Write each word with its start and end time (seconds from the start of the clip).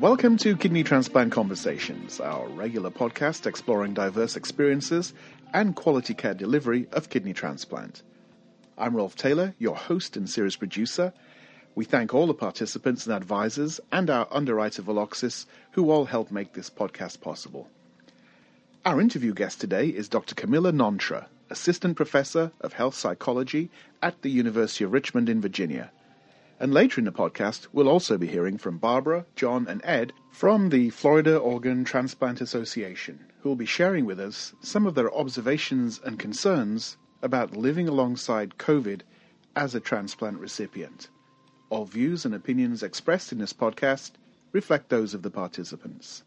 Welcome 0.00 0.38
to 0.38 0.56
Kidney 0.56 0.82
Transplant 0.82 1.30
Conversations, 1.30 2.18
our 2.18 2.48
regular 2.48 2.90
podcast 2.90 3.46
exploring 3.46 3.94
diverse 3.94 4.34
experiences 4.34 5.14
and 5.52 5.76
quality 5.76 6.14
care 6.14 6.34
delivery 6.34 6.88
of 6.92 7.08
kidney 7.08 7.32
transplant. 7.32 8.02
I'm 8.76 8.96
Rolf 8.96 9.14
Taylor, 9.14 9.54
your 9.58 9.76
host 9.76 10.16
and 10.16 10.28
series 10.28 10.56
producer. 10.56 11.12
We 11.76 11.84
thank 11.84 12.12
all 12.12 12.26
the 12.26 12.34
participants 12.34 13.06
and 13.06 13.14
advisors 13.14 13.78
and 13.92 14.10
our 14.10 14.26
underwriter 14.32 14.82
Veloxis 14.82 15.46
who 15.70 15.92
all 15.92 16.06
help 16.06 16.32
make 16.32 16.52
this 16.52 16.70
podcast 16.70 17.20
possible. 17.20 17.68
Our 18.84 19.00
interview 19.00 19.32
guest 19.32 19.60
today 19.60 19.86
is 19.86 20.08
Dr. 20.08 20.34
Camilla 20.34 20.72
Nonterah, 20.72 21.26
Assistant 21.50 21.96
Professor 21.96 22.50
of 22.60 22.72
Health 22.72 22.96
Psychology 22.96 23.70
at 24.02 24.20
the 24.22 24.30
University 24.30 24.82
of 24.82 24.92
Richmond 24.92 25.28
in 25.28 25.40
Virginia. 25.40 25.92
And 26.60 26.72
later 26.72 27.00
in 27.00 27.04
the 27.04 27.12
podcast, 27.12 27.66
we'll 27.72 27.88
also 27.88 28.16
be 28.16 28.28
hearing 28.28 28.58
from 28.58 28.78
Barbara, 28.78 29.26
John, 29.34 29.66
and 29.66 29.80
Ed 29.84 30.12
from 30.30 30.68
the 30.68 30.90
Florida 30.90 31.36
Organ 31.36 31.84
Transplant 31.84 32.40
Association, 32.40 33.18
who 33.40 33.48
will 33.48 33.56
be 33.56 33.66
sharing 33.66 34.06
with 34.06 34.20
us 34.20 34.54
some 34.60 34.86
of 34.86 34.94
their 34.94 35.12
observations 35.12 36.00
and 36.04 36.18
concerns 36.18 36.96
about 37.22 37.56
living 37.56 37.88
alongside 37.88 38.58
COVID 38.58 39.00
as 39.56 39.74
a 39.74 39.80
transplant 39.80 40.38
recipient. 40.38 41.08
All 41.70 41.86
views 41.86 42.24
and 42.24 42.34
opinions 42.34 42.82
expressed 42.82 43.32
in 43.32 43.38
this 43.38 43.52
podcast 43.52 44.12
reflect 44.52 44.88
those 44.88 45.12
of 45.12 45.22
the 45.22 45.30
participants. 45.30 46.22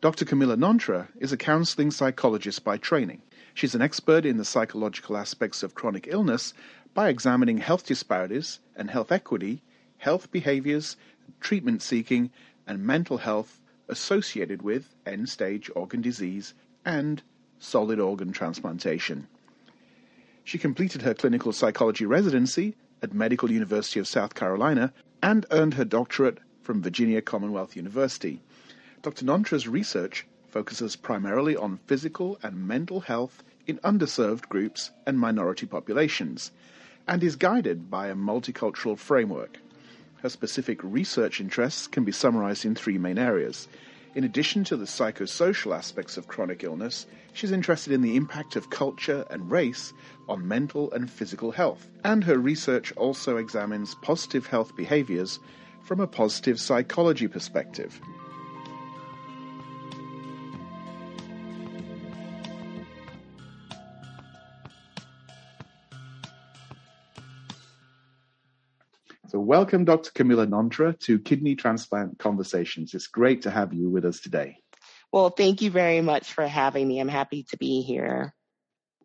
Dr. 0.00 0.24
Camilla 0.24 0.56
Nonterah 0.56 1.08
is 1.18 1.32
a 1.32 1.36
counseling 1.36 1.90
psychologist 1.90 2.62
by 2.62 2.76
training. 2.76 3.22
She's 3.54 3.74
an 3.74 3.82
expert 3.82 4.24
in 4.24 4.36
the 4.36 4.44
psychological 4.44 5.16
aspects 5.16 5.62
of 5.62 5.74
chronic 5.74 6.06
illness 6.08 6.52
by 6.96 7.10
examining 7.10 7.58
health 7.58 7.84
disparities 7.84 8.58
and 8.74 8.90
health 8.90 9.12
equity, 9.12 9.60
health 9.98 10.32
behaviors, 10.32 10.96
treatment 11.40 11.82
seeking, 11.82 12.30
and 12.66 12.82
mental 12.82 13.18
health 13.18 13.60
associated 13.86 14.62
with 14.62 14.94
end 15.04 15.28
stage 15.28 15.70
organ 15.76 16.00
disease 16.00 16.54
and 16.86 17.22
solid 17.58 18.00
organ 18.00 18.32
transplantation. 18.32 19.28
She 20.42 20.56
completed 20.56 21.02
her 21.02 21.12
clinical 21.12 21.52
psychology 21.52 22.06
residency 22.06 22.74
at 23.02 23.12
Medical 23.12 23.50
University 23.50 24.00
of 24.00 24.08
South 24.08 24.34
Carolina 24.34 24.90
and 25.22 25.44
earned 25.50 25.74
her 25.74 25.84
doctorate 25.84 26.38
from 26.62 26.82
Virginia 26.82 27.20
Commonwealth 27.20 27.76
University. 27.76 28.40
Dr. 29.02 29.26
Nonterah's 29.26 29.68
research 29.68 30.26
focuses 30.48 30.96
primarily 30.96 31.56
on 31.56 31.76
physical 31.76 32.38
and 32.42 32.66
mental 32.66 33.00
health 33.00 33.42
in 33.66 33.76
underserved 33.80 34.48
groups 34.48 34.92
and 35.04 35.20
minority 35.20 35.66
populations 35.66 36.52
and 37.08 37.22
is 37.22 37.36
guided 37.36 37.90
by 37.90 38.08
a 38.08 38.14
multicultural 38.14 38.98
framework. 38.98 39.58
Her 40.16 40.28
specific 40.28 40.80
research 40.82 41.40
interests 41.40 41.86
can 41.86 42.04
be 42.04 42.12
summarized 42.12 42.64
in 42.64 42.74
three 42.74 42.98
main 42.98 43.18
areas. 43.18 43.68
In 44.14 44.24
addition 44.24 44.64
to 44.64 44.76
the 44.76 44.86
psychosocial 44.86 45.76
aspects 45.76 46.16
of 46.16 46.26
chronic 46.26 46.64
illness, 46.64 47.06
she's 47.32 47.52
interested 47.52 47.92
in 47.92 48.00
the 48.00 48.16
impact 48.16 48.56
of 48.56 48.70
culture 48.70 49.26
and 49.30 49.50
race 49.50 49.92
on 50.28 50.48
mental 50.48 50.90
and 50.92 51.10
physical 51.10 51.52
health. 51.52 51.86
And 52.02 52.24
her 52.24 52.38
research 52.38 52.92
also 52.96 53.36
examines 53.36 53.94
positive 53.96 54.46
health 54.46 54.74
behaviors 54.74 55.38
from 55.82 56.00
a 56.00 56.06
positive 56.06 56.58
psychology 56.58 57.28
perspective. 57.28 58.00
Welcome, 69.46 69.84
Dr. 69.84 70.10
Camilla 70.10 70.44
Nonterah, 70.44 70.98
to 71.02 71.20
Kidney 71.20 71.54
Transplant 71.54 72.18
Conversations. 72.18 72.94
It's 72.94 73.06
great 73.06 73.42
to 73.42 73.50
have 73.52 73.72
you 73.72 73.88
with 73.88 74.04
us 74.04 74.18
today. 74.18 74.58
Well, 75.12 75.30
thank 75.30 75.62
you 75.62 75.70
very 75.70 76.00
much 76.00 76.32
for 76.32 76.48
having 76.48 76.88
me. 76.88 76.98
I'm 76.98 77.06
happy 77.06 77.44
to 77.50 77.56
be 77.56 77.82
here. 77.82 78.34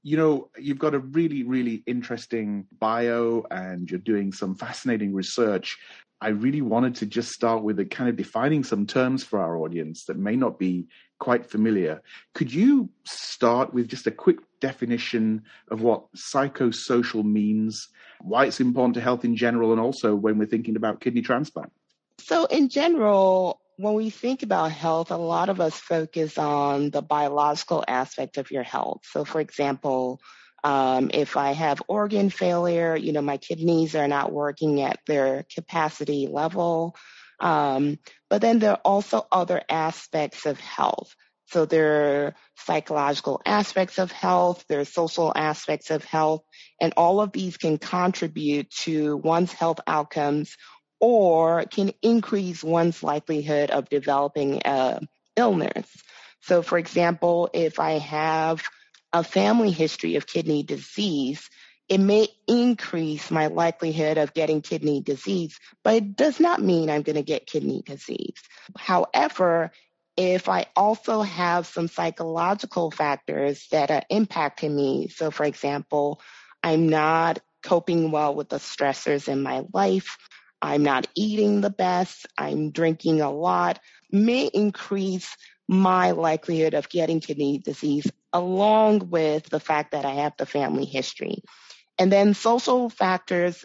You 0.02 0.18
know, 0.18 0.50
you've 0.58 0.80
got 0.80 0.96
a 0.96 1.00
really, 1.00 1.44
really 1.44 1.84
interesting 1.86 2.66
bio 2.80 3.46
and 3.52 3.88
you're 3.88 4.00
doing 4.00 4.34
some 4.34 4.56
fascinating 4.56 5.14
research. 5.14 5.78
I 6.20 6.30
really 6.30 6.64
wanted 6.64 6.96
to 6.96 7.06
just 7.06 7.30
start 7.34 7.62
with 7.62 7.80
a 7.80 7.86
kind 7.86 8.10
of 8.10 8.16
defining 8.16 8.64
some 8.64 8.88
terms 8.88 9.24
for 9.24 9.38
our 9.38 9.58
audience 9.58 10.06
that 10.06 10.18
may 10.18 10.36
not 10.36 10.58
be 10.58 10.88
quite 11.22 11.46
familiar. 11.46 12.02
Could 12.34 12.52
you 12.52 12.90
start 13.06 13.76
with 13.76 13.88
just 13.88 14.08
a 14.08 14.12
quick 14.12 14.40
definition 14.60 15.44
of 15.70 15.82
what 15.82 16.12
psychosocial 16.14 17.24
means, 17.24 17.90
why 18.22 18.46
it's 18.46 18.60
important 18.60 18.96
to 18.96 19.02
health 19.02 19.24
in 19.24 19.36
general, 19.36 19.72
and 19.72 19.80
also 19.80 20.16
when 20.16 20.40
we're 20.40 20.48
thinking 20.48 20.76
about 20.76 21.00
kidney 21.00 21.22
transplant? 21.22 21.72
So, 22.18 22.46
in 22.46 22.70
general, 22.70 23.62
when 23.78 23.94
we 23.94 24.10
think 24.10 24.42
about 24.42 24.72
health, 24.72 25.12
a 25.12 25.18
lot 25.18 25.50
of 25.50 25.62
us 25.62 25.76
focus 25.76 26.40
on 26.40 26.90
the 26.90 27.04
biological 27.04 27.86
aspect 27.88 28.38
of 28.38 28.50
your 28.50 28.64
health. 28.64 29.02
So, 29.04 29.24
for 29.24 29.40
example, 29.40 30.20
um, 30.64 31.12
if 31.14 31.38
I 31.38 31.52
have 31.52 31.84
organ 31.88 32.32
failure, 32.32 32.96
you 32.96 33.14
know, 33.14 33.22
my 33.22 33.38
kidneys 33.38 33.96
are 33.96 34.08
not 34.08 34.32
working 34.32 34.82
at 34.82 35.00
their 35.06 35.46
capacity 35.54 36.28
level. 36.28 36.96
Um, 37.42 37.98
but 38.30 38.42
then 38.42 38.60
there 38.60 38.74
are 38.74 38.82
also 38.86 39.28
other 39.32 39.62
aspects 39.68 40.46
of 40.46 40.60
health. 40.60 41.14
So 41.48 41.66
there 41.66 42.28
are 42.28 42.36
psychological 42.56 43.42
aspects 43.46 43.98
of 43.98 44.10
health, 44.10 44.64
there 44.70 44.80
are 44.80 44.86
social 44.86 45.34
aspects 45.36 45.92
of 45.92 46.06
health, 46.06 46.44
and 46.80 46.94
all 46.96 47.20
of 47.20 47.34
these 47.34 47.58
can 47.58 47.78
contribute 47.78 48.70
to 48.84 49.18
one's 49.18 49.52
health 49.52 49.82
outcomes 49.86 50.56
or 51.02 51.66
can 51.66 51.92
increase 52.02 52.64
one's 52.64 53.04
likelihood 53.04 53.72
of 53.72 53.90
developing 53.90 54.62
a 54.64 55.02
illness. 55.36 55.90
So 56.44 56.62
for 56.62 56.78
example, 56.78 57.50
if 57.54 57.80
I 57.80 57.94
have 57.94 58.64
a 59.12 59.24
family 59.24 59.72
history 59.72 60.16
of 60.16 60.28
kidney 60.28 60.64
disease, 60.64 61.50
it 61.92 62.00
may 62.00 62.30
increase 62.48 63.30
my 63.30 63.48
likelihood 63.48 64.18
of 64.18 64.34
getting 64.34 64.62
kidney 64.62 65.02
disease, 65.02 65.60
but 65.84 65.96
it 65.96 66.16
does 66.16 66.40
not 66.40 66.62
mean 66.62 66.90
I'm 66.90 67.02
going 67.02 67.18
to 67.18 67.22
get 67.22 67.46
kidney 67.46 67.84
disease. 67.86 68.42
However, 68.78 69.72
if 70.16 70.48
I 70.48 70.68
also 70.74 71.22
have 71.22 71.68
some 71.68 71.90
psychological 71.90 72.92
factors 72.92 73.68
that 73.72 73.92
are 73.92 74.04
impacting 74.10 74.74
me, 74.74 75.10
so 75.10 75.32
for 75.32 75.44
example, 75.44 76.22
I'm 76.64 76.88
not 76.88 77.40
coping 77.62 78.10
well 78.10 78.36
with 78.36 78.48
the 78.48 78.60
stressors 78.60 79.28
in 79.28 79.42
my 79.42 79.64
life, 79.74 80.18
I'm 80.62 80.84
not 80.84 81.10
eating 81.14 81.60
the 81.60 81.70
best, 81.70 82.26
I'm 82.38 82.72
drinking 82.72 83.20
a 83.20 83.32
lot, 83.32 83.80
may 84.10 84.46
increase 84.46 85.36
my 85.68 86.12
likelihood 86.12 86.74
of 86.74 86.88
getting 86.88 87.20
kidney 87.20 87.58
disease 87.58 88.10
along 88.32 89.10
with 89.10 89.50
the 89.50 89.60
fact 89.60 89.92
that 89.92 90.06
I 90.06 90.12
have 90.12 90.38
the 90.38 90.46
family 90.46 90.86
history. 90.86 91.44
And 92.02 92.12
then 92.12 92.34
social 92.34 92.90
factors 92.90 93.64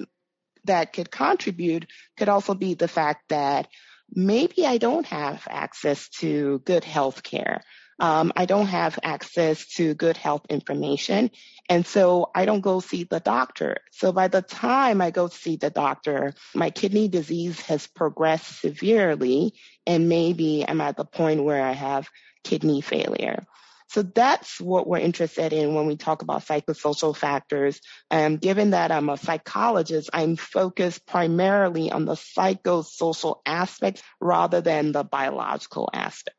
that 0.65 0.93
could 0.93 1.11
contribute 1.11 1.87
could 2.19 2.29
also 2.29 2.53
be 2.53 2.75
the 2.75 2.87
fact 2.87 3.31
that 3.31 3.67
maybe 4.15 4.67
I 4.67 4.77
don't 4.77 5.07
have 5.07 5.49
access 5.49 6.11
to 6.21 6.59
good 6.67 6.85
health 6.85 7.23
care. 7.23 7.63
Um, 7.99 8.35
I 8.37 8.45
don't 8.45 8.67
have 8.67 8.99
access 9.03 9.67
to 9.77 9.95
good 9.95 10.19
health 10.19 10.43
information. 10.51 11.31
And 11.71 11.87
so 11.87 12.31
I 12.35 12.45
don't 12.45 12.61
go 12.61 12.81
see 12.81 13.05
the 13.05 13.21
doctor. 13.21 13.79
So 13.91 14.13
by 14.13 14.29
the 14.29 14.43
time 14.43 15.01
I 15.01 15.11
go 15.13 15.29
see 15.29 15.57
the 15.57 15.71
doctor, 15.71 16.35
my 16.55 16.69
kidney 16.69 17.09
disease 17.09 17.59
has 17.63 17.87
progressed 17.87 18.61
severely 18.61 19.55
and 19.87 20.11
maybe 20.11 20.63
I'm 20.69 20.83
at 20.83 20.99
the 20.99 21.07
point 21.07 21.43
where 21.43 21.65
I 21.65 21.73
have 21.73 22.11
kidney 22.45 22.83
failure. 22.83 23.47
So 23.97 24.03
that's 24.03 24.61
what 24.61 24.87
we're 24.87 24.99
interested 24.99 25.55
in 25.55 25.73
when 25.73 25.87
we 25.87 25.97
talk 25.97 26.21
about 26.21 26.45
psychosocial 26.45 27.17
factors. 27.17 27.81
And 28.11 28.39
given 28.39 28.73
that 28.73 28.93
I'm 28.93 29.09
a 29.09 29.17
psychologist, 29.17 30.11
I'm 30.13 30.37
focused 30.37 31.07
primarily 31.07 31.91
on 31.91 32.05
the 32.05 32.13
psychosocial 32.13 33.39
aspects 33.47 34.03
rather 34.21 34.61
than 34.61 34.93
the 34.93 35.03
biological 35.03 35.89
aspects. 35.95 36.37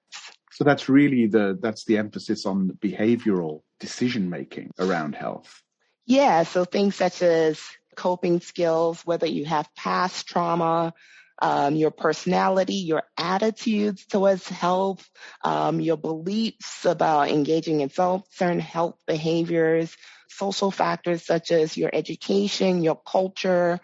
So 0.51 0.65
that's 0.65 0.88
really 0.88 1.25
the 1.25 1.57
that's 1.59 1.83
the 1.86 1.98
emphasis 1.98 2.45
on 2.45 2.77
behavioral 2.80 3.63
decision 3.80 4.30
making 4.30 4.69
around 4.77 5.15
health. 5.15 5.63
Yeah, 6.06 6.44
so 6.44 6.63
things 6.63 6.94
such 6.94 7.24
as 7.24 7.60
coping 7.95 8.39
skills, 8.39 9.01
whether 9.03 9.25
you 9.25 9.45
have 9.45 9.68
past 9.75 10.27
trauma, 10.27 10.94
um, 11.39 11.75
your 11.75 11.92
personality, 11.92 12.75
your 12.75 13.04
attitudes 13.18 14.06
towards 14.06 14.48
health, 14.48 15.07
um, 15.44 15.80
your 15.80 15.98
beliefs 15.98 16.86
about 16.86 17.30
engaging 17.30 17.81
in 17.81 17.89
certain 17.89 18.60
health 18.60 18.98
behaviors, 19.06 19.95
social 20.30 20.72
factors 20.72 21.25
such 21.25 21.51
as 21.51 21.78
your 21.78 21.89
education, 21.94 22.84
your 22.84 23.00
culture, 23.06 23.80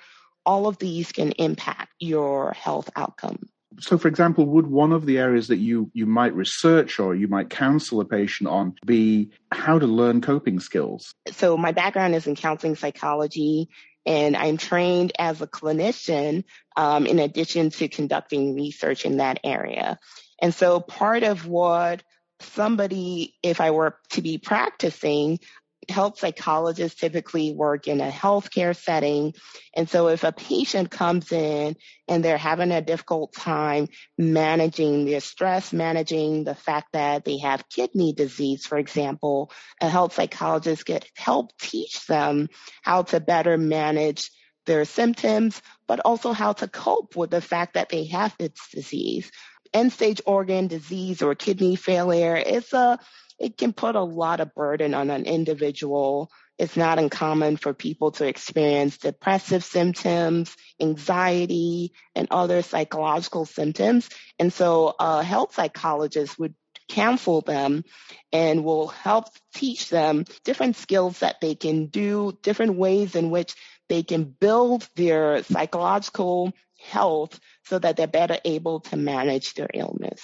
all 0.46 0.68
of 0.68 0.78
these 0.78 1.12
can 1.12 1.32
impact 1.34 1.92
your 2.00 2.54
health 2.54 2.90
outcome. 2.96 3.50
So, 3.80 3.98
for 3.98 4.08
example, 4.08 4.46
would 4.46 4.68
one 4.68 4.92
of 4.92 5.06
the 5.06 5.18
areas 5.18 5.48
that 5.48 5.58
you, 5.58 5.90
you 5.94 6.06
might 6.06 6.36
research 6.36 7.00
or 7.00 7.16
you 7.16 7.28
might 7.28 7.50
counsel 7.50 8.02
a 8.02 8.06
patient 8.06 8.48
on 8.48 8.76
be 8.86 9.32
how 9.52 9.80
to 9.80 9.88
learn 9.88 10.22
coping 10.22 10.60
skills? 10.60 11.14
So, 11.32 11.58
my 11.58 11.72
background 11.72 12.14
is 12.14 12.28
in 12.28 12.36
counseling 12.36 12.76
psychology 12.76 13.70
and 14.06 14.36
I'm 14.36 14.58
trained 14.58 15.14
as 15.18 15.42
a 15.42 15.48
clinician 15.48 16.44
um, 16.76 17.06
in 17.06 17.20
addition 17.20 17.70
to 17.72 17.88
conducting 17.88 18.56
research 18.56 19.06
in 19.06 19.18
that 19.18 19.40
area. 19.44 20.00
And 20.42 20.54
so 20.54 20.80
part 20.80 21.24
of 21.24 21.48
what 21.48 22.04
somebody, 22.40 23.36
if 23.42 23.62
I 23.62 23.72
were 23.72 23.98
to 24.12 24.22
be 24.22 24.38
practicing, 24.38 25.40
health 25.90 26.20
psychologists 26.20 27.00
typically 27.00 27.54
work 27.54 27.88
in 27.88 28.02
a 28.02 28.10
healthcare 28.10 28.76
setting. 28.76 29.34
And 29.76 29.90
so 29.90 30.08
if 30.08 30.24
a 30.24 30.32
patient 30.32 30.92
comes 30.92 31.32
in 31.32 31.76
and 32.08 32.24
they're 32.24 32.38
having 32.38 32.72
a 32.72 32.82
difficult 32.82 33.34
time 33.34 33.88
managing 34.18 35.06
their 35.06 35.20
stress, 35.20 35.74
managing 35.74 36.44
the 36.44 36.56
fact 36.56 36.94
that 36.94 37.26
they 37.26 37.40
have 37.40 37.70
kidney 37.70 38.14
disease, 38.14 38.66
for 38.66 38.78
example, 38.78 39.52
a 39.82 39.90
health 39.90 40.14
psychologist 40.14 40.86
could 40.86 41.06
help 41.16 41.58
teach 41.58 42.06
them 42.08 42.50
how 42.82 43.04
to 43.04 43.20
better 43.20 43.58
manage 43.58 44.30
their 44.66 44.86
symptoms, 44.86 45.62
but 45.88 46.00
also 46.00 46.32
how 46.32 46.54
to 46.54 46.68
cope 46.68 47.16
with 47.16 47.30
the 47.30 47.42
fact 47.42 47.74
that 47.74 47.90
they 47.90 48.06
have 48.06 48.36
this 48.38 48.52
disease. 48.72 49.32
End 49.74 49.92
stage 49.92 50.22
organ 50.26 50.68
disease 50.68 51.22
or 51.22 51.36
kidney 51.36 51.76
failure 51.76 52.36
is 52.36 52.72
a 52.74 53.00
it 53.40 53.58
can 53.58 53.74
put 53.74 53.96
a 53.96 54.02
lot 54.02 54.40
of 54.40 54.54
burden 54.54 54.94
on 54.94 55.10
an 55.10 55.26
individual. 55.26 56.32
It's 56.58 56.78
not 56.78 57.00
uncommon 57.00 57.58
for 57.58 57.74
people 57.74 58.12
to 58.12 58.28
experience 58.28 58.98
depressive 58.98 59.64
symptoms, 59.64 60.56
anxiety, 60.80 61.94
and 62.16 62.28
other 62.32 62.62
psychological 62.62 63.46
symptoms. 63.46 64.10
And 64.40 64.54
so 64.54 64.96
a 65.00 65.24
health 65.24 65.56
psychologist 65.56 66.38
would 66.40 66.56
counsel 66.90 67.42
them 67.42 67.84
and 68.32 68.64
will 68.64 68.88
help 68.88 69.26
teach 69.54 69.90
them 69.90 70.26
different 70.44 70.76
skills 70.76 71.20
that 71.20 71.42
they 71.42 71.56
can 71.56 71.88
do, 71.88 72.38
different 72.42 72.76
ways 72.76 73.16
in 73.16 73.30
which 73.30 73.56
they 73.90 74.04
can 74.04 74.24
build 74.24 74.88
their 74.96 75.44
psychological 75.44 76.54
health 76.80 77.40
so 77.66 77.80
that 77.80 77.96
they're 77.96 78.08
better 78.08 78.38
able 78.46 78.82
to 78.82 78.98
manage 78.98 79.54
their 79.54 79.70
illness. 79.74 80.22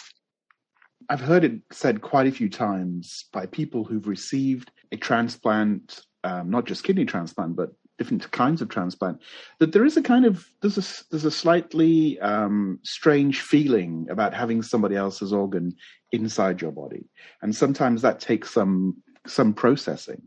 I've 1.10 1.22
heard 1.22 1.44
it 1.44 1.60
said 1.72 2.02
quite 2.02 2.28
a 2.28 2.32
few 2.32 2.50
times 2.50 3.26
by 3.34 3.48
people 3.48 3.84
who've 3.84 4.08
received 4.08 4.72
a 4.92 4.98
transplant, 4.98 6.02
um, 6.24 6.50
not 6.50 6.66
just 6.66 6.84
kidney 6.84 7.06
transplant, 7.06 7.56
but 7.56 7.72
different 7.98 8.32
kinds 8.32 8.62
of 8.62 8.70
transplant, 8.70 9.20
that 9.60 9.74
there 9.74 9.86
is 9.86 9.98
a 9.98 10.02
kind 10.02 10.26
of 10.26 10.48
there's 10.62 10.78
a 10.78 11.04
there's 11.10 11.26
a 11.26 11.32
slightly 11.32 12.20
um, 12.20 12.80
strange 12.84 13.42
feeling 13.42 14.08
about 14.10 14.34
having 14.34 14.62
somebody 14.62 14.96
else's 14.96 15.34
organ 15.34 15.76
inside 16.12 16.62
your 16.62 16.72
body, 16.72 17.06
and 17.42 17.56
sometimes 17.56 18.02
that 18.02 18.20
takes 18.20 18.52
some 18.52 18.96
some 19.28 19.54
processing. 19.54 20.22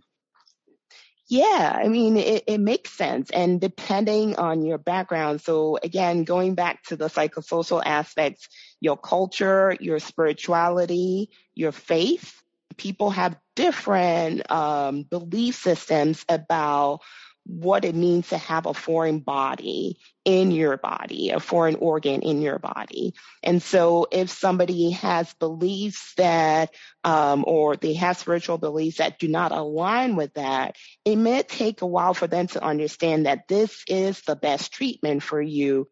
Yeah, 1.33 1.81
I 1.83 1.89
mean, 1.89 2.19
it, 2.19 2.45
it 2.47 2.59
makes 2.59 2.91
sense. 2.93 3.31
And 3.31 3.59
depending 3.59 4.37
on 4.37 4.67
your 4.67 4.77
background, 4.77 5.41
so 5.41 5.79
again, 5.83 6.25
going 6.25 6.55
back 6.55 6.83
to 6.85 6.97
the 6.97 7.07
psychosocial 7.07 7.83
aspects, 7.83 8.49
your 8.81 8.99
culture, 8.99 9.75
your 9.81 9.99
spirituality, 9.99 11.31
your 11.55 11.73
faith, 11.73 12.43
people 12.77 13.09
have 13.11 13.39
different 13.57 14.51
um, 14.51 15.05
belief 15.05 15.55
systems 15.55 16.23
about 16.29 17.01
what 17.45 17.85
it 17.85 17.95
means 17.95 18.29
to 18.29 18.39
have 18.39 18.67
a 18.67 18.75
foreign 18.75 19.19
body 19.19 19.99
in 20.25 20.53
your 20.53 20.77
body, 20.77 21.31
a 21.31 21.41
foreign 21.41 21.75
organ 21.77 22.23
in 22.23 22.41
your 22.41 22.59
body. 22.59 23.15
And 23.43 23.61
so 23.61 24.07
if 24.13 24.31
somebody 24.31 24.91
has 24.91 25.33
beliefs 25.35 26.15
that, 26.15 26.71
um, 27.03 27.45
or 27.47 27.77
they 27.77 27.95
have 27.95 28.17
spiritual 28.17 28.59
beliefs 28.59 28.99
that 28.99 29.19
do 29.19 29.27
not 29.27 29.51
align 29.51 30.15
with 30.15 30.35
that, 30.35 30.77
it 31.05 31.17
may 31.17 31.43
take 31.43 31.83
a 31.83 31.87
while 31.87 32.15
for 32.15 32.29
them 32.29 32.47
to 32.49 32.63
understand 32.63 33.27
that 33.27 33.49
this 33.49 33.83
is 33.89 34.21
the 34.23 34.37
best 34.37 34.73
treatment 34.73 35.23
for 35.23 35.43
you. 35.43 35.89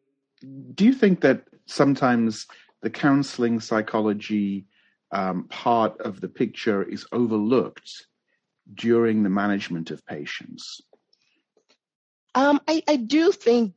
Do 0.75 0.85
you 0.85 0.95
think 0.95 1.21
that 1.23 1.45
sometimes 1.67 2.47
the 2.83 2.91
counseling 2.91 3.61
psychology 3.61 4.67
um, 5.13 5.49
part 5.49 6.01
of 6.01 6.21
the 6.21 6.29
picture 6.29 6.83
is 6.85 7.07
overlooked 7.11 8.07
during 8.73 9.25
the 9.25 9.31
management 9.31 9.91
of 9.91 10.07
patients? 10.07 10.81
Um, 12.35 12.61
I, 12.69 12.83
I 12.87 12.97
do 12.97 13.33
think 13.33 13.75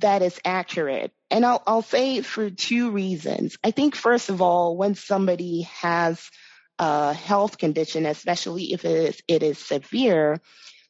that 0.00 0.22
is 0.22 0.38
accurate. 0.44 1.12
And 1.30 1.44
I'll, 1.44 1.62
I'll 1.66 1.82
say 1.82 2.20
for 2.22 2.50
two 2.50 2.90
reasons. 2.90 3.56
I 3.64 3.70
think, 3.70 3.96
first 3.96 4.28
of 4.28 4.40
all, 4.40 4.76
when 4.76 4.94
somebody 4.94 5.62
has 5.80 6.30
a 6.78 7.12
health 7.12 7.58
condition, 7.58 8.06
especially 8.06 8.72
if 8.72 8.84
it 8.84 9.08
is, 9.08 9.22
it 9.26 9.42
is 9.42 9.58
severe, 9.58 10.40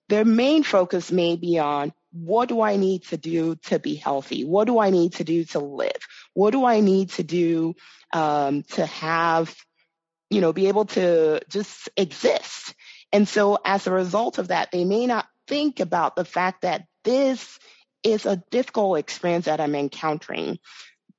their 0.09 0.25
main 0.25 0.63
focus 0.63 1.11
may 1.11 1.37
be 1.37 1.59
on 1.59 1.93
what 2.13 2.49
do 2.49 2.61
I 2.61 2.77
need 2.77 3.05
to 3.05 3.17
do 3.17 3.57
to 3.65 3.79
be 3.79 3.95
healthy? 3.95 4.45
What 4.45 4.67
do 4.67 4.79
I 4.79 4.91
need 4.91 5.15
to 5.15 5.25
do 5.25 5.45
to 5.47 5.59
live? 5.59 5.91
What 6.35 6.53
do 6.53 6.65
I 6.65 6.81
need 6.81 7.11
to 7.13 7.23
do 7.23 7.75
um, 8.13 8.63
to 8.75 8.87
have, 8.87 9.55
you 10.31 10.41
know, 10.41 10.53
be 10.53 10.69
able 10.69 10.87
to 10.87 11.41
just 11.49 11.89
exist? 11.97 12.75
And 13.13 13.29
so 13.29 13.59
as 13.65 13.87
a 13.87 13.93
result 13.93 14.39
of 14.39 14.49
that, 14.49 14.71
they 14.71 14.85
may 14.85 15.07
not 15.07 15.27
think 15.47 15.81
about 15.81 16.17
the 16.17 16.25
fact 16.25 16.63
that 16.63 16.87
this 17.05 17.59
is 18.03 18.27
a 18.27 18.43
difficult 18.51 18.99
experience 18.99 19.47
that 19.47 19.61
I'm 19.61 19.75
encountering. 19.75 20.59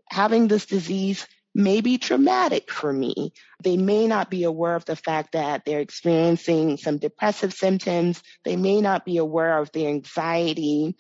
Having 0.10 0.48
this 0.48 0.66
disease 0.66 1.28
may 1.54 1.82
be 1.82 1.98
traumatic 1.98 2.72
for 2.72 2.94
me. 2.94 3.34
They 3.64 3.78
may 3.78 4.08
not 4.08 4.30
be 4.30 4.44
aware 4.44 4.76
of 4.76 4.86
the 4.86 4.96
fact 4.96 5.32
that 5.32 5.66
they're 5.66 5.80
experiencing 5.80 6.78
some 6.78 7.00
depressive 7.00 7.54
symptoms. 7.54 8.22
They 8.46 8.56
may 8.56 8.80
not 8.80 9.06
be 9.06 9.18
aware 9.18 9.58
of 9.58 9.72
the 9.72 9.88
anxiety. 9.88 10.96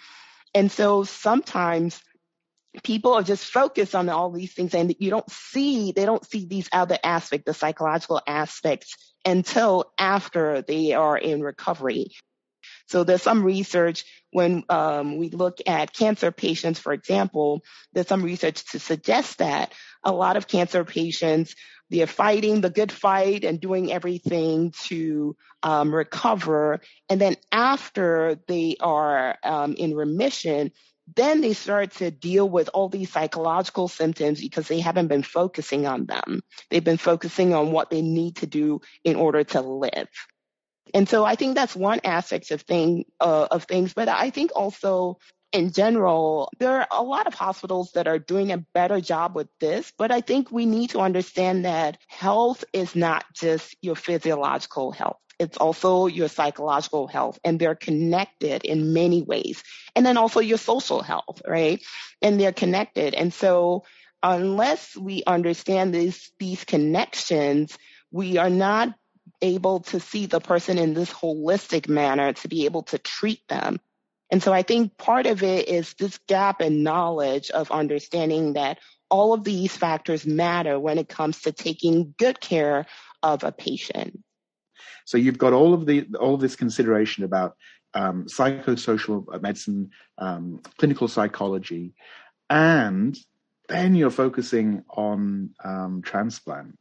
And 0.55 0.71
so 0.71 1.03
sometimes 1.03 2.01
people 2.83 3.13
are 3.13 3.23
just 3.23 3.45
focused 3.45 3.95
on 3.95 4.09
all 4.09 4.31
these 4.31 4.53
things 4.53 4.73
and 4.73 4.95
you 4.99 5.09
don't 5.09 5.29
see, 5.29 5.91
they 5.91 6.05
don't 6.05 6.25
see 6.25 6.45
these 6.45 6.69
other 6.71 6.97
aspects, 7.03 7.45
the 7.45 7.53
psychological 7.53 8.21
aspects 8.27 8.95
until 9.25 9.91
after 9.97 10.61
they 10.61 10.93
are 10.93 11.17
in 11.17 11.41
recovery. 11.41 12.07
So 12.87 13.03
there's 13.03 13.21
some 13.21 13.43
research 13.43 14.05
when 14.31 14.63
um, 14.69 15.17
we 15.17 15.29
look 15.29 15.59
at 15.65 15.93
cancer 15.93 16.31
patients, 16.31 16.79
for 16.79 16.93
example, 16.93 17.63
there's 17.93 18.07
some 18.07 18.23
research 18.23 18.65
to 18.71 18.79
suggest 18.79 19.37
that 19.37 19.73
a 20.03 20.11
lot 20.11 20.37
of 20.37 20.47
cancer 20.47 20.83
patients 20.83 21.55
they're 21.89 22.07
fighting 22.07 22.61
the 22.61 22.69
good 22.69 22.91
fight 22.91 23.43
and 23.43 23.61
doing 23.61 23.91
everything 23.91 24.71
to 24.85 25.35
um, 25.63 25.93
recover. 25.93 26.81
And 27.09 27.19
then 27.19 27.37
after 27.51 28.39
they 28.47 28.75
are 28.79 29.37
um, 29.43 29.73
in 29.75 29.95
remission, 29.95 30.71
then 31.15 31.39
they 31.39 31.53
start 31.53 31.91
to 31.91 32.11
deal 32.11 32.49
with 32.49 32.69
all 32.73 32.89
these 32.89 33.11
psychological 33.11 33.87
symptoms 33.87 34.41
because 34.41 34.67
they 34.67 34.81
haven't 34.81 35.07
been 35.07 35.23
focusing 35.23 35.87
on 35.87 36.05
them. 36.05 36.41
They've 36.69 36.83
been 36.83 36.97
focusing 36.97 37.53
on 37.53 37.71
what 37.71 37.89
they 37.89 38.01
need 38.01 38.37
to 38.37 38.47
do 38.47 38.81
in 39.05 39.15
order 39.15 39.45
to 39.45 39.61
live. 39.61 40.09
And 40.93 41.07
so 41.07 41.25
I 41.25 41.35
think 41.35 41.55
that's 41.55 41.75
one 41.75 42.01
aspect 42.03 42.51
of 42.51 42.61
thing 42.61 43.05
uh, 43.19 43.47
of 43.51 43.63
things. 43.65 43.93
But 43.93 44.09
I 44.09 44.29
think 44.29 44.51
also 44.55 45.17
in 45.53 45.71
general, 45.71 46.51
there 46.59 46.81
are 46.81 46.87
a 46.91 47.03
lot 47.03 47.27
of 47.27 47.33
hospitals 47.33 47.91
that 47.93 48.07
are 48.07 48.19
doing 48.19 48.51
a 48.51 48.63
better 48.73 48.99
job 48.99 49.35
with 49.35 49.47
this. 49.59 49.91
But 49.97 50.11
I 50.11 50.21
think 50.21 50.51
we 50.51 50.65
need 50.65 50.91
to 50.91 50.99
understand 50.99 51.65
that 51.65 51.97
health 52.07 52.65
is 52.73 52.95
not 52.95 53.25
just 53.33 53.75
your 53.81 53.95
physiological 53.95 54.91
health. 54.91 55.17
It's 55.39 55.57
also 55.57 56.07
your 56.07 56.27
psychological 56.27 57.07
health 57.07 57.39
and 57.43 57.59
they're 57.59 57.75
connected 57.75 58.65
in 58.65 58.93
many 58.93 59.21
ways. 59.21 59.63
And 59.95 60.05
then 60.05 60.17
also 60.17 60.39
your 60.39 60.57
social 60.57 61.01
health, 61.01 61.41
right? 61.47 61.81
And 62.21 62.39
they're 62.39 62.51
connected. 62.53 63.13
And 63.13 63.33
so 63.33 63.83
unless 64.23 64.97
we 64.97 65.23
understand 65.25 65.93
these, 65.93 66.31
these 66.39 66.63
connections, 66.65 67.77
we 68.11 68.37
are 68.37 68.49
not 68.49 68.95
able 69.41 69.81
to 69.81 69.99
see 69.99 70.25
the 70.25 70.39
person 70.39 70.77
in 70.77 70.93
this 70.93 71.11
holistic 71.11 71.87
manner 71.87 72.33
to 72.33 72.47
be 72.47 72.65
able 72.65 72.83
to 72.83 72.97
treat 72.97 73.47
them. 73.47 73.79
And 74.31 74.43
so 74.43 74.51
I 74.51 74.61
think 74.61 74.97
part 74.97 75.25
of 75.25 75.43
it 75.43 75.67
is 75.69 75.93
this 75.93 76.19
gap 76.27 76.61
in 76.61 76.83
knowledge 76.83 77.49
of 77.51 77.71
understanding 77.71 78.53
that 78.53 78.79
all 79.09 79.33
of 79.33 79.43
these 79.43 79.75
factors 79.75 80.25
matter 80.25 80.79
when 80.79 80.97
it 80.97 81.07
comes 81.07 81.41
to 81.41 81.51
taking 81.51 82.13
good 82.17 82.41
care 82.41 82.85
of 83.23 83.43
a 83.43 83.51
patient. 83.51 84.21
So 85.05 85.17
you've 85.17 85.37
got 85.37 85.53
all 85.53 85.73
of 85.73 85.85
the 85.85 86.05
all 86.19 86.35
of 86.35 86.41
this 86.41 86.57
consideration 86.57 87.23
about 87.23 87.55
um, 87.93 88.25
psychosocial 88.25 89.41
medicine, 89.41 89.91
um, 90.17 90.61
clinical 90.77 91.07
psychology, 91.07 91.93
and 92.49 93.17
then 93.69 93.95
you're 93.95 94.09
focusing 94.11 94.83
on 94.89 95.51
um, 95.63 96.01
transplant. 96.03 96.77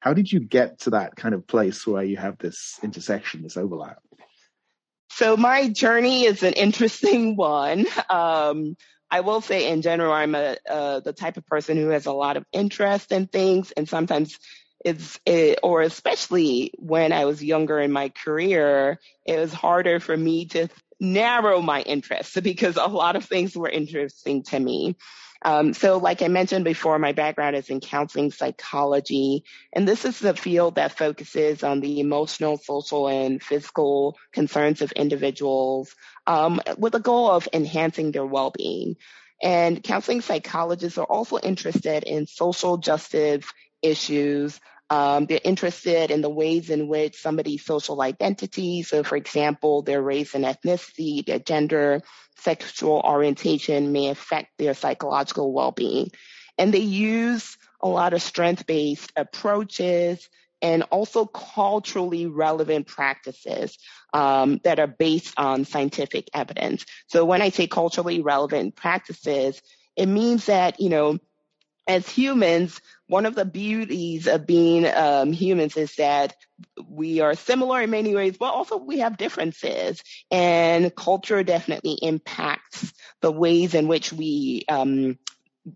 How 0.00 0.14
did 0.14 0.30
you 0.30 0.40
get 0.40 0.80
to 0.80 0.90
that 0.90 1.16
kind 1.16 1.34
of 1.34 1.46
place 1.46 1.86
where 1.86 2.04
you 2.04 2.16
have 2.16 2.38
this 2.38 2.78
intersection, 2.82 3.42
this 3.42 3.56
overlap? 3.56 3.98
So 5.10 5.36
my 5.36 5.68
journey 5.68 6.24
is 6.24 6.42
an 6.42 6.54
interesting 6.54 7.36
one. 7.36 7.86
Um, 8.08 8.76
I 9.10 9.20
will 9.20 9.42
say 9.42 9.70
in 9.70 9.82
general, 9.82 10.12
I'm 10.12 10.34
a, 10.34 10.56
uh, 10.68 11.00
the 11.00 11.12
type 11.12 11.36
of 11.36 11.46
person 11.46 11.76
who 11.76 11.88
has 11.88 12.06
a 12.06 12.12
lot 12.12 12.36
of 12.36 12.46
interest 12.52 13.12
in 13.12 13.26
things 13.26 13.72
and 13.72 13.88
sometimes 13.88 14.38
it's, 14.84 15.20
it, 15.26 15.60
or 15.62 15.82
especially 15.82 16.72
when 16.78 17.12
I 17.12 17.26
was 17.26 17.44
younger 17.44 17.78
in 17.78 17.92
my 17.92 18.08
career, 18.08 18.98
it 19.26 19.38
was 19.38 19.52
harder 19.52 20.00
for 20.00 20.16
me 20.16 20.46
to 20.46 20.68
narrow 20.98 21.60
my 21.60 21.82
interests 21.82 22.40
because 22.42 22.76
a 22.76 22.86
lot 22.86 23.16
of 23.16 23.24
things 23.24 23.54
were 23.54 23.68
interesting 23.68 24.44
to 24.44 24.58
me. 24.58 24.96
Um, 25.44 25.74
so, 25.74 25.98
like 25.98 26.22
I 26.22 26.28
mentioned 26.28 26.64
before, 26.64 26.98
my 26.98 27.12
background 27.12 27.56
is 27.56 27.68
in 27.68 27.80
counseling 27.80 28.30
psychology, 28.30 29.44
and 29.72 29.86
this 29.88 30.04
is 30.04 30.18
the 30.18 30.36
field 30.36 30.76
that 30.76 30.96
focuses 30.96 31.64
on 31.64 31.80
the 31.80 32.00
emotional, 32.00 32.58
social, 32.58 33.08
and 33.08 33.42
physical 33.42 34.16
concerns 34.32 34.82
of 34.82 34.92
individuals 34.92 35.94
um, 36.26 36.60
with 36.78 36.92
the 36.92 37.00
goal 37.00 37.30
of 37.30 37.48
enhancing 37.52 38.12
their 38.12 38.26
well 38.26 38.52
being. 38.56 38.96
And 39.42 39.82
counseling 39.82 40.20
psychologists 40.20 40.98
are 40.98 41.04
also 41.06 41.38
interested 41.38 42.04
in 42.04 42.26
social 42.26 42.76
justice 42.76 43.44
issues. 43.82 44.60
Um, 44.92 45.24
they're 45.24 45.40
interested 45.42 46.10
in 46.10 46.20
the 46.20 46.28
ways 46.28 46.68
in 46.68 46.86
which 46.86 47.16
somebody's 47.16 47.64
social 47.64 48.02
identity, 48.02 48.82
so 48.82 49.02
for 49.02 49.16
example, 49.16 49.80
their 49.80 50.02
race 50.02 50.34
and 50.34 50.44
ethnicity, 50.44 51.24
their 51.24 51.38
gender, 51.38 52.02
sexual 52.36 53.00
orientation 53.02 53.92
may 53.92 54.10
affect 54.10 54.48
their 54.58 54.74
psychological 54.74 55.50
well-being. 55.50 56.10
And 56.58 56.74
they 56.74 56.80
use 56.80 57.56
a 57.80 57.88
lot 57.88 58.12
of 58.12 58.20
strength-based 58.20 59.12
approaches 59.16 60.28
and 60.60 60.82
also 60.90 61.24
culturally 61.24 62.26
relevant 62.26 62.86
practices 62.86 63.78
um, 64.12 64.60
that 64.64 64.78
are 64.78 64.94
based 65.06 65.32
on 65.38 65.64
scientific 65.64 66.28
evidence. 66.34 66.84
So 67.06 67.24
when 67.24 67.40
I 67.40 67.48
say 67.48 67.66
culturally 67.66 68.20
relevant 68.20 68.76
practices, 68.76 69.62
it 69.96 70.06
means 70.06 70.46
that, 70.46 70.80
you 70.80 70.90
know, 70.90 71.18
as 71.86 72.08
humans, 72.08 72.80
one 73.08 73.26
of 73.26 73.34
the 73.34 73.44
beauties 73.44 74.26
of 74.26 74.46
being 74.46 74.86
um, 74.86 75.32
humans 75.32 75.76
is 75.76 75.94
that 75.96 76.34
we 76.86 77.20
are 77.20 77.34
similar 77.34 77.82
in 77.82 77.90
many 77.90 78.14
ways, 78.14 78.36
but 78.38 78.52
also 78.52 78.76
we 78.76 78.98
have 79.00 79.16
differences. 79.16 80.02
And 80.30 80.94
culture 80.94 81.42
definitely 81.42 81.98
impacts 82.00 82.92
the 83.20 83.32
ways 83.32 83.74
in 83.74 83.88
which 83.88 84.12
we 84.12 84.64
um, 84.68 85.18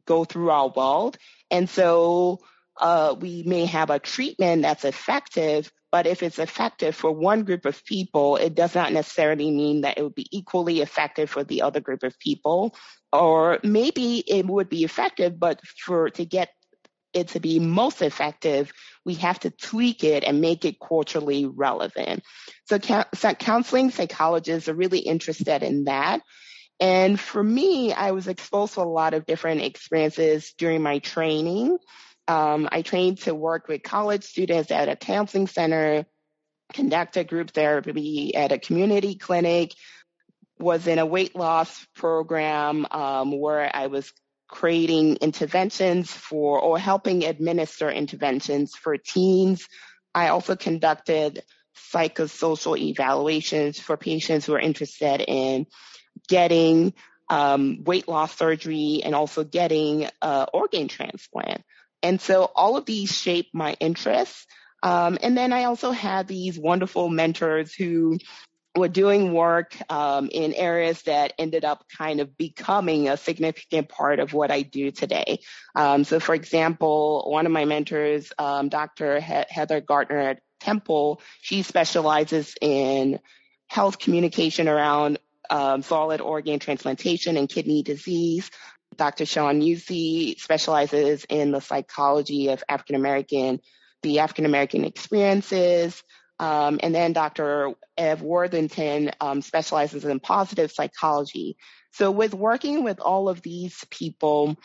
go 0.06 0.24
through 0.24 0.50
our 0.50 0.68
world. 0.68 1.18
And 1.50 1.68
so 1.68 2.40
uh, 2.80 3.16
we 3.18 3.42
may 3.44 3.66
have 3.66 3.90
a 3.90 3.98
treatment 3.98 4.62
that's 4.62 4.84
effective, 4.84 5.72
but 5.90 6.06
if 6.06 6.22
it's 6.22 6.38
effective 6.38 6.94
for 6.94 7.10
one 7.10 7.44
group 7.44 7.64
of 7.64 7.84
people, 7.84 8.36
it 8.36 8.54
does 8.54 8.74
not 8.74 8.92
necessarily 8.92 9.50
mean 9.50 9.82
that 9.82 9.98
it 9.98 10.02
would 10.02 10.14
be 10.14 10.28
equally 10.30 10.80
effective 10.80 11.30
for 11.30 11.42
the 11.42 11.62
other 11.62 11.80
group 11.80 12.02
of 12.02 12.18
people. 12.18 12.74
Or 13.18 13.58
maybe 13.62 14.22
it 14.26 14.46
would 14.46 14.68
be 14.68 14.84
effective, 14.84 15.38
but 15.38 15.60
for 15.84 16.10
to 16.10 16.24
get 16.24 16.50
it 17.12 17.28
to 17.28 17.40
be 17.40 17.58
most 17.58 18.02
effective, 18.02 18.72
we 19.04 19.14
have 19.14 19.40
to 19.40 19.50
tweak 19.50 20.04
it 20.04 20.22
and 20.22 20.40
make 20.40 20.64
it 20.64 20.76
culturally 20.78 21.46
relevant. 21.46 22.22
So, 22.64 22.78
counseling 22.78 23.90
psychologists 23.90 24.68
are 24.68 24.74
really 24.74 24.98
interested 24.98 25.62
in 25.62 25.84
that. 25.84 26.20
And 26.78 27.18
for 27.18 27.42
me, 27.42 27.92
I 27.92 28.10
was 28.10 28.28
exposed 28.28 28.74
to 28.74 28.82
a 28.82 28.82
lot 28.82 29.14
of 29.14 29.24
different 29.24 29.62
experiences 29.62 30.52
during 30.58 30.82
my 30.82 30.98
training. 30.98 31.78
Um, 32.28 32.68
I 32.70 32.82
trained 32.82 33.18
to 33.22 33.34
work 33.34 33.66
with 33.68 33.82
college 33.82 34.24
students 34.24 34.70
at 34.70 34.88
a 34.88 34.96
counseling 34.96 35.46
center, 35.46 36.04
conducted 36.72 37.28
group 37.28 37.52
therapy 37.52 38.34
at 38.34 38.52
a 38.52 38.58
community 38.58 39.14
clinic, 39.14 39.72
was 40.58 40.86
in 40.86 40.98
a 40.98 41.06
weight 41.06 41.36
loss 41.36 41.86
program 41.94 42.86
um, 42.90 43.38
where 43.38 43.70
I 43.74 43.88
was 43.88 44.12
creating 44.48 45.16
interventions 45.16 46.10
for 46.10 46.60
or 46.60 46.78
helping 46.78 47.24
administer 47.24 47.90
interventions 47.90 48.74
for 48.74 48.96
teens. 48.96 49.66
I 50.14 50.28
also 50.28 50.56
conducted 50.56 51.42
psychosocial 51.92 52.78
evaluations 52.78 53.78
for 53.78 53.96
patients 53.96 54.46
who 54.46 54.54
are 54.54 54.60
interested 54.60 55.20
in 55.20 55.66
getting 56.28 56.94
um, 57.28 57.82
weight 57.84 58.08
loss 58.08 58.36
surgery 58.36 59.02
and 59.04 59.14
also 59.14 59.44
getting 59.44 60.08
uh, 60.22 60.46
organ 60.52 60.88
transplant. 60.88 61.62
And 62.02 62.20
so 62.20 62.44
all 62.54 62.76
of 62.76 62.86
these 62.86 63.14
shaped 63.14 63.50
my 63.52 63.76
interests. 63.80 64.46
Um, 64.82 65.18
and 65.20 65.36
then 65.36 65.52
I 65.52 65.64
also 65.64 65.90
had 65.90 66.28
these 66.28 66.58
wonderful 66.58 67.08
mentors 67.08 67.74
who 67.74 68.18
were 68.76 68.88
doing 68.88 69.32
work 69.32 69.76
um, 69.90 70.28
in 70.30 70.52
areas 70.52 71.02
that 71.02 71.32
ended 71.38 71.64
up 71.64 71.84
kind 71.96 72.20
of 72.20 72.36
becoming 72.36 73.08
a 73.08 73.16
significant 73.16 73.88
part 73.88 74.20
of 74.20 74.32
what 74.32 74.50
I 74.50 74.62
do 74.62 74.90
today. 74.90 75.40
Um, 75.74 76.04
so, 76.04 76.20
for 76.20 76.34
example, 76.34 77.24
one 77.28 77.46
of 77.46 77.52
my 77.52 77.64
mentors, 77.64 78.32
um, 78.38 78.68
Dr. 78.68 79.20
He- 79.20 79.44
Heather 79.48 79.80
Gardiner 79.80 80.20
at 80.20 80.40
Temple, 80.60 81.20
she 81.40 81.62
specializes 81.62 82.54
in 82.60 83.20
health 83.68 83.98
communication 83.98 84.68
around 84.68 85.18
um, 85.50 85.82
solid 85.82 86.20
organ 86.20 86.58
transplantation 86.58 87.36
and 87.36 87.48
kidney 87.48 87.82
disease. 87.82 88.50
Dr. 88.96 89.26
Sean 89.26 89.58
Musey 89.58 90.36
specializes 90.38 91.24
in 91.28 91.52
the 91.52 91.60
psychology 91.60 92.48
of 92.48 92.62
African 92.68 92.96
American, 92.96 93.60
the 94.02 94.20
African 94.20 94.44
American 94.44 94.84
experiences. 94.84 96.02
Um, 96.38 96.80
and 96.82 96.94
then 96.94 97.12
Dr. 97.12 97.72
Ev 97.96 98.22
Worthington 98.22 99.10
um, 99.20 99.42
specializes 99.42 100.04
in 100.04 100.20
positive 100.20 100.70
psychology. 100.70 101.56
So, 101.92 102.10
with 102.10 102.34
working 102.34 102.84
with 102.84 103.00
all 103.00 103.28
of 103.28 103.40
these 103.42 103.84
people, 103.90 104.56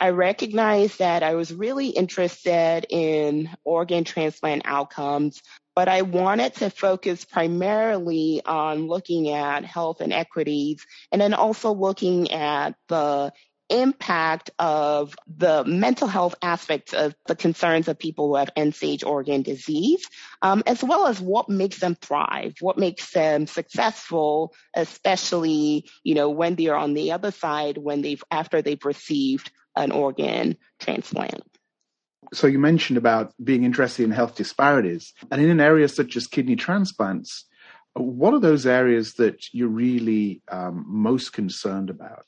I 0.00 0.10
recognized 0.10 0.98
that 0.98 1.22
I 1.22 1.34
was 1.34 1.52
really 1.52 1.88
interested 1.88 2.86
in 2.88 3.50
organ 3.64 4.04
transplant 4.04 4.62
outcomes, 4.64 5.42
but 5.76 5.88
I 5.88 6.02
wanted 6.02 6.54
to 6.56 6.70
focus 6.70 7.24
primarily 7.24 8.40
on 8.44 8.88
looking 8.88 9.30
at 9.30 9.64
health 9.64 10.00
inequities 10.00 10.84
and 11.12 11.20
then 11.20 11.34
also 11.34 11.72
looking 11.74 12.32
at 12.32 12.74
the 12.88 13.32
impact 13.70 14.50
of 14.58 15.14
the 15.26 15.64
mental 15.64 16.08
health 16.08 16.34
aspects 16.42 16.92
of 16.92 17.14
the 17.26 17.36
concerns 17.36 17.88
of 17.88 17.98
people 17.98 18.28
who 18.28 18.36
have 18.36 18.50
end 18.56 18.74
stage 18.74 19.04
organ 19.04 19.42
disease, 19.42 20.06
um, 20.42 20.62
as 20.66 20.82
well 20.82 21.06
as 21.06 21.20
what 21.20 21.48
makes 21.48 21.78
them 21.78 21.94
thrive, 21.94 22.54
what 22.60 22.76
makes 22.76 23.12
them 23.12 23.46
successful, 23.46 24.52
especially, 24.74 25.88
you 26.02 26.14
know, 26.14 26.28
when 26.28 26.56
they 26.56 26.66
are 26.66 26.76
on 26.76 26.94
the 26.94 27.12
other 27.12 27.30
side, 27.30 27.78
when 27.78 28.02
they've, 28.02 28.22
after 28.30 28.60
they've 28.60 28.84
received 28.84 29.50
an 29.76 29.92
organ 29.92 30.56
transplant. 30.78 31.42
So 32.32 32.46
you 32.46 32.58
mentioned 32.58 32.96
about 32.96 33.32
being 33.42 33.64
interested 33.64 34.04
in 34.04 34.10
health 34.10 34.36
disparities 34.36 35.14
and 35.30 35.40
in 35.40 35.50
an 35.50 35.60
area 35.60 35.88
such 35.88 36.16
as 36.16 36.26
kidney 36.26 36.56
transplants, 36.56 37.46
what 37.94 38.34
are 38.34 38.40
those 38.40 38.66
areas 38.66 39.14
that 39.14 39.52
you're 39.52 39.68
really 39.68 40.42
um, 40.50 40.84
most 40.86 41.32
concerned 41.32 41.90
about? 41.90 42.24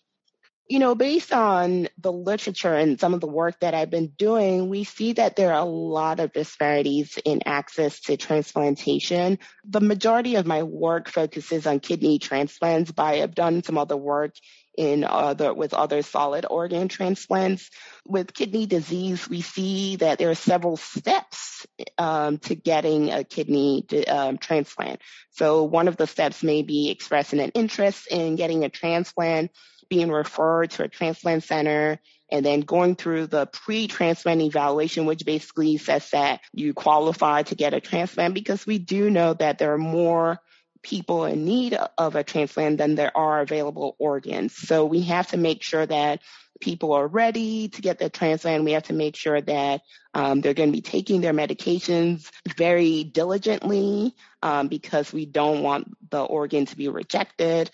You 0.68 0.78
know, 0.78 0.94
based 0.94 1.32
on 1.32 1.88
the 1.98 2.12
literature 2.12 2.72
and 2.72 2.98
some 2.98 3.14
of 3.14 3.20
the 3.20 3.26
work 3.26 3.60
that 3.60 3.74
I've 3.74 3.90
been 3.90 4.12
doing, 4.16 4.68
we 4.68 4.84
see 4.84 5.12
that 5.14 5.36
there 5.36 5.52
are 5.52 5.60
a 5.60 5.64
lot 5.64 6.20
of 6.20 6.32
disparities 6.32 7.18
in 7.24 7.42
access 7.44 8.00
to 8.02 8.16
transplantation. 8.16 9.38
The 9.64 9.80
majority 9.80 10.36
of 10.36 10.46
my 10.46 10.62
work 10.62 11.08
focuses 11.08 11.66
on 11.66 11.80
kidney 11.80 12.18
transplants, 12.18 12.92
but 12.92 13.02
I 13.02 13.16
have 13.16 13.34
done 13.34 13.62
some 13.62 13.76
other 13.76 13.96
work 13.96 14.34
in 14.76 15.04
other 15.04 15.52
with 15.52 15.74
other 15.74 16.02
solid 16.02 16.46
organ 16.48 16.88
transplants. 16.88 17.70
With 18.06 18.34
kidney 18.34 18.66
disease, 18.66 19.28
we 19.28 19.40
see 19.40 19.96
that 19.96 20.18
there 20.18 20.30
are 20.30 20.34
several 20.34 20.76
steps 20.76 21.66
um, 21.98 22.38
to 22.38 22.54
getting 22.54 23.10
a 23.10 23.24
kidney 23.24 23.84
um, 24.08 24.38
transplant. 24.38 25.00
So 25.30 25.64
one 25.64 25.88
of 25.88 25.96
the 25.96 26.06
steps 26.06 26.42
may 26.42 26.62
be 26.62 26.90
expressing 26.90 27.40
an 27.40 27.50
interest 27.50 28.06
in 28.10 28.36
getting 28.36 28.64
a 28.64 28.68
transplant 28.68 29.50
being 29.88 30.10
referred 30.10 30.70
to 30.70 30.84
a 30.84 30.88
transplant 30.88 31.44
center 31.44 31.98
and 32.30 32.46
then 32.46 32.60
going 32.60 32.96
through 32.96 33.26
the 33.26 33.44
pre-transplant 33.44 34.40
evaluation, 34.40 35.04
which 35.04 35.26
basically 35.26 35.76
says 35.76 36.08
that 36.10 36.40
you 36.54 36.72
qualify 36.72 37.42
to 37.42 37.54
get 37.54 37.74
a 37.74 37.80
transplant 37.80 38.32
because 38.32 38.66
we 38.66 38.78
do 38.78 39.10
know 39.10 39.34
that 39.34 39.58
there 39.58 39.74
are 39.74 39.78
more 39.78 40.38
people 40.82 41.24
in 41.24 41.44
need 41.44 41.78
of 41.98 42.16
a 42.16 42.24
transplant 42.24 42.78
than 42.78 42.94
there 42.94 43.16
are 43.16 43.40
available 43.40 43.96
organs. 43.98 44.56
So 44.56 44.84
we 44.84 45.02
have 45.02 45.28
to 45.28 45.36
make 45.36 45.62
sure 45.62 45.86
that 45.86 46.20
people 46.60 46.92
are 46.92 47.06
ready 47.06 47.68
to 47.68 47.82
get 47.82 47.98
the 47.98 48.08
transplant. 48.08 48.64
We 48.64 48.72
have 48.72 48.84
to 48.84 48.92
make 48.92 49.16
sure 49.16 49.40
that 49.40 49.82
um, 50.14 50.40
they're 50.40 50.54
going 50.54 50.70
to 50.70 50.76
be 50.76 50.82
taking 50.82 51.20
their 51.20 51.32
medications 51.32 52.30
very 52.56 53.04
diligently 53.04 54.14
um, 54.42 54.68
because 54.68 55.12
we 55.12 55.26
don't 55.26 55.62
want 55.62 55.92
the 56.10 56.22
organ 56.22 56.66
to 56.66 56.76
be 56.76 56.88
rejected. 56.88 57.70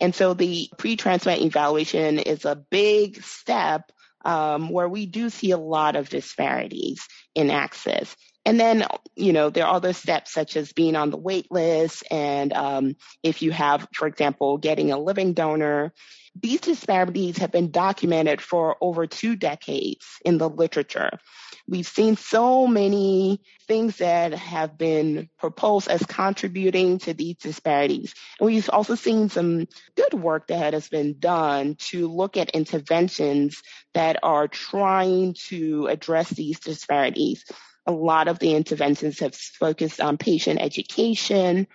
And 0.00 0.14
so 0.14 0.34
the 0.34 0.68
pre-transplant 0.76 1.42
evaluation 1.42 2.18
is 2.18 2.44
a 2.44 2.56
big 2.56 3.22
step 3.22 3.90
um, 4.24 4.70
where 4.70 4.88
we 4.88 5.06
do 5.06 5.30
see 5.30 5.52
a 5.52 5.58
lot 5.58 5.94
of 5.96 6.08
disparities 6.08 7.06
in 7.34 7.50
access. 7.50 8.14
And 8.46 8.60
then, 8.60 8.84
you 9.16 9.32
know, 9.32 9.50
there 9.50 9.66
are 9.66 9.74
other 9.74 9.92
steps 9.92 10.32
such 10.32 10.56
as 10.56 10.72
being 10.72 10.94
on 10.94 11.10
the 11.10 11.16
wait 11.16 11.50
list. 11.50 12.04
And 12.12 12.52
um, 12.52 12.96
if 13.24 13.42
you 13.42 13.50
have, 13.50 13.88
for 13.92 14.06
example, 14.06 14.56
getting 14.56 14.92
a 14.92 14.98
living 14.98 15.32
donor, 15.32 15.92
these 16.40 16.60
disparities 16.60 17.38
have 17.38 17.50
been 17.50 17.72
documented 17.72 18.40
for 18.40 18.76
over 18.80 19.08
two 19.08 19.34
decades 19.34 20.06
in 20.24 20.38
the 20.38 20.48
literature. 20.48 21.18
we've 21.66 21.88
seen 21.88 22.16
so 22.16 22.68
many 22.68 23.40
things 23.66 23.96
that 23.96 24.32
have 24.34 24.78
been 24.78 25.28
proposed 25.38 25.88
as 25.88 26.04
contributing 26.06 26.98
to 26.98 27.14
these 27.14 27.36
disparities. 27.38 28.14
And 28.38 28.46
we've 28.46 28.70
also 28.70 28.94
seen 28.94 29.28
some 29.28 29.66
good 29.96 30.14
work 30.14 30.46
that 30.48 30.74
has 30.74 30.88
been 30.88 31.18
done 31.18 31.74
to 31.90 32.06
look 32.06 32.36
at 32.36 32.50
interventions 32.50 33.60
that 33.94 34.18
are 34.22 34.46
trying 34.46 35.34
to 35.48 35.88
address 35.88 36.30
these 36.30 36.60
disparities. 36.60 37.44
A 37.86 37.92
lot 37.92 38.28
of 38.28 38.38
the 38.38 38.54
interventions 38.54 39.20
have 39.20 39.34
focused 39.34 40.00
on 40.00 40.18
patient 40.18 40.60
education, 40.60 41.66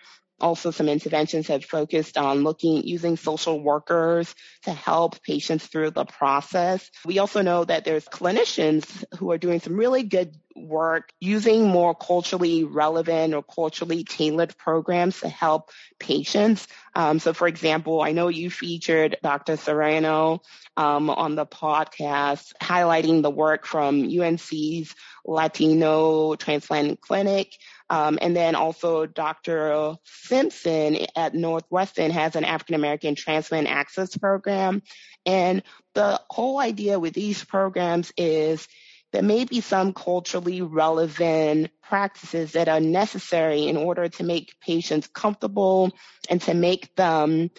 also, 0.41 0.72
some 0.72 0.89
interventions 0.89 1.48
have 1.48 1.63
focused 1.63 2.18
on 2.18 2.44
looking 2.44 2.84
using 2.88 3.15
social 3.15 3.62
workers 3.62 4.34
to 4.63 4.74
help 4.74 5.22
patients 5.22 5.68
through 5.68 5.91
the 5.91 6.06
process. 6.06 6.89
We 7.06 7.20
also 7.20 7.41
know 7.41 7.63
that 7.63 7.86
there's 7.86 8.06
clinicians 8.06 9.03
who 9.18 9.32
are 9.32 9.38
doing 9.38 9.60
some 9.60 9.75
really 9.75 10.03
good 10.03 10.36
work 10.56 11.12
using 11.20 11.68
more 11.68 11.96
culturally 11.96 12.63
relevant 12.63 13.34
or 13.34 13.44
culturally 13.44 14.03
tailored 14.03 14.58
programs 14.58 15.22
to 15.22 15.30
help 15.30 15.70
patients. 16.00 16.68
Um, 16.96 17.20
so, 17.20 17.34
for 17.34 17.48
example, 17.48 18.01
I 18.01 18.12
know 18.12 18.27
you 18.27 18.50
featured 18.50 19.18
Dr. 19.22 19.58
Serrano 19.58 20.41
um, 20.75 21.10
on 21.10 21.36
the 21.36 21.46
podcast, 21.46 22.51
highlighting 22.62 23.22
the 23.22 23.30
work 23.30 23.65
from 23.65 24.03
UNC's 24.03 24.96
Latino 25.25 26.36
Transplant 26.36 27.01
Clinic. 27.01 27.58
Um, 27.90 28.18
and 28.22 28.36
then 28.36 28.56
also 28.56 29.06
Dr. 29.06 29.96
Simpson 30.04 30.98
at 31.16 31.34
Northwestern 31.34 32.12
has 32.12 32.36
an 32.36 32.46
African 32.46 32.75
American 32.75 33.16
transplant 33.16 33.68
access 33.68 34.16
program. 34.16 34.82
And 35.25 35.63
the 35.94 36.22
whole 36.30 36.60
idea 36.60 37.00
with 37.00 37.13
these 37.13 37.44
programs 37.44 38.13
is 38.18 38.68
there 39.12 39.22
may 39.22 39.44
be 39.44 39.60
some 39.60 39.94
culturally 39.94 40.62
relevant 40.62 41.70
practices 41.82 42.54
that 42.54 42.70
are 42.70 42.80
necessary 42.80 43.68
in 43.68 43.75
order 43.75 44.08
to 44.08 44.24
make 44.24 44.60
patients 44.62 45.08
comfortable 45.08 45.92
and 46.30 46.42
to 46.44 46.54
make 46.54 46.96
them 46.96 47.51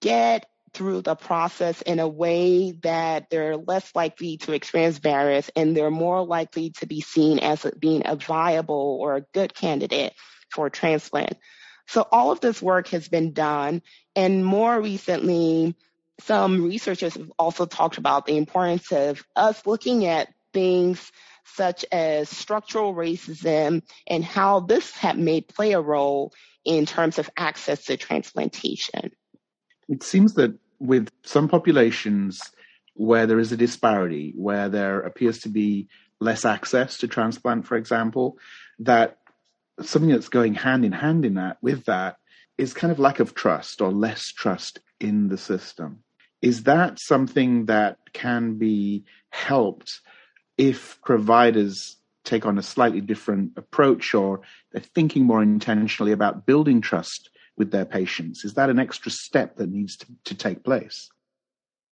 get 0.00 0.46
through 0.74 1.02
the 1.02 1.14
process 1.14 1.82
in 1.82 1.98
a 1.98 2.08
way 2.08 2.72
that 2.82 3.28
they're 3.30 3.56
less 3.56 3.94
likely 3.94 4.38
to 4.38 4.52
experience 4.52 4.98
barriers 4.98 5.50
and 5.54 5.76
they're 5.76 5.90
more 5.90 6.24
likely 6.24 6.70
to 6.70 6.86
be 6.86 7.00
seen 7.00 7.38
as 7.38 7.66
being 7.78 8.02
a 8.06 8.16
viable 8.16 8.98
or 9.00 9.16
a 9.16 9.24
good 9.34 9.54
candidate 9.54 10.14
for 10.50 10.70
transplant. 10.70 11.36
So 11.88 12.06
all 12.10 12.30
of 12.30 12.40
this 12.40 12.62
work 12.62 12.88
has 12.88 13.08
been 13.08 13.32
done 13.32 13.82
and 14.16 14.44
more 14.44 14.80
recently, 14.80 15.76
some 16.20 16.64
researchers 16.64 17.14
have 17.14 17.32
also 17.38 17.66
talked 17.66 17.98
about 17.98 18.26
the 18.26 18.36
importance 18.36 18.92
of 18.92 19.22
us 19.34 19.66
looking 19.66 20.06
at 20.06 20.28
things 20.52 21.10
such 21.44 21.84
as 21.90 22.28
structural 22.28 22.94
racism 22.94 23.82
and 24.06 24.24
how 24.24 24.60
this 24.60 24.92
may 25.16 25.40
play 25.40 25.72
a 25.72 25.80
role 25.80 26.32
in 26.64 26.86
terms 26.86 27.18
of 27.18 27.28
access 27.36 27.86
to 27.86 27.96
transplantation. 27.96 29.10
It 29.88 30.02
seems 30.02 30.34
that 30.34 30.56
with 30.82 31.08
some 31.22 31.48
populations 31.48 32.42
where 32.94 33.26
there 33.26 33.38
is 33.38 33.52
a 33.52 33.56
disparity, 33.56 34.32
where 34.36 34.68
there 34.68 35.00
appears 35.00 35.38
to 35.40 35.48
be 35.48 35.88
less 36.20 36.44
access 36.44 36.98
to 36.98 37.08
transplant, 37.08 37.66
for 37.66 37.76
example, 37.76 38.36
that 38.80 39.18
something 39.80 40.10
that's 40.10 40.28
going 40.28 40.54
hand 40.54 40.84
in 40.84 40.92
hand 40.92 41.24
in 41.24 41.34
that 41.34 41.56
with 41.62 41.84
that 41.84 42.16
is 42.58 42.74
kind 42.74 42.92
of 42.92 42.98
lack 42.98 43.20
of 43.20 43.34
trust 43.34 43.80
or 43.80 43.90
less 43.92 44.32
trust 44.32 44.80
in 45.00 45.28
the 45.28 45.38
system. 45.38 46.02
Is 46.42 46.64
that 46.64 46.98
something 46.98 47.66
that 47.66 47.98
can 48.12 48.58
be 48.58 49.04
helped 49.30 50.00
if 50.58 51.00
providers 51.02 51.96
take 52.24 52.44
on 52.44 52.58
a 52.58 52.62
slightly 52.62 53.00
different 53.00 53.52
approach 53.56 54.14
or 54.14 54.40
they're 54.72 54.82
thinking 54.82 55.24
more 55.24 55.42
intentionally 55.42 56.12
about 56.12 56.44
building 56.44 56.80
trust 56.80 57.30
with 57.56 57.70
their 57.70 57.84
patients? 57.84 58.44
Is 58.44 58.54
that 58.54 58.70
an 58.70 58.78
extra 58.78 59.10
step 59.10 59.56
that 59.56 59.70
needs 59.70 59.96
to, 59.98 60.06
to 60.24 60.34
take 60.34 60.64
place? 60.64 61.10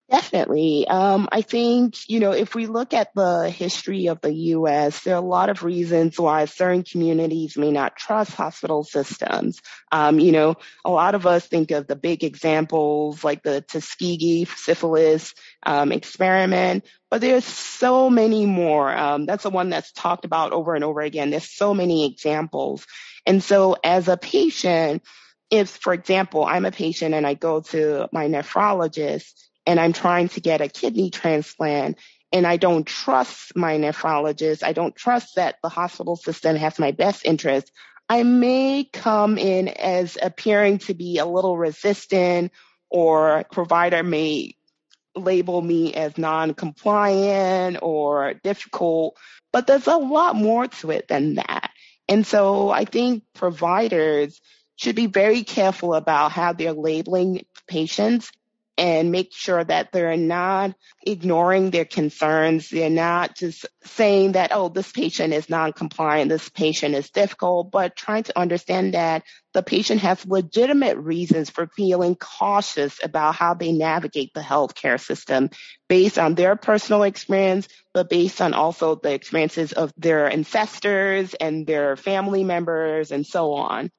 Definitely. 0.10 0.88
Um, 0.88 1.29
I 1.31 1.43
think, 1.43 2.10
you 2.10 2.19
know, 2.19 2.31
if 2.31 2.55
we 2.55 2.65
look 2.65 2.95
at 2.95 3.13
the 3.13 3.47
history 3.47 4.07
of 4.07 4.19
the 4.21 4.33
U.S., 4.33 5.03
there 5.03 5.13
are 5.13 5.21
a 5.21 5.25
lot 5.25 5.49
of 5.49 5.62
reasons 5.62 6.19
why 6.19 6.45
certain 6.45 6.81
communities 6.81 7.55
may 7.55 7.71
not 7.71 7.95
trust 7.95 8.31
hospital 8.31 8.83
systems. 8.83 9.62
Um, 9.91 10.19
you 10.19 10.31
know, 10.31 10.55
a 10.83 10.89
lot 10.89 11.13
of 11.13 11.27
us 11.27 11.45
think 11.45 11.69
of 11.69 11.86
the 11.86 11.95
big 11.95 12.23
examples 12.23 13.23
like 13.23 13.43
the 13.43 13.62
Tuskegee 13.62 14.45
syphilis 14.45 15.36
um, 15.63 15.91
experiment, 15.91 16.86
but 17.12 17.21
there's 17.21 17.45
so 17.45 18.10
many 18.10 18.47
more. 18.47 18.89
Um, 18.91 19.27
that's 19.27 19.43
the 19.43 19.51
one 19.51 19.69
that's 19.69 19.91
talked 19.91 20.25
about 20.25 20.53
over 20.53 20.73
and 20.73 20.83
over 20.83 21.01
again. 21.01 21.29
There's 21.29 21.51
so 21.51 21.75
many 21.75 22.07
examples. 22.07 22.88
And 23.27 23.43
so 23.43 23.75
as 23.83 24.07
a 24.07 24.17
patient, 24.17 25.03
if, 25.49 25.69
for 25.69 25.93
example, 25.93 26.45
I'm 26.45 26.65
a 26.65 26.71
patient 26.71 27.15
and 27.15 27.25
I 27.25 27.33
go 27.33 27.62
to 27.62 28.07
my 28.12 28.27
nephrologist 28.27 29.33
and 29.65 29.79
I'm 29.79 29.93
trying 29.93 30.29
to 30.29 30.41
get 30.41 30.62
a 30.62 30.67
kidney 30.67 31.09
transplant 31.09 31.97
and 32.31 32.45
I 32.45 32.57
don't 32.57 32.85
trust 32.85 33.55
my 33.55 33.77
nephrologist, 33.77 34.63
I 34.63 34.73
don't 34.73 34.95
trust 34.95 35.35
that 35.35 35.55
the 35.63 35.69
hospital 35.69 36.15
system 36.15 36.55
has 36.55 36.77
my 36.77 36.91
best 36.91 37.25
interest, 37.25 37.71
I 38.07 38.23
may 38.23 38.88
come 38.91 39.38
in 39.38 39.67
as 39.67 40.17
appearing 40.21 40.79
to 40.79 40.93
be 40.93 41.17
a 41.17 41.25
little 41.25 41.57
resistant 41.57 42.51
or 42.89 43.45
provider 43.51 44.03
may 44.03 44.55
label 45.15 45.62
me 45.62 45.93
as 45.93 46.17
non-compliant 46.17 47.79
or 47.81 48.33
difficult, 48.43 49.17
but 49.51 49.67
there's 49.67 49.88
a 49.88 49.97
lot 49.97 50.35
more 50.35 50.67
to 50.67 50.91
it 50.91 51.07
than 51.07 51.35
that. 51.35 51.71
And 52.07 52.25
so 52.25 52.69
I 52.69 52.85
think 52.85 53.23
providers 53.35 54.41
should 54.79 54.95
be 54.95 55.07
very 55.07 55.43
careful 55.43 55.93
about 55.93 56.31
how 56.31 56.53
they're 56.53 56.71
labeling 56.71 57.45
patients 57.67 58.31
and 58.77 59.11
make 59.11 59.33
sure 59.33 59.61
that 59.61 59.91
they're 59.91 60.15
not 60.15 60.73
ignoring 61.05 61.69
their 61.69 61.83
concerns. 61.83 62.69
They're 62.69 62.89
not 62.89 63.35
just 63.35 63.65
saying 63.83 64.31
that, 64.33 64.51
oh, 64.53 64.69
this 64.69 64.89
patient 64.89 65.33
is 65.33 65.49
non-compliant, 65.49 66.29
this 66.29 66.47
patient 66.47 66.95
is 66.95 67.09
difficult, 67.09 67.71
but 67.71 67.97
trying 67.97 68.23
to 68.23 68.39
understand 68.39 68.93
that 68.93 69.23
the 69.53 69.63
patient 69.63 69.99
has 69.99 70.25
legitimate 70.25 70.95
reasons 70.97 71.49
for 71.49 71.67
feeling 71.75 72.15
cautious 72.15 73.03
about 73.03 73.35
how 73.35 73.55
they 73.55 73.73
navigate 73.73 74.33
the 74.33 74.39
healthcare 74.39 74.99
system 74.99 75.49
based 75.89 76.17
on 76.17 76.35
their 76.35 76.55
personal 76.55 77.03
experience, 77.03 77.67
but 77.93 78.09
based 78.09 78.39
on 78.39 78.53
also 78.53 78.95
the 78.95 79.13
experiences 79.13 79.73
of 79.73 79.91
their 79.97 80.31
ancestors 80.31 81.33
and 81.33 81.67
their 81.67 81.97
family 81.97 82.45
members 82.45 83.11
and 83.11 83.27
so 83.27 83.51
on. 83.55 83.91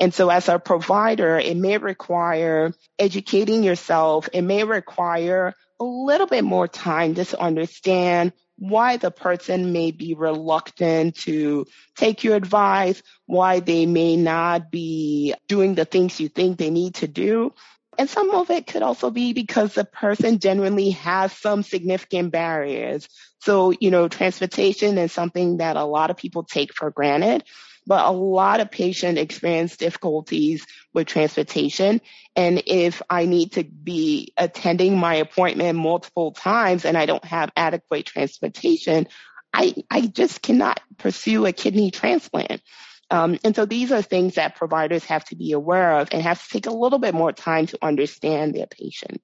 And 0.00 0.12
so 0.12 0.28
as 0.28 0.48
a 0.48 0.58
provider, 0.58 1.38
it 1.38 1.56
may 1.56 1.78
require 1.78 2.72
educating 2.98 3.62
yourself. 3.62 4.28
It 4.32 4.42
may 4.42 4.64
require 4.64 5.54
a 5.80 5.84
little 5.84 6.26
bit 6.26 6.44
more 6.44 6.68
time 6.68 7.14
just 7.14 7.30
to 7.30 7.40
understand 7.40 8.32
why 8.56 8.96
the 8.96 9.10
person 9.10 9.72
may 9.72 9.90
be 9.90 10.14
reluctant 10.14 11.16
to 11.16 11.66
take 11.96 12.22
your 12.22 12.36
advice, 12.36 13.02
why 13.26 13.60
they 13.60 13.86
may 13.86 14.16
not 14.16 14.70
be 14.70 15.34
doing 15.48 15.74
the 15.74 15.84
things 15.84 16.20
you 16.20 16.28
think 16.28 16.58
they 16.58 16.70
need 16.70 16.94
to 16.96 17.08
do. 17.08 17.52
And 17.98 18.10
some 18.10 18.30
of 18.30 18.50
it 18.50 18.66
could 18.66 18.82
also 18.82 19.10
be 19.10 19.32
because 19.32 19.74
the 19.74 19.84
person 19.84 20.38
genuinely 20.38 20.90
has 20.90 21.32
some 21.32 21.62
significant 21.62 22.32
barriers. 22.32 23.08
So, 23.40 23.72
you 23.78 23.90
know, 23.90 24.08
transportation 24.08 24.98
is 24.98 25.12
something 25.12 25.58
that 25.58 25.76
a 25.76 25.84
lot 25.84 26.10
of 26.10 26.16
people 26.16 26.44
take 26.44 26.74
for 26.74 26.90
granted 26.90 27.44
but 27.86 28.06
a 28.06 28.10
lot 28.10 28.60
of 28.60 28.70
patients 28.70 29.20
experience 29.20 29.76
difficulties 29.76 30.66
with 30.92 31.06
transportation. 31.06 32.00
And 32.36 32.62
if 32.66 33.02
I 33.10 33.26
need 33.26 33.52
to 33.52 33.64
be 33.64 34.32
attending 34.36 34.98
my 34.98 35.16
appointment 35.16 35.78
multiple 35.78 36.32
times 36.32 36.84
and 36.84 36.96
I 36.96 37.06
don't 37.06 37.24
have 37.24 37.50
adequate 37.56 38.06
transportation, 38.06 39.08
I, 39.52 39.74
I 39.90 40.06
just 40.06 40.42
cannot 40.42 40.80
pursue 40.98 41.46
a 41.46 41.52
kidney 41.52 41.90
transplant. 41.90 42.62
Um, 43.10 43.38
and 43.44 43.54
so 43.54 43.66
these 43.66 43.92
are 43.92 44.02
things 44.02 44.34
that 44.34 44.56
providers 44.56 45.04
have 45.04 45.24
to 45.26 45.36
be 45.36 45.52
aware 45.52 45.98
of 45.98 46.08
and 46.10 46.22
have 46.22 46.42
to 46.42 46.48
take 46.48 46.66
a 46.66 46.72
little 46.72 46.98
bit 46.98 47.14
more 47.14 47.32
time 47.32 47.66
to 47.66 47.78
understand 47.82 48.54
their 48.54 48.66
patients. 48.66 49.22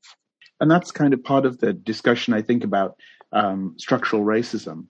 And 0.60 0.70
that's 0.70 0.90
kind 0.90 1.14
of 1.14 1.24
part 1.24 1.46
of 1.46 1.58
the 1.58 1.72
discussion, 1.72 2.34
I 2.34 2.42
think, 2.42 2.62
about 2.62 2.96
um, 3.32 3.74
structural 3.78 4.22
racism, 4.22 4.86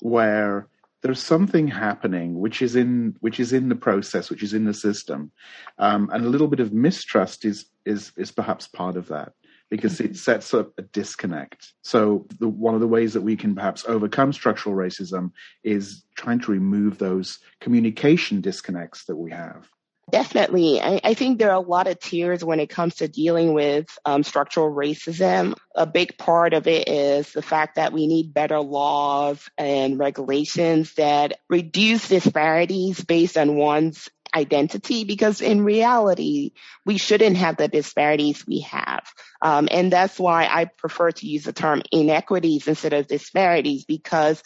where 0.00 0.68
there's 1.02 1.22
something 1.22 1.66
happening 1.68 2.38
which 2.38 2.62
is 2.62 2.76
in 2.76 3.16
which 3.20 3.40
is 3.40 3.52
in 3.52 3.68
the 3.68 3.74
process, 3.76 4.30
which 4.30 4.42
is 4.42 4.54
in 4.54 4.64
the 4.64 4.74
system, 4.74 5.32
um, 5.78 6.10
and 6.12 6.24
a 6.24 6.28
little 6.28 6.48
bit 6.48 6.60
of 6.60 6.72
mistrust 6.72 7.44
is 7.44 7.66
is 7.84 8.12
is 8.16 8.30
perhaps 8.30 8.68
part 8.68 8.96
of 8.96 9.08
that 9.08 9.32
because 9.70 9.94
mm-hmm. 9.94 10.06
it 10.06 10.16
sets 10.16 10.52
up 10.52 10.72
a 10.78 10.82
disconnect. 10.82 11.72
So 11.82 12.26
the, 12.38 12.48
one 12.48 12.74
of 12.74 12.80
the 12.80 12.88
ways 12.88 13.14
that 13.14 13.22
we 13.22 13.36
can 13.36 13.54
perhaps 13.54 13.84
overcome 13.86 14.32
structural 14.32 14.74
racism 14.74 15.30
is 15.62 16.04
trying 16.16 16.40
to 16.40 16.50
remove 16.50 16.98
those 16.98 17.38
communication 17.60 18.40
disconnects 18.40 19.04
that 19.06 19.16
we 19.16 19.30
have. 19.30 19.68
Definitely. 20.10 20.80
I, 20.80 21.00
I, 21.04 21.14
think 21.14 21.38
there 21.38 21.50
are 21.50 21.56
a 21.56 21.60
lot 21.60 21.86
of 21.86 22.00
tiers 22.00 22.44
when 22.44 22.58
it 22.58 22.68
comes 22.68 22.96
to 22.96 23.08
dealing 23.08 23.52
with 23.52 23.86
um, 24.04 24.22
structural 24.22 24.70
racism. 24.70 25.56
A 25.74 25.86
big 25.86 26.18
part 26.18 26.52
of 26.52 26.66
it 26.66 26.88
is 26.88 27.32
the 27.32 27.42
fact 27.42 27.76
that 27.76 27.92
we 27.92 28.06
need 28.06 28.34
better 28.34 28.60
laws 28.60 29.48
and 29.56 29.98
regulations 29.98 30.94
that 30.94 31.38
reduce 31.48 32.08
disparities 32.08 33.02
based 33.04 33.38
on 33.38 33.56
one's 33.56 34.08
identity 34.34 35.04
because 35.04 35.40
in 35.40 35.64
reality, 35.64 36.52
we 36.84 36.98
shouldn't 36.98 37.36
have 37.36 37.56
the 37.56 37.68
disparities 37.68 38.46
we 38.46 38.60
have. 38.60 39.04
Um, 39.42 39.68
and 39.70 39.92
that's 39.92 40.18
why 40.18 40.46
I 40.46 40.64
prefer 40.64 41.10
to 41.10 41.26
use 41.26 41.44
the 41.44 41.52
term 41.52 41.82
inequities 41.92 42.68
instead 42.68 42.92
of 42.92 43.06
disparities 43.06 43.84
because 43.84 44.42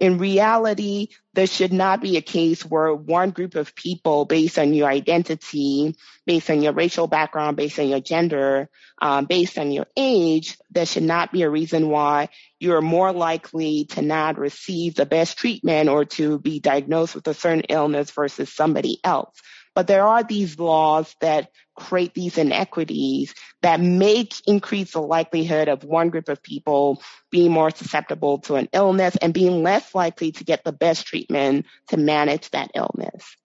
in 0.00 0.18
reality, 0.18 1.08
there 1.32 1.46
should 1.46 1.72
not 1.72 2.02
be 2.02 2.16
a 2.16 2.22
case 2.22 2.64
where 2.64 2.94
one 2.94 3.30
group 3.30 3.54
of 3.54 3.74
people, 3.74 4.24
based 4.26 4.58
on 4.58 4.74
your 4.74 4.88
identity, 4.88 5.94
based 6.26 6.50
on 6.50 6.62
your 6.62 6.72
racial 6.72 7.06
background, 7.06 7.56
based 7.56 7.78
on 7.78 7.88
your 7.88 8.00
gender, 8.00 8.68
um, 9.00 9.24
based 9.24 9.58
on 9.58 9.72
your 9.72 9.86
age, 9.96 10.58
there 10.70 10.86
should 10.86 11.02
not 11.02 11.32
be 11.32 11.42
a 11.42 11.50
reason 11.50 11.88
why 11.88 12.28
you're 12.60 12.82
more 12.82 13.12
likely 13.12 13.86
to 13.86 14.02
not 14.02 14.38
receive 14.38 14.94
the 14.94 15.06
best 15.06 15.38
treatment 15.38 15.88
or 15.88 16.04
to 16.04 16.38
be 16.38 16.60
diagnosed 16.60 17.14
with 17.14 17.26
a 17.28 17.34
certain 17.34 17.64
illness 17.68 18.10
versus 18.10 18.52
somebody 18.52 18.98
else. 19.02 19.40
But 19.76 19.88
there 19.88 20.06
are 20.06 20.24
these 20.24 20.58
laws 20.58 21.14
that 21.20 21.50
create 21.76 22.14
these 22.14 22.38
inequities 22.38 23.34
that 23.60 23.78
make 23.78 24.32
increase 24.46 24.92
the 24.92 25.02
likelihood 25.02 25.68
of 25.68 25.84
one 25.84 26.08
group 26.08 26.30
of 26.30 26.42
people 26.42 27.02
being 27.30 27.52
more 27.52 27.70
susceptible 27.70 28.38
to 28.38 28.54
an 28.54 28.70
illness 28.72 29.16
and 29.20 29.34
being 29.34 29.62
less 29.62 29.94
likely 29.94 30.32
to 30.32 30.44
get 30.44 30.64
the 30.64 30.72
best 30.72 31.06
treatment 31.06 31.66
to 31.88 31.98
manage 31.98 32.50
that 32.52 32.70
illness. 32.74 33.36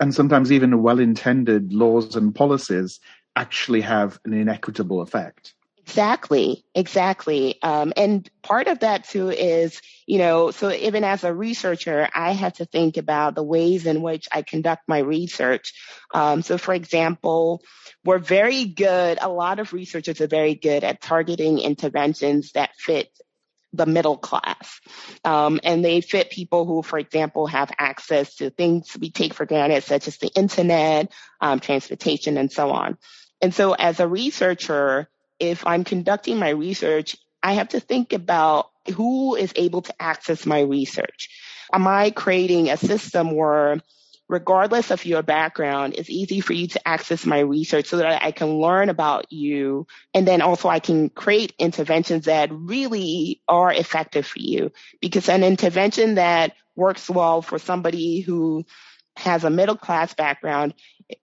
And 0.00 0.12
sometimes 0.12 0.50
even 0.50 0.82
well-intended 0.82 1.72
laws 1.72 2.16
and 2.16 2.34
policies 2.34 2.98
actually 3.36 3.82
have 3.82 4.18
an 4.24 4.32
inequitable 4.32 5.00
effect. 5.00 5.54
Exactly, 5.84 6.64
exactly. 6.74 7.60
Um, 7.62 7.92
and 7.96 8.28
part 8.42 8.68
of 8.68 8.78
that 8.80 9.04
too 9.08 9.30
is, 9.30 9.80
you 10.06 10.18
know, 10.18 10.50
so 10.52 10.70
even 10.70 11.02
as 11.02 11.24
a 11.24 11.34
researcher, 11.34 12.08
I 12.14 12.32
have 12.32 12.54
to 12.54 12.64
think 12.64 12.96
about 12.96 13.34
the 13.34 13.42
ways 13.42 13.84
in 13.84 14.00
which 14.00 14.28
I 14.30 14.42
conduct 14.42 14.82
my 14.88 14.98
research. 14.98 15.72
Um, 16.14 16.42
so 16.42 16.56
for 16.56 16.72
example, 16.72 17.62
we're 18.04 18.18
very 18.18 18.64
good, 18.64 19.18
a 19.20 19.28
lot 19.28 19.58
of 19.58 19.72
researchers 19.72 20.20
are 20.20 20.28
very 20.28 20.54
good 20.54 20.84
at 20.84 21.00
targeting 21.02 21.58
interventions 21.58 22.52
that 22.52 22.70
fit 22.78 23.08
the 23.72 23.86
middle 23.86 24.18
class. 24.18 24.80
Um, 25.24 25.58
and 25.64 25.84
they 25.84 26.00
fit 26.00 26.30
people 26.30 26.64
who, 26.64 26.82
for 26.82 26.98
example, 26.98 27.46
have 27.48 27.72
access 27.78 28.36
to 28.36 28.50
things 28.50 28.96
we 29.00 29.10
take 29.10 29.34
for 29.34 29.46
granted, 29.46 29.82
such 29.82 30.06
as 30.08 30.18
the 30.18 30.28
internet, 30.28 31.10
um, 31.40 31.58
transportation, 31.58 32.36
and 32.38 32.52
so 32.52 32.70
on. 32.70 32.98
And 33.40 33.52
so 33.54 33.72
as 33.72 33.98
a 33.98 34.06
researcher, 34.06 35.08
if 35.42 35.66
I'm 35.66 35.82
conducting 35.82 36.38
my 36.38 36.50
research, 36.50 37.16
I 37.42 37.54
have 37.54 37.70
to 37.70 37.80
think 37.80 38.12
about 38.12 38.70
who 38.94 39.34
is 39.34 39.52
able 39.56 39.82
to 39.82 39.94
access 40.00 40.46
my 40.46 40.60
research. 40.60 41.28
Am 41.72 41.86
I 41.88 42.10
creating 42.10 42.70
a 42.70 42.76
system 42.76 43.34
where 43.34 43.80
regardless 44.28 44.92
of 44.92 45.04
your 45.04 45.22
background, 45.22 45.94
it's 45.98 46.08
easy 46.08 46.40
for 46.40 46.52
you 46.52 46.68
to 46.68 46.88
access 46.88 47.26
my 47.26 47.40
research 47.40 47.86
so 47.86 47.96
that 47.96 48.22
I 48.22 48.30
can 48.30 48.60
learn 48.60 48.88
about 48.88 49.32
you. 49.32 49.88
And 50.14 50.26
then 50.26 50.42
also 50.42 50.68
I 50.68 50.78
can 50.78 51.10
create 51.10 51.54
interventions 51.58 52.26
that 52.26 52.48
really 52.52 53.42
are 53.48 53.72
effective 53.72 54.24
for 54.24 54.38
you 54.38 54.70
because 55.00 55.28
an 55.28 55.42
intervention 55.42 56.14
that 56.14 56.52
works 56.76 57.10
well 57.10 57.42
for 57.42 57.58
somebody 57.58 58.20
who 58.20 58.64
has 59.16 59.44
a 59.44 59.50
middle 59.50 59.76
class 59.76 60.14
background 60.14 60.74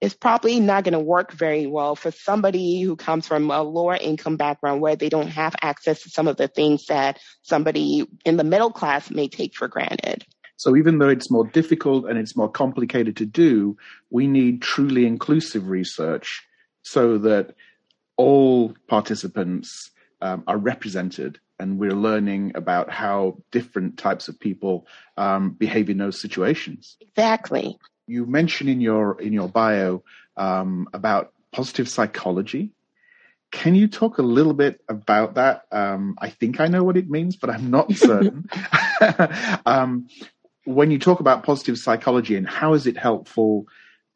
is 0.01 0.13
probably 0.13 0.59
not 0.59 0.83
going 0.83 0.93
to 0.93 0.99
work 0.99 1.31
very 1.31 1.67
well 1.67 1.95
for 1.95 2.11
somebody 2.11 2.81
who 2.81 2.95
comes 2.95 3.27
from 3.27 3.49
a 3.51 3.61
lower 3.61 3.95
income 3.95 4.37
background 4.37 4.81
where 4.81 4.95
they 4.95 5.09
don't 5.09 5.27
have 5.27 5.55
access 5.61 6.03
to 6.03 6.09
some 6.09 6.27
of 6.27 6.37
the 6.37 6.47
things 6.47 6.85
that 6.87 7.19
somebody 7.41 8.07
in 8.25 8.37
the 8.37 8.43
middle 8.43 8.71
class 8.71 9.09
may 9.09 9.27
take 9.27 9.55
for 9.55 9.67
granted. 9.67 10.25
So 10.57 10.75
even 10.75 10.99
though 10.99 11.09
it's 11.09 11.31
more 11.31 11.47
difficult 11.47 12.09
and 12.09 12.19
it's 12.19 12.35
more 12.35 12.49
complicated 12.49 13.15
to 13.17 13.25
do, 13.25 13.77
we 14.09 14.27
need 14.27 14.61
truly 14.61 15.05
inclusive 15.05 15.69
research 15.69 16.45
so 16.83 17.17
that 17.19 17.55
all 18.17 18.73
participants 18.87 19.91
um, 20.21 20.43
are 20.47 20.57
represented 20.57 21.39
and 21.59 21.77
we're 21.77 21.91
learning 21.91 22.53
about 22.55 22.89
how 22.89 23.37
different 23.51 23.97
types 23.97 24.27
of 24.27 24.39
people 24.39 24.87
um, 25.17 25.51
behave 25.51 25.89
in 25.89 25.97
those 25.97 26.19
situations. 26.19 26.97
Exactly 27.01 27.77
you 28.09 28.25
mention 28.25 28.67
in 28.67 28.81
your 28.81 29.19
in 29.21 29.33
your 29.33 29.47
bio 29.47 30.03
um, 30.35 30.87
about 30.93 31.31
positive 31.51 31.87
psychology. 31.87 32.71
Can 33.51 33.73
you 33.73 33.87
talk 33.87 34.19
a 34.19 34.23
little 34.23 34.53
bit 34.53 34.81
about 34.87 35.35
that? 35.35 35.63
Um, 35.71 36.15
I 36.19 36.29
think 36.29 36.59
I 36.59 36.67
know 36.67 36.83
what 36.83 36.97
it 36.97 37.09
means, 37.09 37.35
but 37.35 37.49
I'm 37.49 37.71
not 37.71 37.91
certain. 37.95 38.47
um, 39.65 40.07
when 40.65 40.91
you 40.91 40.99
talk 40.99 41.19
about 41.19 41.43
positive 41.43 41.77
psychology 41.79 42.35
and 42.35 42.47
how 42.47 42.73
is 42.73 42.85
it 42.85 42.97
helpful 42.97 43.65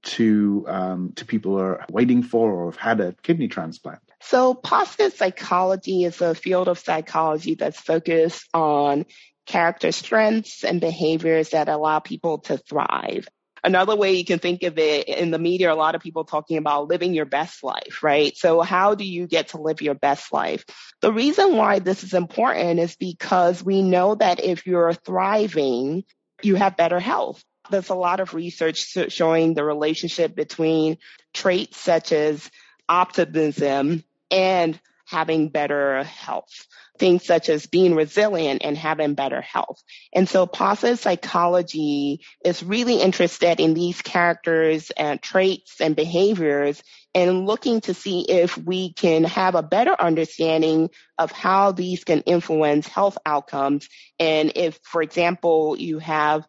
to 0.04 0.66
um, 0.68 1.14
to 1.16 1.26
people 1.26 1.54
who 1.54 1.60
are 1.60 1.86
waiting 1.90 2.24
for 2.24 2.52
or 2.52 2.72
have 2.72 2.80
had 2.80 3.00
a 3.00 3.16
kidney 3.24 3.48
transplant? 3.48 4.00
So, 4.22 4.54
positive 4.54 5.14
psychology 5.14 6.04
is 6.04 6.22
a 6.22 6.36
field 6.36 6.68
of 6.68 6.80
psychology 6.80 7.56
that's 7.56 7.80
focused 7.80 8.48
on 8.54 9.06
character 9.46 9.92
strengths 9.92 10.64
and 10.64 10.80
behaviors 10.80 11.50
that 11.50 11.70
allow 11.70 12.00
people 12.00 12.40
to 12.40 12.58
thrive. 12.58 13.28
Another 13.64 13.96
way 13.96 14.14
you 14.14 14.26
can 14.26 14.40
think 14.40 14.64
of 14.64 14.78
it 14.78 15.08
in 15.08 15.32
the 15.32 15.40
media, 15.40 15.72
a 15.72 15.76
lot 15.76 15.96
of 15.96 16.02
people 16.02 16.26
talking 16.26 16.58
about 16.58 16.90
living 16.90 17.14
your 17.14 17.26
best 17.26 17.64
life, 17.64 18.04
right? 18.04 18.36
So 18.36 18.62
how 18.62 18.96
do 18.96 19.06
you 19.06 19.26
get 19.26 19.50
to 19.50 19.62
live 19.62 19.82
your 19.82 19.96
best 19.96 20.34
life? 20.34 20.66
The 21.02 21.14
reason 21.14 21.56
why 21.56 21.80
this 21.80 22.04
is 22.04 22.14
important 22.14 22.80
is 22.80 22.98
because 22.98 23.64
we 23.64 23.82
know 23.82 24.16
that 24.16 24.44
if 24.44 24.66
you're 24.68 24.94
thriving, 24.94 26.04
you 26.42 26.56
have 26.56 26.76
better 26.76 27.00
health. 27.00 27.42
There's 27.70 27.90
a 27.90 27.96
lot 27.96 28.20
of 28.20 28.34
research 28.34 28.98
showing 29.10 29.54
the 29.54 29.64
relationship 29.64 30.36
between 30.36 30.98
traits 31.34 31.80
such 31.80 32.12
as 32.12 32.52
optimism 32.90 34.04
and 34.30 34.78
having 35.14 35.50
better 35.50 36.04
health 36.04 36.68
things 37.00 37.26
such 37.26 37.50
as 37.50 37.66
being 37.66 37.96
resilient 37.96 38.62
and 38.64 38.78
having 38.78 39.16
better 39.16 39.42
health. 39.42 39.82
And 40.14 40.30
so 40.30 40.46
positive 40.46 41.00
psychology 41.00 42.22
is 42.46 42.64
really 42.64 43.02
interested 43.02 43.60
in 43.60 43.74
these 43.74 44.02
characters 44.02 44.92
and 44.92 45.22
traits 45.22 45.82
and 45.82 45.96
behaviors 45.96 46.84
and 47.16 47.46
looking 47.46 47.82
to 47.82 47.94
see 47.94 48.22
if 48.22 48.58
we 48.58 48.94
can 48.94 49.24
have 49.24 49.56
a 49.56 49.64
better 49.64 49.96
understanding 50.00 50.90
of 51.18 51.32
how 51.32 51.72
these 51.72 52.04
can 52.04 52.22
influence 52.22 52.88
health 52.88 53.18
outcomes. 53.26 53.88
And 54.20 54.52
if, 54.56 54.80
for 54.84 55.02
example, 55.02 55.76
you 55.78 56.00
have 56.00 56.46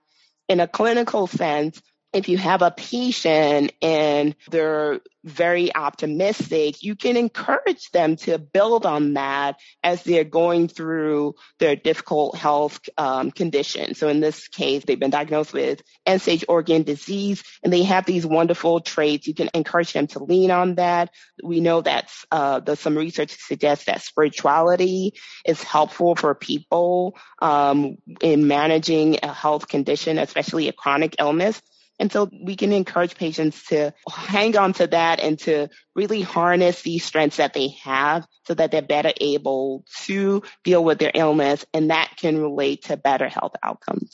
in 0.49 0.61
a 0.61 0.69
clinical 0.69 1.27
sense, 1.27 1.81
if 2.15 2.29
you 2.29 2.39
have 2.39 2.63
a 2.63 2.71
patient 2.71 3.73
and 3.83 4.37
they're 4.49 5.01
very 5.25 5.75
optimistic, 5.75 6.83
you 6.83 6.95
can 6.95 7.17
encourage 7.17 7.91
them 7.91 8.15
to 8.15 8.39
build 8.39 8.87
on 8.87 9.15
that 9.15 9.57
as 9.83 10.03
they're 10.03 10.23
going 10.23 10.69
through 10.69 11.35
their 11.59 11.75
difficult 11.75 12.37
health 12.37 12.79
um, 12.99 13.31
condition. 13.31 13.95
So 13.95 14.09
in 14.09 14.21
this 14.21 14.49
case, 14.49 14.85
they've 14.85 15.01
been 15.01 15.11
diagnosed 15.11 15.53
with 15.53 15.83
end-stage 16.07 16.45
organ 16.49 16.83
disease, 16.83 17.43
and 17.63 17.73
they 17.73 17.83
have 17.83 18.05
these 18.05 18.25
wonderful 18.25 18.81
traits. 18.81 19.27
You 19.27 19.35
can 19.35 19.51
encourage 19.55 19.93
them 19.93 20.07
to 20.09 20.23
lean 20.23 20.51
on 20.51 20.77
that. 20.77 21.11
We 21.43 21.61
know 21.61 21.81
that 21.81 22.11
uh, 22.31 22.61
there's 22.61 22.81
some 22.81 22.97
research 22.97 23.37
suggests 23.41 23.87
that 23.87 24.03
spirituality 24.03 25.15
is 25.45 25.63
helpful 25.63 26.15
for 26.15 26.35
people 26.35 27.17
um, 27.43 27.97
in 28.21 28.47
managing 28.47 29.19
a 29.23 29.33
health 29.33 29.67
condition, 29.67 30.19
especially 30.19 30.69
a 30.69 30.73
chronic 30.73 31.17
illness. 31.19 31.61
And 32.01 32.11
so 32.11 32.29
we 32.43 32.57
can 32.57 32.73
encourage 32.73 33.15
patients 33.15 33.65
to 33.67 33.93
hang 34.11 34.57
on 34.57 34.73
to 34.75 34.87
that 34.89 35.21
and 35.21 35.39
to 35.41 35.69
really 35.95 36.23
harness 36.23 36.83
these 36.83 37.05
strengths 37.05 37.37
that 37.37 37.55
they 37.55 37.69
have 37.83 38.27
so 38.47 38.55
that 38.55 38.73
they're 38.73 38.83
better 38.83 39.13
able 39.21 39.85
to 40.07 40.43
deal 40.65 40.83
with 40.83 40.99
their 40.99 41.13
illness 41.15 41.65
and 41.73 41.91
that 41.91 42.11
can 42.17 42.41
relate 42.41 42.85
to 42.85 42.97
better 42.97 43.29
health 43.29 43.55
outcomes. 43.63 44.13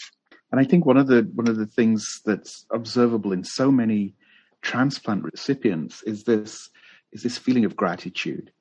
And 0.52 0.60
I 0.60 0.64
think 0.64 0.84
one 0.84 0.96
of 0.96 1.06
the 1.06 1.22
one 1.34 1.48
of 1.48 1.56
the 1.56 1.66
things 1.66 2.20
that's 2.24 2.66
observable 2.70 3.32
in 3.32 3.44
so 3.44 3.70
many 3.70 4.14
transplant 4.62 5.24
recipients 5.24 6.02
is 6.02 6.24
this 6.24 6.68
is 7.12 7.22
this 7.22 7.38
feeling 7.38 7.64
of 7.64 7.76
gratitude. 7.76 8.52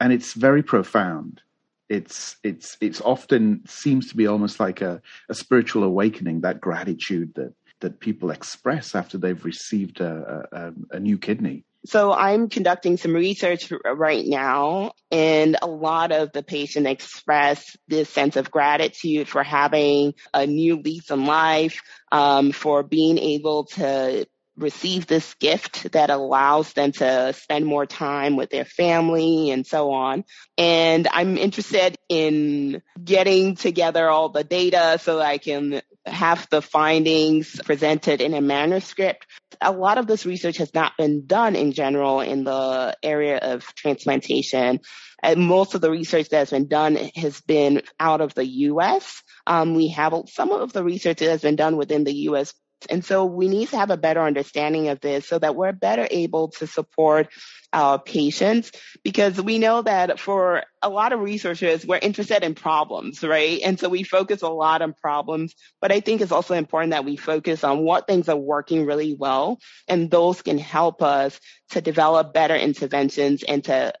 And 0.00 0.12
it's 0.12 0.32
very 0.32 0.62
profound. 0.62 1.42
It's 1.88 2.36
it's 2.42 2.76
it's 2.80 3.00
often 3.00 3.62
seems 3.66 4.08
to 4.08 4.16
be 4.16 4.26
almost 4.26 4.58
like 4.58 4.80
a, 4.80 5.00
a 5.28 5.34
spiritual 5.34 5.84
awakening, 5.84 6.40
that 6.40 6.60
gratitude 6.60 7.34
that 7.34 7.52
that 7.82 8.00
people 8.00 8.30
express 8.30 8.94
after 8.94 9.18
they've 9.18 9.44
received 9.44 10.00
a, 10.00 10.48
a, 10.52 10.96
a 10.96 11.00
new 11.00 11.18
kidney? 11.18 11.64
So 11.84 12.12
I'm 12.12 12.48
conducting 12.48 12.96
some 12.96 13.12
research 13.12 13.72
right 13.84 14.24
now, 14.24 14.92
and 15.10 15.56
a 15.60 15.66
lot 15.66 16.12
of 16.12 16.30
the 16.30 16.44
patients 16.44 16.86
express 16.86 17.76
this 17.88 18.08
sense 18.08 18.36
of 18.36 18.52
gratitude 18.52 19.28
for 19.28 19.42
having 19.42 20.14
a 20.32 20.46
new 20.46 20.76
lease 20.76 21.10
on 21.10 21.26
life, 21.26 21.80
um, 22.12 22.52
for 22.52 22.84
being 22.84 23.18
able 23.18 23.64
to 23.64 24.26
receive 24.62 25.06
this 25.06 25.34
gift 25.34 25.92
that 25.92 26.10
allows 26.10 26.72
them 26.72 26.92
to 26.92 27.32
spend 27.34 27.66
more 27.66 27.86
time 27.86 28.36
with 28.36 28.50
their 28.50 28.64
family 28.64 29.50
and 29.50 29.66
so 29.66 29.92
on. 29.92 30.24
And 30.56 31.08
I'm 31.10 31.36
interested 31.36 31.96
in 32.08 32.82
getting 33.02 33.56
together 33.56 34.08
all 34.08 34.28
the 34.30 34.44
data 34.44 34.98
so 35.00 35.20
I 35.20 35.38
can 35.38 35.82
have 36.06 36.48
the 36.50 36.62
findings 36.62 37.60
presented 37.64 38.20
in 38.20 38.34
a 38.34 38.40
manuscript. 38.40 39.26
A 39.60 39.70
lot 39.70 39.98
of 39.98 40.06
this 40.06 40.26
research 40.26 40.56
has 40.56 40.74
not 40.74 40.96
been 40.96 41.26
done 41.26 41.54
in 41.54 41.72
general 41.72 42.20
in 42.20 42.44
the 42.44 42.96
area 43.02 43.38
of 43.38 43.64
transplantation. 43.74 44.80
And 45.22 45.40
most 45.40 45.74
of 45.74 45.80
the 45.80 45.90
research 45.90 46.30
that's 46.30 46.50
been 46.50 46.66
done 46.66 46.96
has 47.14 47.40
been 47.42 47.82
out 48.00 48.20
of 48.20 48.34
the 48.34 48.44
U.S. 48.44 49.22
Um, 49.46 49.74
we 49.74 49.88
have 49.88 50.14
some 50.26 50.50
of 50.50 50.72
the 50.72 50.82
research 50.82 51.18
that 51.18 51.30
has 51.30 51.42
been 51.42 51.56
done 51.56 51.76
within 51.76 52.02
the 52.02 52.14
U.S. 52.26 52.52
And 52.86 53.04
so 53.04 53.24
we 53.24 53.48
need 53.48 53.68
to 53.68 53.78
have 53.78 53.90
a 53.90 53.96
better 53.96 54.22
understanding 54.22 54.88
of 54.88 55.00
this 55.00 55.26
so 55.26 55.38
that 55.38 55.56
we're 55.56 55.72
better 55.72 56.06
able 56.10 56.48
to 56.52 56.66
support 56.66 57.28
our 57.72 57.98
patients 57.98 58.72
because 59.02 59.40
we 59.40 59.58
know 59.58 59.82
that 59.82 60.20
for 60.20 60.62
a 60.82 60.88
lot 60.88 61.12
of 61.12 61.20
researchers, 61.20 61.86
we're 61.86 61.98
interested 61.98 62.42
in 62.42 62.54
problems, 62.54 63.22
right? 63.22 63.60
And 63.64 63.80
so 63.80 63.88
we 63.88 64.02
focus 64.02 64.42
a 64.42 64.48
lot 64.48 64.82
on 64.82 64.92
problems, 64.92 65.54
but 65.80 65.90
I 65.90 66.00
think 66.00 66.20
it's 66.20 66.32
also 66.32 66.54
important 66.54 66.90
that 66.90 67.04
we 67.04 67.16
focus 67.16 67.64
on 67.64 67.80
what 67.80 68.06
things 68.06 68.28
are 68.28 68.36
working 68.36 68.84
really 68.84 69.14
well 69.14 69.58
and 69.88 70.10
those 70.10 70.42
can 70.42 70.58
help 70.58 71.02
us 71.02 71.38
to 71.70 71.80
develop 71.80 72.34
better 72.34 72.56
interventions 72.56 73.42
and 73.42 73.64
to 73.64 73.94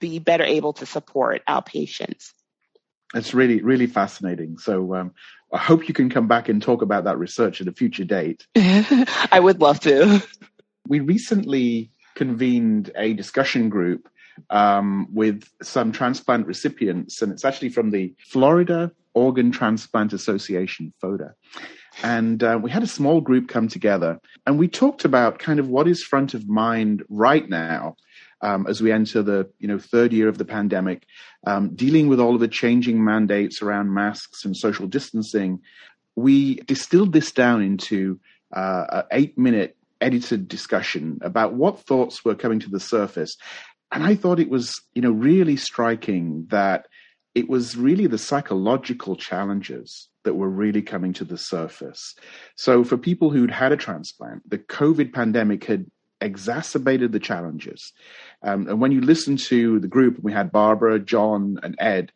be 0.00 0.18
better 0.18 0.44
able 0.44 0.72
to 0.74 0.86
support 0.86 1.42
our 1.46 1.62
patients. 1.62 2.32
It's 3.14 3.32
really, 3.32 3.62
really 3.62 3.86
fascinating. 3.86 4.58
So 4.58 4.94
um, 4.94 5.12
I 5.54 5.58
hope 5.58 5.86
you 5.86 5.94
can 5.94 6.10
come 6.10 6.26
back 6.26 6.48
and 6.48 6.60
talk 6.60 6.82
about 6.82 7.04
that 7.04 7.16
research 7.16 7.60
at 7.60 7.68
a 7.68 7.72
future 7.72 8.04
date. 8.04 8.46
I 8.56 9.38
would 9.40 9.60
love 9.60 9.78
to. 9.80 10.20
We 10.88 10.98
recently 10.98 11.90
convened 12.16 12.90
a 12.96 13.12
discussion 13.14 13.68
group 13.68 14.08
um, 14.50 15.06
with 15.14 15.48
some 15.62 15.92
transplant 15.92 16.48
recipients, 16.48 17.22
and 17.22 17.32
it's 17.32 17.44
actually 17.44 17.68
from 17.68 17.92
the 17.92 18.12
Florida 18.18 18.90
Organ 19.14 19.52
Transplant 19.52 20.12
Association, 20.12 20.92
FOTA. 21.00 21.34
And 22.02 22.42
uh, 22.42 22.58
we 22.60 22.72
had 22.72 22.82
a 22.82 22.88
small 22.88 23.20
group 23.20 23.48
come 23.48 23.68
together, 23.68 24.20
and 24.46 24.58
we 24.58 24.66
talked 24.66 25.04
about 25.04 25.38
kind 25.38 25.60
of 25.60 25.68
what 25.68 25.86
is 25.86 26.02
front 26.02 26.34
of 26.34 26.48
mind 26.48 27.04
right 27.08 27.48
now 27.48 27.94
um, 28.44 28.66
as 28.68 28.82
we 28.82 28.92
enter 28.92 29.22
the 29.22 29.48
you 29.58 29.66
know 29.66 29.78
third 29.78 30.12
year 30.12 30.28
of 30.28 30.38
the 30.38 30.44
pandemic, 30.44 31.06
um, 31.46 31.74
dealing 31.74 32.08
with 32.08 32.20
all 32.20 32.34
of 32.34 32.40
the 32.40 32.48
changing 32.48 33.02
mandates 33.02 33.62
around 33.62 33.92
masks 33.92 34.44
and 34.44 34.56
social 34.56 34.86
distancing, 34.86 35.60
we 36.14 36.56
distilled 36.56 37.12
this 37.12 37.32
down 37.32 37.62
into 37.62 38.20
uh, 38.52 38.84
an 38.92 39.02
eight-minute 39.12 39.76
edited 40.00 40.46
discussion 40.46 41.18
about 41.22 41.54
what 41.54 41.80
thoughts 41.80 42.24
were 42.24 42.34
coming 42.34 42.60
to 42.60 42.70
the 42.70 42.78
surface, 42.78 43.36
and 43.90 44.04
I 44.04 44.14
thought 44.14 44.38
it 44.38 44.50
was 44.50 44.78
you 44.94 45.00
know 45.00 45.12
really 45.12 45.56
striking 45.56 46.46
that 46.50 46.86
it 47.34 47.48
was 47.48 47.76
really 47.76 48.06
the 48.06 48.18
psychological 48.18 49.16
challenges 49.16 50.08
that 50.24 50.34
were 50.34 50.48
really 50.48 50.82
coming 50.82 51.12
to 51.14 51.24
the 51.24 51.38
surface. 51.38 52.14
So, 52.56 52.84
for 52.84 52.98
people 52.98 53.30
who'd 53.30 53.50
had 53.50 53.72
a 53.72 53.76
transplant, 53.76 54.48
the 54.48 54.58
COVID 54.58 55.14
pandemic 55.14 55.64
had 55.64 55.86
exacerbated 56.24 57.12
the 57.12 57.20
challenges. 57.20 57.92
Um, 58.42 58.66
and 58.68 58.80
when 58.80 58.92
you 58.92 59.00
listen 59.00 59.36
to 59.36 59.78
the 59.78 59.88
group, 59.88 60.18
we 60.22 60.32
had 60.32 60.50
Barbara, 60.50 60.98
John, 60.98 61.58
and 61.62 61.76
Ed, 61.78 62.12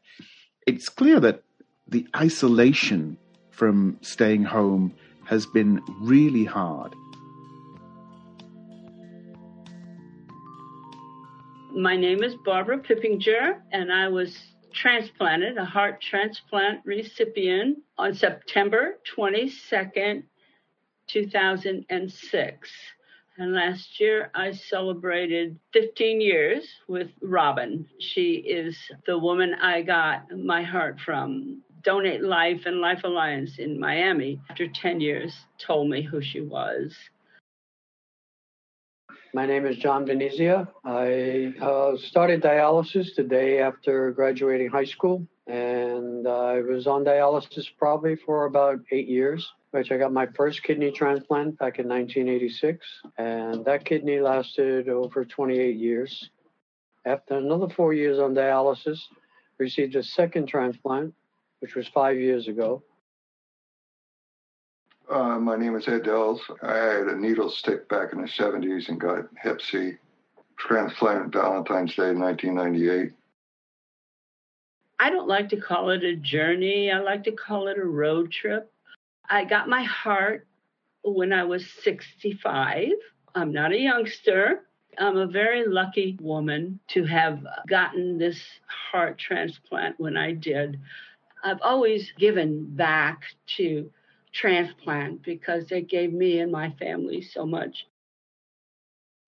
it's 0.66 0.88
clear 0.88 1.20
that 1.20 1.42
the 1.86 2.06
isolation 2.16 3.16
from 3.50 3.98
staying 4.02 4.44
home 4.44 4.94
has 5.26 5.46
been 5.46 5.80
really 6.00 6.44
hard. 6.44 6.94
My 11.74 11.96
name 11.96 12.22
is 12.22 12.34
Barbara 12.44 12.78
Pippinger, 12.78 13.60
and 13.72 13.92
I 13.92 14.08
was 14.08 14.36
transplanted, 14.72 15.56
a 15.58 15.64
heart 15.64 16.00
transplant 16.00 16.80
recipient, 16.84 17.78
on 17.96 18.14
September 18.14 18.98
22nd, 19.16 20.24
2006. 21.08 22.70
And 23.38 23.52
last 23.54 24.00
year 24.00 24.32
I 24.34 24.50
celebrated 24.50 25.56
15 25.72 26.20
years 26.20 26.68
with 26.88 27.08
Robin. 27.22 27.86
She 28.00 28.32
is 28.32 28.76
the 29.06 29.16
woman 29.16 29.54
I 29.54 29.82
got 29.82 30.36
my 30.36 30.64
heart 30.64 30.98
from. 30.98 31.62
Donate 31.84 32.24
Life 32.24 32.62
and 32.66 32.80
Life 32.80 33.02
Alliance 33.04 33.60
in 33.60 33.78
Miami, 33.78 34.40
after 34.50 34.66
10 34.66 35.00
years, 35.00 35.32
told 35.64 35.88
me 35.88 36.02
who 36.02 36.20
she 36.20 36.40
was. 36.40 36.92
My 39.32 39.46
name 39.46 39.66
is 39.66 39.76
John 39.76 40.04
Venezia. 40.04 40.66
I 40.84 41.54
uh, 41.62 41.96
started 41.96 42.42
dialysis 42.42 43.14
the 43.14 43.22
day 43.22 43.60
after 43.60 44.10
graduating 44.10 44.68
high 44.70 44.84
school, 44.84 45.24
and 45.46 46.26
I 46.26 46.60
was 46.60 46.88
on 46.88 47.04
dialysis 47.04 47.66
probably 47.78 48.16
for 48.16 48.46
about 48.46 48.80
eight 48.90 49.06
years 49.06 49.48
which 49.70 49.92
I 49.92 49.98
got 49.98 50.12
my 50.12 50.26
first 50.26 50.62
kidney 50.62 50.90
transplant 50.90 51.58
back 51.58 51.78
in 51.78 51.88
1986, 51.88 52.86
and 53.18 53.64
that 53.64 53.84
kidney 53.84 54.20
lasted 54.20 54.88
over 54.88 55.24
28 55.24 55.76
years. 55.76 56.30
After 57.04 57.34
another 57.34 57.68
four 57.68 57.92
years 57.92 58.18
on 58.18 58.34
dialysis, 58.34 58.98
received 59.58 59.96
a 59.96 60.02
second 60.02 60.46
transplant, 60.46 61.14
which 61.60 61.74
was 61.74 61.86
five 61.88 62.16
years 62.16 62.48
ago. 62.48 62.82
Uh, 65.10 65.38
my 65.38 65.56
name 65.56 65.74
is 65.74 65.88
Ed 65.88 66.04
Dells. 66.04 66.40
I 66.62 66.76
had 66.76 67.06
a 67.06 67.16
needle 67.16 67.48
stick 67.48 67.88
back 67.88 68.12
in 68.12 68.20
the 68.20 68.28
70s 68.28 68.88
and 68.88 69.00
got 69.00 69.24
Hep 69.36 69.60
C 69.60 69.92
transplant 70.58 71.32
Valentine's 71.32 71.94
Day 71.94 72.12
1998. 72.12 73.12
I 75.00 75.10
don't 75.10 75.28
like 75.28 75.48
to 75.50 75.56
call 75.56 75.90
it 75.90 76.02
a 76.02 76.16
journey. 76.16 76.90
I 76.90 76.98
like 77.00 77.24
to 77.24 77.32
call 77.32 77.68
it 77.68 77.78
a 77.78 77.84
road 77.84 78.32
trip. 78.32 78.70
I 79.28 79.44
got 79.44 79.68
my 79.68 79.82
heart 79.82 80.46
when 81.02 81.32
I 81.32 81.44
was 81.44 81.66
65. 81.82 82.88
I'm 83.34 83.52
not 83.52 83.72
a 83.72 83.78
youngster. 83.78 84.62
I'm 84.98 85.16
a 85.16 85.26
very 85.26 85.66
lucky 85.66 86.18
woman 86.20 86.80
to 86.88 87.04
have 87.04 87.46
gotten 87.68 88.18
this 88.18 88.40
heart 88.66 89.18
transplant 89.18 90.00
when 90.00 90.16
I 90.16 90.32
did. 90.32 90.80
I've 91.44 91.60
always 91.62 92.10
given 92.18 92.64
back 92.74 93.22
to 93.58 93.90
transplant 94.32 95.22
because 95.22 95.66
they 95.68 95.82
gave 95.82 96.12
me 96.12 96.40
and 96.40 96.50
my 96.50 96.70
family 96.78 97.22
so 97.22 97.46
much. 97.46 97.86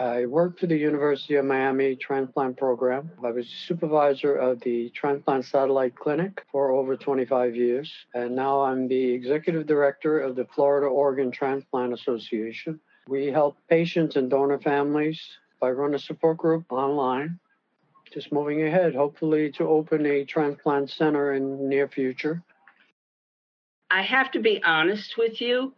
I 0.01 0.25
worked 0.25 0.61
for 0.61 0.67
the 0.67 0.79
University 0.79 1.35
of 1.35 1.45
Miami 1.45 1.95
transplant 1.95 2.57
program. 2.57 3.11
I 3.23 3.33
was 3.33 3.47
supervisor 3.47 4.35
of 4.35 4.59
the 4.61 4.89
transplant 4.95 5.45
satellite 5.45 5.95
clinic 5.95 6.43
for 6.51 6.71
over 6.71 6.97
25 6.97 7.55
years. 7.55 7.93
And 8.15 8.35
now 8.35 8.63
I'm 8.63 8.89
the 8.89 9.11
executive 9.13 9.67
director 9.67 10.19
of 10.19 10.37
the 10.37 10.47
Florida 10.55 10.87
Organ 10.87 11.31
Transplant 11.31 11.93
Association. 11.93 12.81
We 13.09 13.27
help 13.27 13.59
patients 13.69 14.17
and 14.17 14.31
donor 14.31 14.59
families 14.59 15.21
by 15.61 15.71
running 15.71 15.97
a 15.97 15.99
support 15.99 16.39
group 16.39 16.73
online. 16.73 17.39
Just 18.11 18.33
moving 18.33 18.67
ahead, 18.67 18.95
hopefully 18.95 19.53
to 19.53 19.65
open 19.69 20.07
a 20.07 20.25
transplant 20.25 20.89
center 20.89 21.35
in 21.35 21.69
near 21.69 21.89
future. 21.89 22.43
I 23.91 24.01
have 24.01 24.31
to 24.31 24.41
be 24.41 24.63
honest 24.65 25.19
with 25.19 25.43
you. 25.43 25.75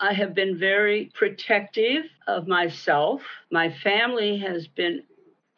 I 0.00 0.12
have 0.12 0.34
been 0.34 0.58
very 0.58 1.10
protective 1.14 2.04
of 2.26 2.48
myself. 2.48 3.22
My 3.50 3.70
family 3.70 4.38
has 4.38 4.66
been 4.66 5.02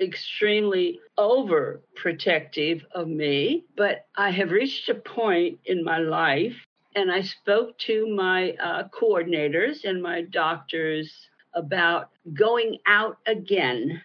extremely 0.01 1.01
overprotective 1.19 2.83
of 2.93 3.09
me, 3.09 3.65
but 3.77 4.07
I 4.17 4.31
have 4.31 4.51
reached 4.51 4.89
a 4.91 4.95
point 4.95 5.59
in 5.65 5.83
my 5.83 5.99
life, 5.99 6.55
and 6.95 7.11
I 7.11 7.23
spoke 7.23 7.79
to 7.79 8.07
my 8.15 8.53
uh, 8.53 8.89
coordinators 8.89 9.85
and 9.85 10.03
my 10.03 10.23
doctors 10.23 11.29
about 11.55 12.11
going 12.35 12.79
out 12.87 13.19
again 13.27 14.03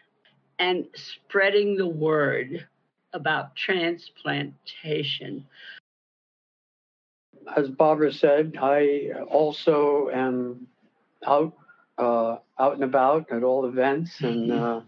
and 0.59 0.87
spreading 0.95 1.75
the 1.75 1.87
word 1.87 2.67
about 3.13 3.55
transplantation 3.57 5.45
as 7.55 7.69
Barbara 7.69 8.13
said, 8.13 8.57
I 8.61 9.11
also 9.27 10.09
am 10.09 10.67
out 11.25 11.53
uh, 11.97 12.37
out 12.57 12.73
and 12.73 12.83
about 12.83 13.31
at 13.31 13.43
all 13.43 13.65
events 13.65 14.21
and 14.21 14.49
mm-hmm. 14.49 14.63
uh, 14.63 14.81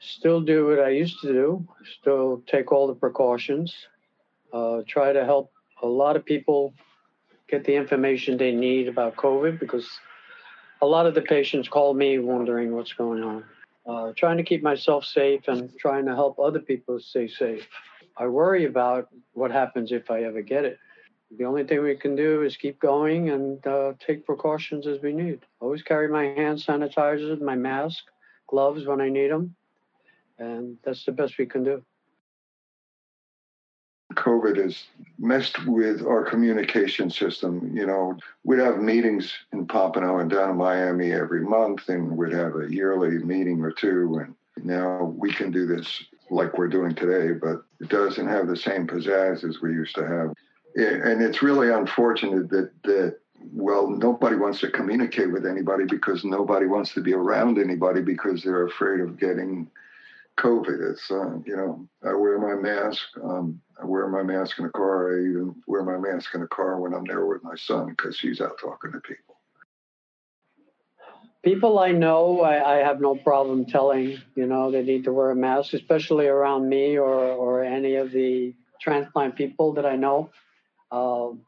still 0.00 0.40
do 0.40 0.66
what 0.66 0.80
I 0.80 0.90
used 0.90 1.20
to 1.22 1.32
do. 1.32 1.68
Still 2.00 2.42
take 2.46 2.72
all 2.72 2.86
the 2.86 2.94
precautions. 2.94 3.74
Uh, 4.52 4.82
try 4.86 5.12
to 5.12 5.24
help 5.24 5.52
a 5.82 5.86
lot 5.86 6.16
of 6.16 6.24
people 6.24 6.74
get 7.48 7.64
the 7.64 7.74
information 7.74 8.36
they 8.36 8.52
need 8.52 8.88
about 8.88 9.16
COVID 9.16 9.58
because 9.60 9.88
a 10.82 10.86
lot 10.86 11.06
of 11.06 11.14
the 11.14 11.22
patients 11.22 11.68
call 11.68 11.94
me 11.94 12.18
wondering 12.18 12.74
what's 12.74 12.92
going 12.92 13.22
on. 13.22 13.44
Uh, 13.86 14.12
trying 14.16 14.36
to 14.36 14.42
keep 14.42 14.62
myself 14.62 15.04
safe 15.04 15.42
and 15.46 15.70
trying 15.78 16.04
to 16.06 16.14
help 16.14 16.38
other 16.38 16.58
people 16.58 16.98
stay 16.98 17.28
safe. 17.28 17.66
I 18.16 18.26
worry 18.26 18.64
about 18.64 19.08
what 19.32 19.50
happens 19.52 19.92
if 19.92 20.10
I 20.10 20.24
ever 20.24 20.42
get 20.42 20.64
it 20.64 20.78
the 21.36 21.44
only 21.44 21.64
thing 21.64 21.82
we 21.82 21.96
can 21.96 22.16
do 22.16 22.42
is 22.42 22.56
keep 22.56 22.80
going 22.80 23.30
and 23.30 23.64
uh, 23.66 23.92
take 24.04 24.24
precautions 24.24 24.86
as 24.86 25.00
we 25.02 25.12
need. 25.12 25.40
Always 25.60 25.82
carry 25.82 26.08
my 26.08 26.24
hand 26.24 26.58
sanitizer, 26.58 27.40
my 27.40 27.54
mask, 27.54 28.04
gloves 28.48 28.86
when 28.86 29.00
I 29.00 29.08
need 29.08 29.30
them, 29.30 29.54
and 30.38 30.76
that's 30.84 31.04
the 31.04 31.12
best 31.12 31.38
we 31.38 31.46
can 31.46 31.64
do. 31.64 31.82
COVID 34.14 34.56
has 34.56 34.84
messed 35.18 35.66
with 35.66 36.02
our 36.02 36.24
communication 36.24 37.10
system. 37.10 37.76
You 37.76 37.86
know, 37.86 38.16
we'd 38.44 38.60
have 38.60 38.78
meetings 38.78 39.32
in 39.52 39.66
Pompano 39.66 40.18
and 40.18 40.30
down 40.30 40.50
in 40.50 40.56
Miami 40.56 41.12
every 41.12 41.42
month, 41.42 41.88
and 41.88 42.16
we'd 42.16 42.32
have 42.32 42.56
a 42.56 42.66
yearly 42.70 43.18
meeting 43.18 43.60
or 43.60 43.72
two. 43.72 44.18
And 44.24 44.34
now 44.64 45.14
we 45.16 45.32
can 45.32 45.50
do 45.50 45.66
this 45.66 46.04
like 46.30 46.56
we're 46.56 46.68
doing 46.68 46.94
today, 46.94 47.32
but 47.32 47.62
it 47.80 47.88
doesn't 47.88 48.26
have 48.26 48.48
the 48.48 48.56
same 48.56 48.86
pizzazz 48.86 49.44
as 49.44 49.60
we 49.60 49.70
used 49.70 49.94
to 49.96 50.06
have. 50.06 50.32
And 50.76 51.22
it's 51.22 51.42
really 51.42 51.70
unfortunate 51.70 52.50
that 52.50 52.70
that 52.84 53.18
well, 53.52 53.88
nobody 53.88 54.36
wants 54.36 54.60
to 54.60 54.70
communicate 54.70 55.32
with 55.32 55.46
anybody 55.46 55.84
because 55.84 56.24
nobody 56.24 56.66
wants 56.66 56.92
to 56.94 57.00
be 57.00 57.14
around 57.14 57.58
anybody 57.58 58.02
because 58.02 58.42
they're 58.42 58.66
afraid 58.66 59.00
of 59.00 59.18
getting 59.18 59.70
COVID. 60.38 60.90
It's 60.90 61.10
uh, 61.10 61.38
you 61.46 61.56
know, 61.56 61.88
I 62.04 62.12
wear 62.14 62.38
my 62.38 62.54
mask. 62.54 63.02
Um, 63.22 63.60
I 63.80 63.86
wear 63.86 64.08
my 64.08 64.22
mask 64.22 64.58
in 64.58 64.66
the 64.66 64.70
car. 64.70 65.16
I 65.16 65.20
even 65.20 65.54
wear 65.66 65.82
my 65.82 65.96
mask 65.96 66.34
in 66.34 66.42
the 66.42 66.46
car 66.46 66.78
when 66.78 66.92
I'm 66.92 67.04
there 67.04 67.24
with 67.24 67.42
my 67.42 67.56
son 67.56 67.88
because 67.88 68.20
he's 68.20 68.40
out 68.40 68.58
talking 68.60 68.92
to 68.92 69.00
people. 69.00 69.36
People 71.42 71.78
I 71.78 71.92
know, 71.92 72.40
I, 72.40 72.78
I, 72.80 72.84
have 72.84 73.00
no 73.00 73.14
problem 73.14 73.66
telling, 73.66 74.20
you 74.34 74.46
know, 74.46 74.72
they 74.72 74.82
need 74.82 75.04
to 75.04 75.12
wear 75.12 75.30
a 75.30 75.36
mask, 75.36 75.74
especially 75.74 76.26
around 76.26 76.68
me 76.68 76.98
or, 76.98 77.14
or 77.14 77.62
any 77.62 77.94
of 77.94 78.10
the 78.10 78.52
transplant 78.80 79.36
people 79.36 79.72
that 79.74 79.86
I 79.86 79.94
know. 79.94 80.30
Um, 80.90 81.42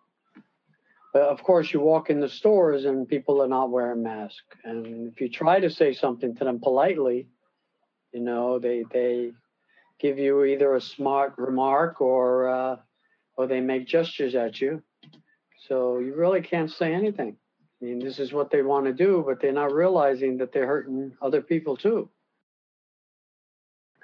but 1.13 1.23
of 1.23 1.43
course, 1.43 1.73
you 1.73 1.81
walk 1.81 2.11
in 2.11 2.21
the 2.21 2.29
stores 2.29 2.85
and 2.85 3.09
people 3.09 3.43
are 3.43 3.49
not 3.49 3.71
wearing 3.71 4.03
masks. 4.03 4.43
And 4.65 5.11
if 5.11 5.21
you 5.21 5.29
try 5.29 5.61
to 5.61 5.71
say 5.71 5.93
something 5.93 6.37
to 6.37 6.45
them 6.45 6.61
politely, 6.61 7.29
you 8.13 8.21
know, 8.21 8.59
they 8.59 8.85
they 8.93 9.33
give 9.99 10.19
you 10.19 10.45
either 10.45 10.75
a 10.75 10.81
smart 10.81 11.35
remark 11.39 12.01
or 12.01 12.49
uh, 12.49 12.77
or 13.37 13.47
they 13.47 13.61
make 13.61 13.87
gestures 13.87 14.35
at 14.35 14.61
you. 14.61 14.83
So 15.69 15.99
you 15.99 16.15
really 16.15 16.41
can't 16.41 16.71
say 16.71 16.95
anything. 16.95 17.37
I 17.81 17.85
mean, 17.85 17.99
this 17.99 18.19
is 18.19 18.33
what 18.33 18.51
they 18.51 18.63
want 18.63 18.87
to 18.87 18.93
do, 18.93 19.23
but 19.27 19.41
they're 19.41 19.53
not 19.53 19.73
realizing 19.73 20.39
that 20.39 20.53
they're 20.53 20.67
hurting 20.67 21.13
other 21.23 21.41
people 21.41 21.77
too. 21.77 22.09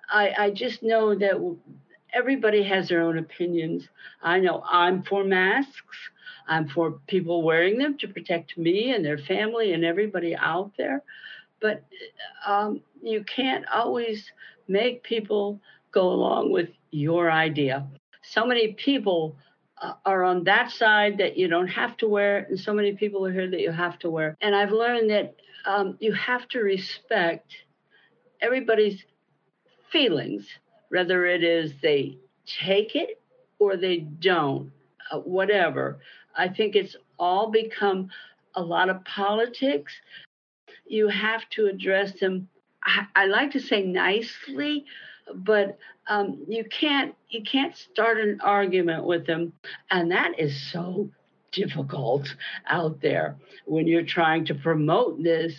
I, 0.08 0.32
I 0.38 0.50
just 0.50 0.82
know 0.82 1.14
that 1.14 1.40
everybody 2.14 2.62
has 2.62 2.88
their 2.88 3.02
own 3.02 3.18
opinions. 3.18 3.88
I 4.22 4.40
know 4.40 4.62
I'm 4.66 5.02
for 5.02 5.24
masks. 5.24 5.98
I'm 6.46 6.68
for 6.68 6.92
people 7.06 7.42
wearing 7.42 7.78
them 7.78 7.98
to 7.98 8.08
protect 8.08 8.56
me 8.56 8.92
and 8.94 9.04
their 9.04 9.18
family 9.18 9.72
and 9.72 9.84
everybody 9.84 10.36
out 10.36 10.72
there. 10.78 11.02
But 11.60 11.84
um, 12.46 12.82
you 13.02 13.24
can't 13.24 13.64
always 13.72 14.30
make 14.68 15.02
people 15.02 15.60
go 15.92 16.08
along 16.08 16.52
with 16.52 16.68
your 16.90 17.30
idea. 17.30 17.86
So 18.22 18.46
many 18.46 18.72
people 18.74 19.36
uh, 19.80 19.94
are 20.04 20.22
on 20.22 20.44
that 20.44 20.70
side 20.70 21.18
that 21.18 21.36
you 21.36 21.48
don't 21.48 21.68
have 21.68 21.96
to 21.98 22.08
wear, 22.08 22.46
and 22.48 22.58
so 22.58 22.72
many 22.72 22.92
people 22.94 23.26
are 23.26 23.32
here 23.32 23.50
that 23.50 23.60
you 23.60 23.72
have 23.72 23.98
to 24.00 24.10
wear. 24.10 24.36
And 24.40 24.54
I've 24.54 24.72
learned 24.72 25.10
that 25.10 25.36
um, 25.66 25.96
you 26.00 26.12
have 26.12 26.46
to 26.48 26.60
respect 26.60 27.54
everybody's 28.40 29.02
feelings, 29.90 30.46
whether 30.94 31.26
it 31.26 31.42
is 31.42 31.72
they 31.82 32.16
take 32.46 32.94
it 32.94 33.20
or 33.58 33.76
they 33.76 33.98
don't, 33.98 34.70
uh, 35.10 35.18
whatever. 35.18 35.98
I 36.36 36.48
think 36.48 36.76
it's 36.76 36.94
all 37.18 37.50
become 37.50 38.10
a 38.54 38.62
lot 38.62 38.88
of 38.88 39.04
politics. 39.04 39.92
You 40.86 41.08
have 41.08 41.42
to 41.50 41.66
address 41.66 42.12
them. 42.20 42.48
I, 42.84 43.06
I 43.16 43.26
like 43.26 43.50
to 43.52 43.60
say 43.60 43.82
nicely, 43.82 44.84
but 45.34 45.78
um, 46.06 46.44
you 46.46 46.64
can't 46.64 47.16
you 47.28 47.42
can't 47.42 47.74
start 47.76 48.18
an 48.18 48.40
argument 48.42 49.04
with 49.04 49.26
them, 49.26 49.52
and 49.90 50.12
that 50.12 50.38
is 50.38 50.70
so 50.70 51.10
difficult 51.50 52.32
out 52.68 53.00
there 53.00 53.36
when 53.66 53.88
you're 53.88 54.04
trying 54.04 54.44
to 54.44 54.54
promote 54.54 55.20
this 55.24 55.54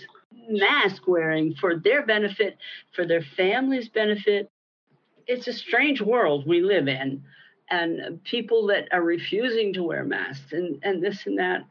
mask 0.48 1.08
wearing 1.08 1.56
for 1.56 1.78
their 1.78 2.06
benefit, 2.06 2.58
for 2.93 3.06
their 3.06 3.24
family's 3.36 3.89
benefit. 3.89 4.50
It's 5.28 5.48
a 5.48 5.54
strange 5.54 6.02
world 6.02 6.48
we 6.48 6.62
live 6.62 6.88
in, 6.88 7.24
and 7.70 8.24
people 8.24 8.68
that 8.68 8.88
are 8.92 9.02
refusing 9.02 9.74
to 9.74 9.84
wear 9.84 10.04
masks 10.04 10.52
and, 10.52 10.80
and 10.84 11.04
this 11.04 11.26
and 11.26 11.40
that. 11.40 11.66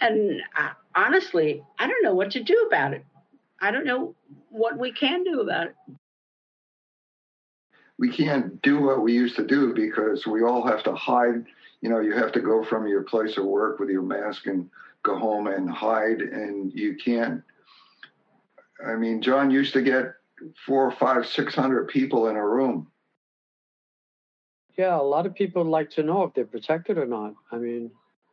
And 0.00 0.42
I, 0.54 0.72
honestly, 0.94 1.62
I 1.78 1.86
don't 1.86 2.02
know 2.02 2.14
what 2.14 2.32
to 2.32 2.42
do 2.42 2.66
about 2.66 2.94
it. 2.94 3.04
I 3.60 3.70
don't 3.70 3.86
know 3.86 4.14
what 4.50 4.78
we 4.78 4.92
can 4.92 5.24
do 5.24 5.40
about 5.40 5.68
it 5.68 5.74
we 7.98 8.10
can't 8.10 8.60
do 8.62 8.80
what 8.80 9.02
we 9.02 9.12
used 9.12 9.36
to 9.36 9.46
do 9.46 9.72
because 9.72 10.26
we 10.26 10.42
all 10.42 10.66
have 10.66 10.82
to 10.84 10.94
hide. 10.94 11.44
You 11.80 11.88
know, 11.88 12.00
you 12.00 12.14
have 12.14 12.32
to 12.32 12.40
go 12.40 12.64
from 12.64 12.86
your 12.86 13.02
place 13.02 13.36
of 13.36 13.44
work 13.44 13.78
with 13.78 13.88
your 13.88 14.02
mask 14.02 14.46
and 14.46 14.68
go 15.02 15.18
home 15.18 15.46
and 15.46 15.70
hide, 15.70 16.20
and 16.20 16.72
you 16.72 16.96
can't. 16.96 17.42
I 18.86 18.94
mean, 18.94 19.22
John 19.22 19.50
used 19.50 19.72
to 19.74 19.82
get 19.82 20.14
four, 20.66 20.90
five, 20.92 21.26
six 21.26 21.54
hundred 21.54 21.88
people 21.88 22.28
in 22.28 22.36
a 22.36 22.46
room. 22.46 22.88
Yeah, 24.76 25.00
a 25.00 25.02
lot 25.02 25.26
of 25.26 25.34
people 25.34 25.64
like 25.64 25.90
to 25.92 26.02
know 26.02 26.24
if 26.24 26.34
they're 26.34 26.44
protected 26.44 26.98
or 26.98 27.06
not. 27.06 27.34
I 27.50 27.56
mean, 27.56 27.90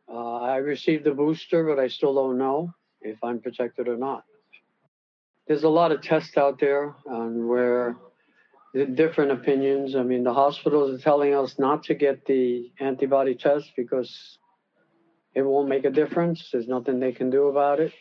uh, 0.08 0.40
I 0.40 0.56
received 0.56 1.04
the 1.04 1.12
booster, 1.12 1.64
but 1.64 1.78
I 1.78 1.88
still 1.88 2.14
don't 2.14 2.36
know 2.36 2.74
if 3.00 3.16
I'm 3.22 3.40
protected 3.40 3.88
or 3.88 3.96
not. 3.96 4.24
There's 5.46 5.64
a 5.64 5.68
lot 5.68 5.92
of 5.92 6.02
tests 6.02 6.36
out 6.36 6.58
there 6.58 6.94
on 7.10 7.48
where 7.48 7.96
different 8.94 9.30
opinions. 9.30 9.94
I 9.94 10.02
mean, 10.02 10.24
the 10.24 10.34
hospitals 10.34 10.98
are 10.98 11.02
telling 11.02 11.34
us 11.34 11.58
not 11.58 11.84
to 11.84 11.94
get 11.94 12.26
the 12.26 12.72
antibody 12.80 13.34
test 13.34 13.72
because 13.76 14.38
it 15.34 15.42
won't 15.42 15.68
make 15.68 15.84
a 15.84 15.90
difference. 15.90 16.48
There's 16.52 16.68
nothing 16.68 16.98
they 16.98 17.12
can 17.12 17.30
do 17.30 17.46
about 17.46 17.80
it. 17.80 17.92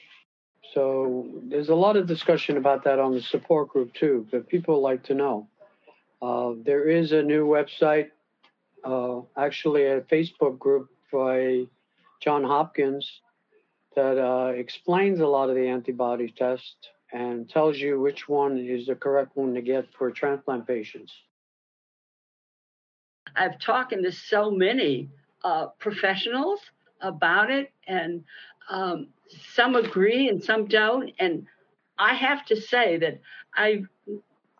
So 0.72 1.28
there's 1.44 1.70
a 1.70 1.76
lot 1.76 1.98
of 1.98 2.08
discussion 2.08 2.58
about 2.58 2.84
that 2.86 3.00
on 3.00 3.14
the 3.14 3.22
support 3.22 3.70
group 3.70 3.94
too, 3.94 4.28
but 4.32 4.48
people 4.48 4.82
like 4.82 5.04
to 5.04 5.14
know. 5.14 5.48
Uh, 6.22 6.54
there 6.64 6.88
is 6.88 7.12
a 7.12 7.22
new 7.22 7.46
website, 7.46 8.10
uh, 8.84 9.22
actually 9.38 9.86
a 9.86 10.02
Facebook 10.02 10.58
group 10.58 10.90
by 11.12 11.66
John 12.22 12.44
Hopkins 12.44 13.22
that 13.96 14.18
uh, 14.18 14.48
explains 14.48 15.20
a 15.20 15.28
lot 15.28 15.50
of 15.50 15.56
the 15.56 15.68
antibody 15.68 16.34
test 16.36 16.76
and 17.12 17.50
tells 17.50 17.78
you 17.78 18.00
which 18.00 18.28
one 18.28 18.58
is 18.58 18.88
the 18.88 18.96
correct 18.96 19.36
one 19.36 19.54
to 19.54 19.62
get 19.62 19.86
for 19.98 20.10
transplant 20.12 20.66
patients. 20.66 21.14
I've 23.36 23.60
talked 23.60 23.92
to 23.92 24.12
so 24.12 24.50
many 24.50 25.10
uh, 25.44 25.68
professionals 25.80 26.60
about 27.02 27.52
it, 27.52 27.72
and 27.88 28.24
um, 28.70 29.08
some 29.54 29.76
agree 29.76 30.30
and 30.30 30.44
some 30.44 30.66
don't. 30.68 31.12
And 31.20 31.48
I 31.98 32.14
have 32.14 32.46
to 32.48 32.60
say 32.60 32.98
that 32.98 33.20
I 33.56 33.84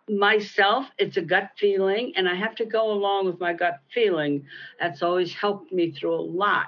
myself, 0.08 0.86
it's 0.98 1.16
a 1.16 1.22
gut 1.22 1.50
feeling, 1.56 2.12
and 2.16 2.28
I 2.28 2.34
have 2.34 2.54
to 2.56 2.66
go 2.66 2.92
along 2.92 3.26
with 3.26 3.40
my 3.40 3.52
gut 3.52 3.80
feeling. 3.92 4.44
That's 4.78 5.02
always 5.02 5.32
helped 5.32 5.72
me 5.72 5.90
through 5.92 6.14
a 6.14 6.20
lot. 6.20 6.66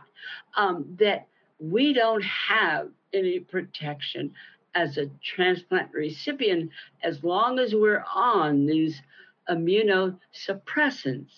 Um, 0.57 0.97
that 0.99 1.29
we 1.59 1.93
don't 1.93 2.25
have 2.25 2.89
any 3.13 3.41
protection 3.41 4.33
as 4.75 4.99
a 4.99 5.11
transplant 5.23 5.93
recipient 5.93 6.71
as 7.03 7.23
long 7.25 7.59
as 7.59 7.75
we're 7.75 8.05
on 8.15 8.67
these 8.67 9.01
immunosuppressants. 9.49 11.31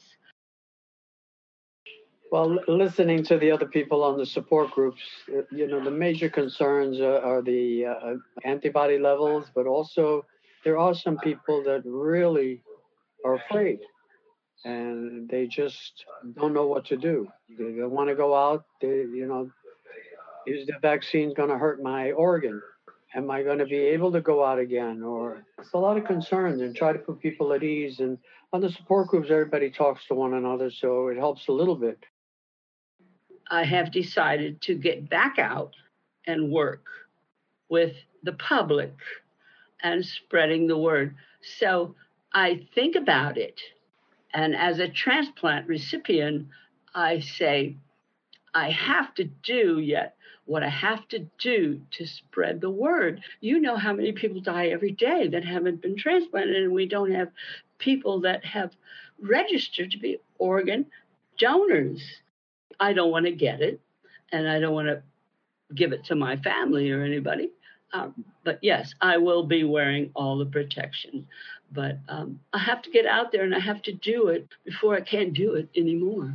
Well, 2.30 2.58
listening 2.68 3.22
to 3.24 3.38
the 3.38 3.50
other 3.50 3.66
people 3.66 4.02
on 4.04 4.18
the 4.18 4.26
support 4.26 4.70
groups, 4.72 5.00
you 5.50 5.66
know, 5.66 5.82
the 5.82 5.90
major 5.90 6.28
concerns 6.28 7.00
are, 7.00 7.20
are 7.20 7.42
the 7.42 7.86
uh, 7.86 8.14
antibody 8.44 8.98
levels, 8.98 9.46
but 9.54 9.66
also 9.66 10.26
there 10.64 10.76
are 10.76 10.94
some 10.94 11.16
people 11.18 11.62
that 11.64 11.82
really 11.86 12.62
are 13.24 13.36
afraid 13.36 13.78
and 14.64 15.28
they 15.28 15.46
just 15.46 16.04
don't 16.36 16.52
know 16.52 16.66
what 16.66 16.84
to 16.86 16.96
do. 16.96 17.28
They, 17.58 17.72
they 17.72 17.84
want 17.84 18.08
to 18.10 18.14
go 18.14 18.34
out, 18.34 18.64
they, 18.82 18.88
you 18.88 19.26
know, 19.26 19.50
is 20.46 20.66
the 20.66 20.74
vaccine 20.82 21.32
going 21.32 21.48
to 21.48 21.58
hurt 21.58 21.82
my 21.82 22.12
organ? 22.12 22.60
am 23.14 23.30
I 23.30 23.42
going 23.42 23.58
to 23.58 23.66
be 23.66 23.78
able 23.78 24.12
to 24.12 24.20
go 24.20 24.44
out 24.44 24.58
again? 24.58 25.02
Or 25.02 25.44
it's 25.58 25.72
a 25.72 25.78
lot 25.78 25.96
of 25.96 26.04
concerns 26.04 26.60
and 26.60 26.74
try 26.74 26.92
to 26.92 26.98
put 26.98 27.20
people 27.20 27.52
at 27.52 27.62
ease. 27.62 28.00
And 28.00 28.18
on 28.52 28.60
the 28.60 28.70
support 28.70 29.08
groups, 29.08 29.30
everybody 29.30 29.70
talks 29.70 30.06
to 30.08 30.14
one 30.14 30.34
another, 30.34 30.70
so 30.70 31.08
it 31.08 31.16
helps 31.16 31.48
a 31.48 31.52
little 31.52 31.76
bit. 31.76 31.98
I 33.50 33.64
have 33.64 33.90
decided 33.90 34.60
to 34.62 34.74
get 34.74 35.08
back 35.08 35.38
out 35.38 35.74
and 36.26 36.50
work 36.50 36.84
with 37.68 37.94
the 38.22 38.32
public 38.32 38.94
and 39.82 40.04
spreading 40.04 40.66
the 40.66 40.78
word. 40.78 41.14
So 41.58 41.94
I 42.32 42.66
think 42.74 42.96
about 42.96 43.38
it. 43.38 43.60
And 44.34 44.54
as 44.54 44.78
a 44.78 44.88
transplant 44.88 45.68
recipient, 45.68 46.48
I 46.94 47.20
say, 47.20 47.76
I 48.54 48.70
have 48.70 49.14
to 49.14 49.24
do 49.24 49.78
yet 49.78 50.16
what 50.46 50.62
I 50.62 50.68
have 50.68 51.06
to 51.08 51.26
do 51.38 51.80
to 51.92 52.06
spread 52.06 52.60
the 52.60 52.70
word. 52.70 53.20
You 53.40 53.60
know 53.60 53.76
how 53.76 53.92
many 53.92 54.12
people 54.12 54.40
die 54.40 54.68
every 54.68 54.92
day 54.92 55.28
that 55.28 55.44
haven't 55.44 55.82
been 55.82 55.96
transplanted, 55.96 56.56
and 56.56 56.72
we 56.72 56.86
don't 56.86 57.12
have 57.12 57.28
people 57.78 58.20
that 58.22 58.44
have 58.44 58.72
registered 59.20 59.90
to 59.90 59.98
be 59.98 60.18
organ 60.38 60.86
donors. 61.38 62.02
I 62.80 62.92
don't 62.92 63.10
want 63.10 63.26
to 63.26 63.32
get 63.32 63.60
it, 63.60 63.80
and 64.32 64.48
I 64.48 64.60
don't 64.60 64.74
want 64.74 64.88
to 64.88 65.02
give 65.74 65.92
it 65.92 66.04
to 66.06 66.14
my 66.14 66.36
family 66.36 66.90
or 66.90 67.02
anybody. 67.02 67.50
Um, 67.92 68.24
but 68.44 68.58
yes, 68.62 68.94
I 69.00 69.16
will 69.16 69.44
be 69.44 69.64
wearing 69.64 70.10
all 70.14 70.38
the 70.38 70.46
protection. 70.46 71.26
But 71.72 71.98
um, 72.08 72.40
I 72.52 72.58
have 72.58 72.82
to 72.82 72.90
get 72.90 73.06
out 73.06 73.32
there 73.32 73.44
and 73.44 73.54
I 73.54 73.58
have 73.58 73.82
to 73.82 73.92
do 73.92 74.28
it 74.28 74.48
before 74.64 74.94
I 74.94 75.00
can't 75.00 75.32
do 75.32 75.54
it 75.54 75.68
anymore. 75.76 76.34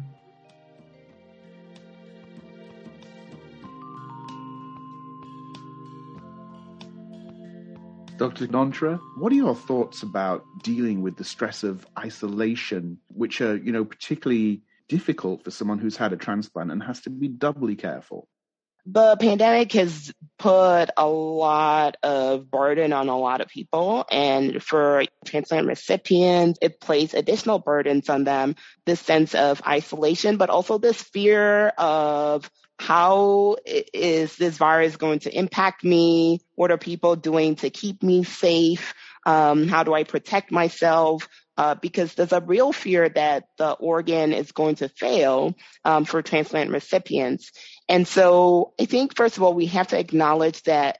Dr. 8.18 8.48
Nonterah, 8.48 9.00
what 9.18 9.32
are 9.32 9.36
your 9.36 9.56
thoughts 9.56 10.04
about 10.04 10.46
dealing 10.62 11.02
with 11.02 11.18
the 11.18 11.24
stress 11.24 11.64
of 11.64 11.86
isolation, 11.98 13.00
which 13.08 13.42
are, 13.42 13.58
you 13.58 13.72
know, 13.72 13.84
particularly 13.84 14.62
difficult 14.94 15.44
for 15.44 15.50
someone 15.50 15.80
who's 15.80 15.98
had 15.98 16.14
a 16.14 16.18
transplant 16.18 16.72
and 16.72 16.84
has 16.84 17.02
to 17.02 17.10
be 17.10 17.28
doubly 17.28 17.76
careful? 17.76 18.28
The 18.86 19.18
pandemic 19.20 19.72
has 19.72 20.14
put 20.38 20.92
a 20.96 21.08
lot 21.08 21.96
of 22.04 22.52
burden 22.52 22.94
on 22.94 23.10
a 23.10 23.18
lot 23.18 23.42
of 23.42 23.48
people. 23.48 24.06
And 24.12 24.62
for 24.62 25.06
transplant 25.26 25.66
recipients, 25.66 26.60
it 26.62 26.80
places 26.80 27.16
additional 27.16 27.58
burdens 27.58 28.08
on 28.08 28.24
them, 28.24 28.56
this 28.86 29.00
sense 29.00 29.34
of 29.34 29.64
isolation, 29.66 30.38
but 30.38 30.52
also 30.52 30.78
this 30.78 31.02
fear 31.02 31.70
of 31.70 32.52
how 32.78 33.56
is 33.66 34.36
this 34.36 34.58
virus 34.58 34.98
going 34.98 35.20
to 35.20 35.36
impact 35.36 35.84
me? 35.84 36.42
What 36.54 36.70
are 36.70 36.78
people 36.78 37.16
doing 37.16 37.56
to 37.58 37.72
keep 37.72 38.04
me 38.04 38.26
safe? 38.26 38.94
Um, 39.26 39.68
how 39.68 39.84
do 39.84 39.94
I 39.94 40.04
protect 40.04 40.52
myself? 40.52 41.28
Uh, 41.56 41.76
because 41.76 42.16
there's 42.16 42.34
a 42.34 42.42
real 42.42 42.74
fear 42.74 43.08
that 43.10 43.44
the 43.60 43.72
organ 43.74 44.34
is 44.34 44.52
going 44.52 44.74
to 44.74 44.90
fail 44.90 45.54
um, 45.86 46.04
for 46.04 46.24
transplant 46.24 46.72
recipients. 46.72 47.52
And 47.88 48.08
so 48.08 48.74
I 48.82 48.86
think, 48.86 49.16
first 49.16 49.38
of 49.38 49.44
all, 49.44 49.54
we 49.54 49.68
have 49.68 49.90
to 49.90 50.00
acknowledge 50.00 50.64
that 50.64 50.98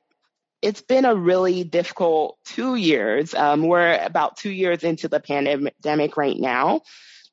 it's 0.62 0.82
been 0.82 1.06
a 1.06 1.16
really 1.16 1.64
difficult 1.64 2.38
two 2.46 2.76
years. 2.76 3.34
Um, 3.34 3.68
we're 3.68 3.98
about 3.98 4.38
two 4.38 4.52
years 4.52 4.84
into 4.84 5.08
the 5.08 5.20
pandemic 5.20 6.18
right 6.18 6.40
now. 6.40 6.82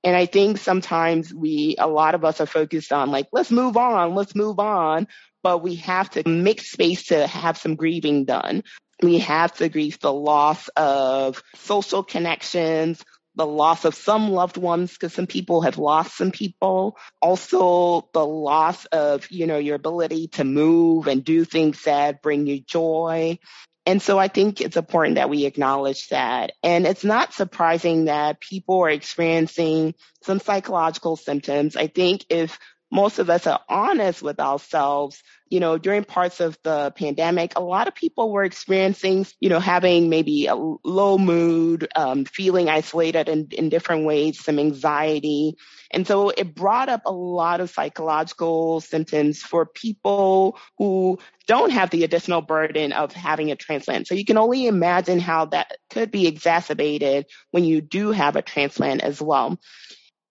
And 0.03 0.17
I 0.17 0.27
think 0.27 0.59
sometimes 0.59 1.33
we, 1.33 1.77
a 1.79 1.87
lot 1.87 2.15
of 2.15 2.25
us 2.25 2.41
are 2.41 2.47
focused 2.47 2.93
on 2.93 3.11
like, 3.11 3.29
let's 3.33 3.51
move 3.51 3.77
on, 3.77 4.15
let's 4.15 4.35
move 4.35 4.59
on. 4.59 5.07
But 5.43 5.63
we 5.63 5.77
have 5.77 6.11
to 6.11 6.29
make 6.29 6.61
space 6.61 7.05
to 7.07 7.27
have 7.27 7.57
some 7.57 7.77
grieving 7.77 8.25
done. 8.25 8.63
We 9.03 9.19
have 9.19 9.55
to 9.55 9.69
grieve 9.69 9.99
the 10.01 10.13
loss 10.13 10.69
of 10.77 11.43
social 11.57 12.03
connections, 12.03 13.03
the 13.35 13.47
loss 13.47 13.85
of 13.85 13.95
some 13.95 14.31
loved 14.31 14.57
ones 14.57 14.93
because 14.93 15.15
some 15.15 15.27
people 15.27 15.63
have 15.63 15.79
lost 15.79 16.17
some 16.17 16.31
people. 16.31 16.99
Also 17.23 18.09
the 18.13 18.25
loss 18.25 18.85
of, 18.87 19.31
you 19.31 19.47
know, 19.47 19.59
your 19.59 19.77
ability 19.77 20.29
to 20.29 20.45
move 20.45 21.07
and 21.07 21.25
do 21.25 21.45
things 21.45 21.83
that 21.85 22.23
bring 22.23 22.47
you 22.47 22.61
joy. 22.61 23.39
And 23.87 24.03
so 24.03 24.19
I 24.19 24.29
think 24.29 24.61
it's 24.61 24.77
important 24.77 25.15
that 25.15 25.31
we 25.31 25.47
acknowledge 25.47 26.09
that. 26.09 26.53
And 26.63 26.87
it's 26.87 27.05
not 27.05 27.33
surprising 27.33 28.05
that 28.07 28.41
people 28.41 28.81
are 28.83 28.91
experiencing 28.91 29.95
some 30.23 30.39
psychological 30.39 31.17
symptoms. 31.17 31.77
I 31.77 31.87
think 31.87 32.27
if 32.29 32.59
most 32.93 33.19
of 33.19 33.31
us 33.31 33.47
are 33.47 33.61
honest 33.69 34.23
with 34.23 34.39
ourselves, 34.39 35.23
you 35.51 35.59
know, 35.59 35.79
during 35.79 36.05
parts 36.05 36.39
of 36.39 36.57
the 36.63 36.93
pandemic, 36.93 37.53
a 37.57 37.61
lot 37.61 37.89
of 37.89 37.95
people 37.95 38.31
were 38.31 38.45
experiencing, 38.45 39.27
you 39.41 39.49
know, 39.49 39.59
having 39.59 40.09
maybe 40.09 40.47
a 40.47 40.55
low 40.55 41.19
mood, 41.19 41.89
um, 41.97 42.25
feeling 42.25 42.69
isolated 42.69 43.29
in, 43.29 43.49
in 43.51 43.69
different 43.69 44.07
ways, 44.07 44.43
some 44.43 44.61
anxiety. 44.61 45.57
And 45.91 46.07
so 46.07 46.29
it 46.29 46.55
brought 46.55 46.89
up 46.89 47.03
a 47.05 47.13
lot 47.13 47.61
of 47.61 47.69
psychological 47.69 48.81
symptoms 48.81 49.43
for 49.43 49.67
people 49.67 50.57
who 50.79 51.19
don't 51.49 51.71
have 51.71 51.91
the 51.91 52.05
additional 52.05 52.43
burden 52.43 52.93
of 52.93 53.13
having 53.13 53.51
a 53.51 53.57
transplant. 53.57 54.07
So 54.07 54.15
you 54.15 54.25
can 54.25 54.39
only 54.39 54.69
imagine 54.69 55.19
how 55.19 55.47
that 55.47 55.73
could 55.91 56.13
be 56.13 56.29
exacerbated 56.29 57.27
when 57.51 57.65
you 57.65 57.81
do 57.81 58.13
have 58.13 58.37
a 58.37 58.43
transplant 58.43 59.03
as 59.03 59.21
well 59.21 59.59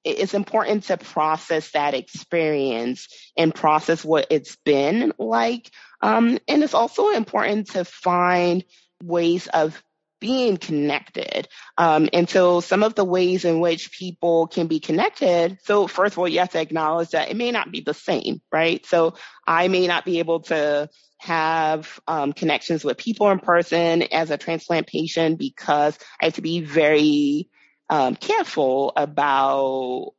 it's 0.04 0.34
important 0.34 0.86
to 0.86 0.98
process 0.98 1.72
that 1.72 1.94
experience 1.94 3.08
and 3.38 3.54
process 3.54 4.04
what 4.04 4.28
it's 4.30 4.56
been 4.58 5.14
like. 5.18 5.70
Um, 6.02 6.40
and 6.48 6.64
it's 6.64 6.74
also 6.74 7.10
important 7.10 7.72
to 7.72 7.84
find 7.86 8.64
ways 9.04 9.48
of 9.48 9.82
being 10.20 10.58
connected. 10.58 11.48
Um, 11.78 12.10
and 12.12 12.30
so 12.30 12.60
some 12.60 12.84
of 12.84 12.96
the 12.96 13.06
ways 13.06 13.46
in 13.46 13.60
which 13.60 13.92
people 13.92 14.48
can 14.48 14.68
be 14.68 14.80
connected. 14.80 15.60
So 15.64 15.88
first 15.88 16.14
of 16.14 16.20
all, 16.20 16.28
you 16.28 16.40
have 16.40 16.52
to 16.52 16.62
acknowledge 16.62 17.10
that 17.10 17.30
it 17.30 17.38
may 17.38 17.52
not 17.52 17.72
be 17.72 17.82
the 17.82 17.94
same, 17.94 18.42
right? 18.52 18.86
So 18.86 19.16
I 19.48 19.70
may 19.70 19.88
not 19.88 20.06
be 20.06 20.20
able 20.20 20.42
to 20.42 20.90
have 21.20 22.00
um, 22.08 22.34
connections 22.34 22.84
with 22.84 22.98
people 22.98 23.30
in 23.30 23.40
person 23.40 24.04
as 24.04 24.32
a 24.32 24.38
transplant 24.38 24.88
patient 24.88 25.38
because 25.38 25.98
I 26.22 26.26
have 26.26 26.36
to 26.36 26.42
be 26.42 26.62
very 26.62 27.50
um, 27.90 28.16
careful 28.16 28.94
about 28.96 30.14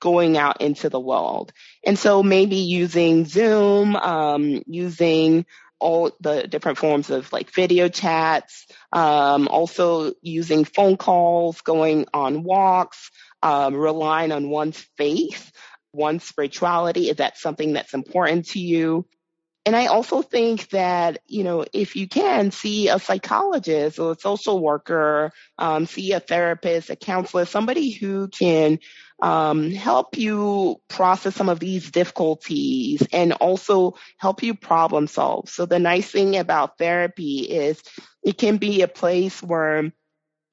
going 0.00 0.36
out 0.36 0.60
into 0.60 0.88
the 0.88 1.00
world. 1.00 1.52
And 1.84 1.98
so 1.98 2.22
maybe 2.22 2.56
using 2.56 3.26
Zoom, 3.26 3.94
um, 3.96 4.62
using 4.66 5.44
all 5.78 6.12
the 6.20 6.46
different 6.46 6.78
forms 6.78 7.10
of 7.10 7.32
like 7.32 7.52
video 7.52 7.88
chats, 7.88 8.66
um, 8.92 9.48
also 9.48 10.12
using 10.22 10.64
phone 10.64 10.96
calls, 10.96 11.60
going 11.62 12.06
on 12.12 12.42
walks, 12.42 13.10
um, 13.42 13.74
relying 13.74 14.32
on 14.32 14.50
one's 14.50 14.78
faith, 14.96 15.50
one's 15.92 16.24
spirituality. 16.24 17.08
Is 17.08 17.16
that 17.16 17.38
something 17.38 17.72
that's 17.72 17.94
important 17.94 18.48
to 18.48 18.58
you? 18.60 19.06
And 19.66 19.76
I 19.76 19.86
also 19.86 20.22
think 20.22 20.70
that, 20.70 21.18
you 21.26 21.44
know, 21.44 21.66
if 21.72 21.94
you 21.94 22.08
can 22.08 22.50
see 22.50 22.88
a 22.88 22.98
psychologist 22.98 23.98
or 23.98 24.12
a 24.12 24.18
social 24.18 24.58
worker, 24.58 25.32
um, 25.58 25.84
see 25.84 26.12
a 26.12 26.20
therapist, 26.20 26.88
a 26.88 26.96
counselor, 26.96 27.44
somebody 27.44 27.90
who 27.90 28.28
can 28.28 28.78
um, 29.22 29.70
help 29.70 30.16
you 30.16 30.80
process 30.88 31.34
some 31.34 31.50
of 31.50 31.60
these 31.60 31.90
difficulties 31.90 33.06
and 33.12 33.34
also 33.34 33.96
help 34.16 34.42
you 34.42 34.54
problem 34.54 35.06
solve. 35.06 35.50
So 35.50 35.66
the 35.66 35.78
nice 35.78 36.10
thing 36.10 36.38
about 36.38 36.78
therapy 36.78 37.40
is 37.40 37.82
it 38.22 38.38
can 38.38 38.56
be 38.56 38.80
a 38.80 38.88
place 38.88 39.42
where 39.42 39.92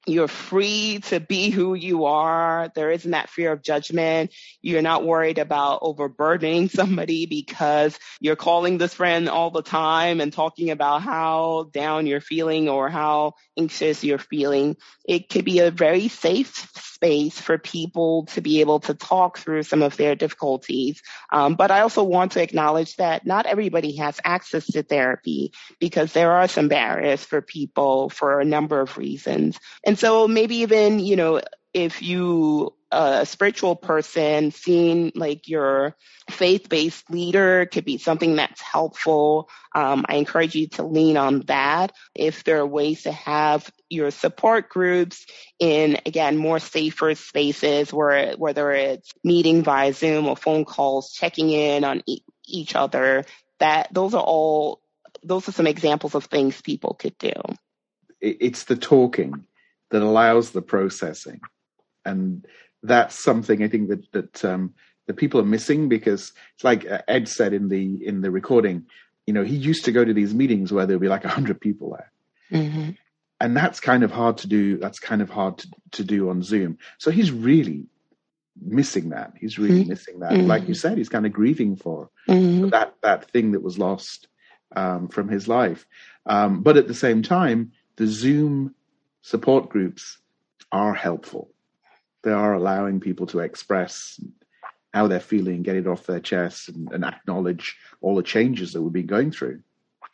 you're 0.08 0.28
free 0.28 1.00
to 1.04 1.20
be 1.20 1.50
who 1.50 1.74
you 1.74 2.06
are. 2.06 2.70
There 2.74 2.90
isn't 2.90 3.10
that 3.10 3.30
fear 3.30 3.52
of 3.52 3.62
judgment. 3.62 4.32
You're 4.62 4.82
not 4.82 5.04
worried 5.04 5.38
about 5.38 5.80
overburdening 5.82 6.68
somebody 6.68 7.26
because 7.26 7.98
you're 8.20 8.36
calling 8.36 8.78
this 8.78 8.94
friend 8.94 9.28
all 9.28 9.50
the 9.50 9.62
time 9.62 10.20
and 10.20 10.32
talking 10.32 10.70
about 10.70 11.02
how 11.02 11.70
down 11.72 12.06
you're 12.06 12.20
feeling 12.20 12.68
or 12.68 12.88
how 12.88 13.34
anxious 13.58 14.02
you're 14.02 14.18
feeling. 14.18 14.76
It 15.06 15.28
could 15.28 15.44
be 15.44 15.60
a 15.60 15.70
very 15.70 16.08
safe 16.08 16.68
space 16.98 17.40
for 17.40 17.58
people 17.58 18.26
to 18.26 18.40
be 18.40 18.60
able 18.60 18.80
to 18.80 18.92
talk 18.92 19.38
through 19.38 19.62
some 19.62 19.82
of 19.82 19.96
their 19.96 20.16
difficulties. 20.16 21.00
Um, 21.30 21.54
but 21.54 21.70
I 21.70 21.80
also 21.80 22.02
want 22.02 22.32
to 22.32 22.42
acknowledge 22.42 22.96
that 22.96 23.24
not 23.24 23.46
everybody 23.46 23.96
has 23.96 24.20
access 24.24 24.66
to 24.66 24.82
therapy 24.82 25.52
because 25.78 26.12
there 26.12 26.32
are 26.32 26.48
some 26.48 26.66
barriers 26.66 27.22
for 27.22 27.40
people 27.40 28.10
for 28.10 28.40
a 28.40 28.44
number 28.44 28.80
of 28.80 28.98
reasons. 28.98 29.60
And 29.86 29.96
so 29.96 30.26
maybe 30.26 30.56
even, 30.56 30.98
you 30.98 31.14
know, 31.14 31.40
if 31.72 32.02
you 32.02 32.74
a 32.90 33.26
spiritual 33.26 33.76
person, 33.76 34.50
seeing 34.50 35.12
like 35.14 35.48
your 35.48 35.94
faith-based 36.30 37.10
leader 37.10 37.66
could 37.66 37.84
be 37.84 37.98
something 37.98 38.36
that's 38.36 38.60
helpful. 38.60 39.48
Um, 39.74 40.06
I 40.08 40.16
encourage 40.16 40.54
you 40.54 40.68
to 40.68 40.82
lean 40.82 41.16
on 41.16 41.40
that. 41.46 41.92
If 42.14 42.44
there 42.44 42.60
are 42.60 42.66
ways 42.66 43.02
to 43.02 43.12
have 43.12 43.70
your 43.90 44.10
support 44.10 44.68
groups 44.68 45.26
in 45.58 45.98
again 46.06 46.36
more 46.36 46.58
safer 46.58 47.14
spaces, 47.14 47.92
where 47.92 48.34
whether 48.36 48.70
it's 48.72 49.12
meeting 49.22 49.62
via 49.62 49.92
Zoom 49.92 50.26
or 50.26 50.36
phone 50.36 50.64
calls, 50.64 51.12
checking 51.12 51.50
in 51.50 51.84
on 51.84 52.02
e- 52.06 52.22
each 52.46 52.74
other, 52.74 53.24
that 53.60 53.92
those 53.92 54.14
are 54.14 54.22
all 54.22 54.80
those 55.22 55.48
are 55.48 55.52
some 55.52 55.66
examples 55.66 56.14
of 56.14 56.24
things 56.26 56.60
people 56.62 56.94
could 56.94 57.16
do. 57.18 57.32
It's 58.20 58.64
the 58.64 58.76
talking 58.76 59.44
that 59.90 60.02
allows 60.02 60.50
the 60.50 60.62
processing. 60.62 61.40
And 62.04 62.46
that's 62.82 63.22
something 63.22 63.62
I 63.62 63.68
think 63.68 63.88
that 63.88 64.12
that 64.12 64.44
um, 64.44 64.74
that 65.06 65.16
people 65.16 65.40
are 65.40 65.44
missing 65.44 65.88
because 65.88 66.32
it's 66.54 66.64
like 66.64 66.86
uh, 66.86 67.02
Ed 67.08 67.28
said 67.28 67.52
in 67.52 67.68
the 67.68 68.06
in 68.06 68.20
the 68.20 68.30
recording. 68.30 68.86
You 69.26 69.34
know, 69.34 69.44
he 69.44 69.56
used 69.56 69.84
to 69.84 69.92
go 69.92 70.04
to 70.04 70.14
these 70.14 70.34
meetings 70.34 70.72
where 70.72 70.86
there'd 70.86 71.00
be 71.00 71.08
like 71.08 71.24
a 71.24 71.28
hundred 71.28 71.60
people 71.60 71.90
there, 71.90 72.60
mm-hmm. 72.60 72.90
and 73.40 73.56
that's 73.56 73.80
kind 73.80 74.02
of 74.02 74.10
hard 74.10 74.38
to 74.38 74.46
do. 74.46 74.78
That's 74.78 74.98
kind 74.98 75.20
of 75.20 75.28
hard 75.28 75.58
to, 75.58 75.68
to 75.92 76.04
do 76.04 76.30
on 76.30 76.42
Zoom. 76.42 76.78
So 76.98 77.10
he's 77.10 77.30
really 77.30 77.86
missing 78.60 79.10
that. 79.10 79.32
He's 79.38 79.58
really 79.58 79.80
mm-hmm. 79.80 79.90
missing 79.90 80.20
that. 80.20 80.32
Mm-hmm. 80.32 80.46
Like 80.46 80.68
you 80.68 80.74
said, 80.74 80.98
he's 80.98 81.08
kind 81.08 81.26
of 81.26 81.32
grieving 81.32 81.76
for 81.76 82.10
mm-hmm. 82.28 82.70
that 82.70 82.94
that 83.02 83.30
thing 83.30 83.52
that 83.52 83.62
was 83.62 83.78
lost 83.78 84.28
um, 84.74 85.08
from 85.08 85.28
his 85.28 85.48
life. 85.48 85.86
Um, 86.26 86.62
but 86.62 86.76
at 86.76 86.88
the 86.88 86.94
same 86.94 87.22
time, 87.22 87.72
the 87.96 88.06
Zoom 88.06 88.74
support 89.22 89.68
groups 89.68 90.18
are 90.72 90.94
helpful. 90.94 91.50
They 92.28 92.34
are 92.34 92.52
allowing 92.52 93.00
people 93.00 93.26
to 93.28 93.38
express 93.38 94.20
how 94.92 95.08
they're 95.08 95.18
feeling, 95.18 95.62
get 95.62 95.76
it 95.76 95.86
off 95.86 96.04
their 96.04 96.20
chest, 96.20 96.68
and, 96.68 96.92
and 96.92 97.02
acknowledge 97.02 97.78
all 98.02 98.16
the 98.16 98.22
changes 98.22 98.74
that 98.74 98.82
we've 98.82 98.92
been 98.92 99.06
going 99.06 99.30
through. 99.30 99.62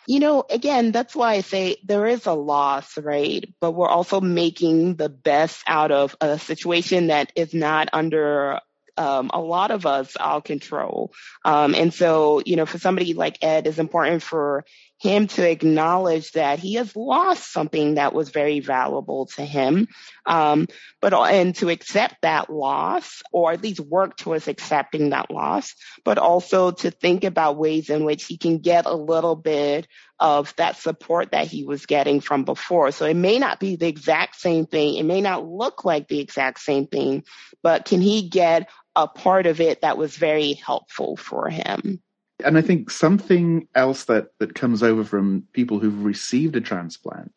You 0.07 0.21
know, 0.21 0.45
again, 0.49 0.93
that's 0.93 1.17
why 1.17 1.33
I 1.33 1.41
say 1.41 1.79
there 1.83 2.07
is 2.07 2.27
a 2.27 2.33
loss, 2.33 2.97
right? 2.97 3.53
But 3.61 3.73
we're 3.73 3.89
also 3.89 4.21
making 4.21 4.95
the 4.95 5.09
best 5.09 5.65
out 5.67 5.91
of 5.91 6.15
a 6.21 6.39
situation 6.39 7.09
that 7.09 7.33
is 7.35 7.53
not 7.53 7.89
under 7.93 8.61
um, 8.97 9.33
a 9.35 9.41
lot 9.41 9.73
of 9.73 9.85
us 9.85 10.15
our 10.15 10.41
control. 10.41 11.13
Um, 11.45 11.75
and 11.75 11.93
so, 11.93 12.43
you 12.47 12.55
know, 12.55 12.67
for 12.67 12.79
somebody 12.79 13.15
like 13.15 13.39
Ed, 13.43 13.67
it's 13.67 13.79
important 13.79 14.23
for 14.23 14.65
him 15.05 15.27
to 15.27 15.47
acknowledge 15.47 16.33
that 16.33 16.59
he 16.59 16.75
has 16.75 16.97
lost 16.97 17.53
something 17.53 17.97
that 17.97 18.15
was 18.15 18.31
very 18.31 18.61
valuable 18.61 19.27
to 19.27 19.45
him, 19.45 19.87
um, 20.25 20.67
but 21.03 21.13
and 21.13 21.55
to 21.57 21.69
accept 21.69 22.17
that 22.23 22.49
loss, 22.49 23.23
or 23.31 23.53
at 23.53 23.63
least 23.63 23.81
work 23.81 24.17
towards 24.17 24.49
accepting 24.49 25.11
that 25.11 25.31
loss, 25.31 25.75
but 26.07 26.17
also 26.17 26.71
to 26.71 26.91
think 26.91 27.25
about 27.25 27.59
ways 27.59 27.91
in 27.91 28.07
which 28.07 28.25
he 28.25 28.39
can 28.39 28.61
get 28.61 28.87
a 28.87 28.95
little 28.95 29.37
bit 29.37 29.87
of 30.19 30.55
that 30.57 30.79
support 30.79 31.33
that 31.33 31.49
he 31.49 31.65
was 31.65 31.85
getting 31.85 32.23
from 32.23 32.45
before. 32.45 32.91
So 32.91 33.05
it 33.05 33.15
may 33.15 33.39
not 33.39 33.61
be 33.61 33.77
the 33.77 33.89
exact 33.89 34.37
same 34.37 34.65
thing, 34.65 34.95
it 34.95 35.05
may 35.05 35.21
not 35.21 35.47
look 35.47 35.85
like 35.85 36.09
the 36.09 36.21
exact 36.21 36.61
same 36.61 36.87
thing, 36.87 37.25
but 37.63 37.85
can 37.85 38.01
he 38.01 38.31
get 38.31 38.71
a 38.97 39.07
part 39.07 39.45
of 39.45 39.61
it 39.61 39.83
that 39.83 39.99
was 39.99 40.17
very 40.17 40.55
helpful 40.55 41.19
for 41.19 41.51
him? 41.51 42.01
And 42.45 42.59
I 42.59 42.63
think 42.63 42.91
something 42.91 43.67
else 43.75 44.05
that, 44.05 44.29
that 44.39 44.55
comes 44.55 44.83
over 44.83 45.03
from 45.03 45.45
people 45.53 45.79
who've 45.79 46.05
received 46.05 46.57
a 46.57 46.61
transplant 46.61 47.33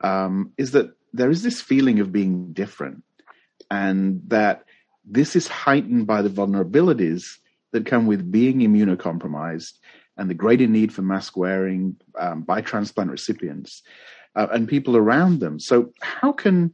um, 0.00 0.52
is 0.56 0.70
that 0.72 0.90
there 1.12 1.30
is 1.30 1.42
this 1.42 1.60
feeling 1.60 2.00
of 2.00 2.12
being 2.12 2.52
different, 2.52 3.02
and 3.70 4.20
that 4.28 4.64
this 5.04 5.36
is 5.36 5.48
heightened 5.48 6.06
by 6.06 6.22
the 6.22 6.28
vulnerabilities 6.28 7.38
that 7.72 7.86
come 7.86 8.06
with 8.06 8.30
being 8.30 8.60
immunocompromised 8.60 9.78
and 10.16 10.30
the 10.30 10.34
greater 10.34 10.66
need 10.66 10.92
for 10.92 11.02
mask 11.02 11.36
wearing 11.36 11.96
um, 12.18 12.42
by 12.42 12.60
transplant 12.60 13.10
recipients 13.10 13.82
uh, 14.36 14.46
and 14.52 14.68
people 14.68 14.96
around 14.96 15.40
them. 15.40 15.58
So, 15.58 15.92
how 16.00 16.32
can 16.32 16.72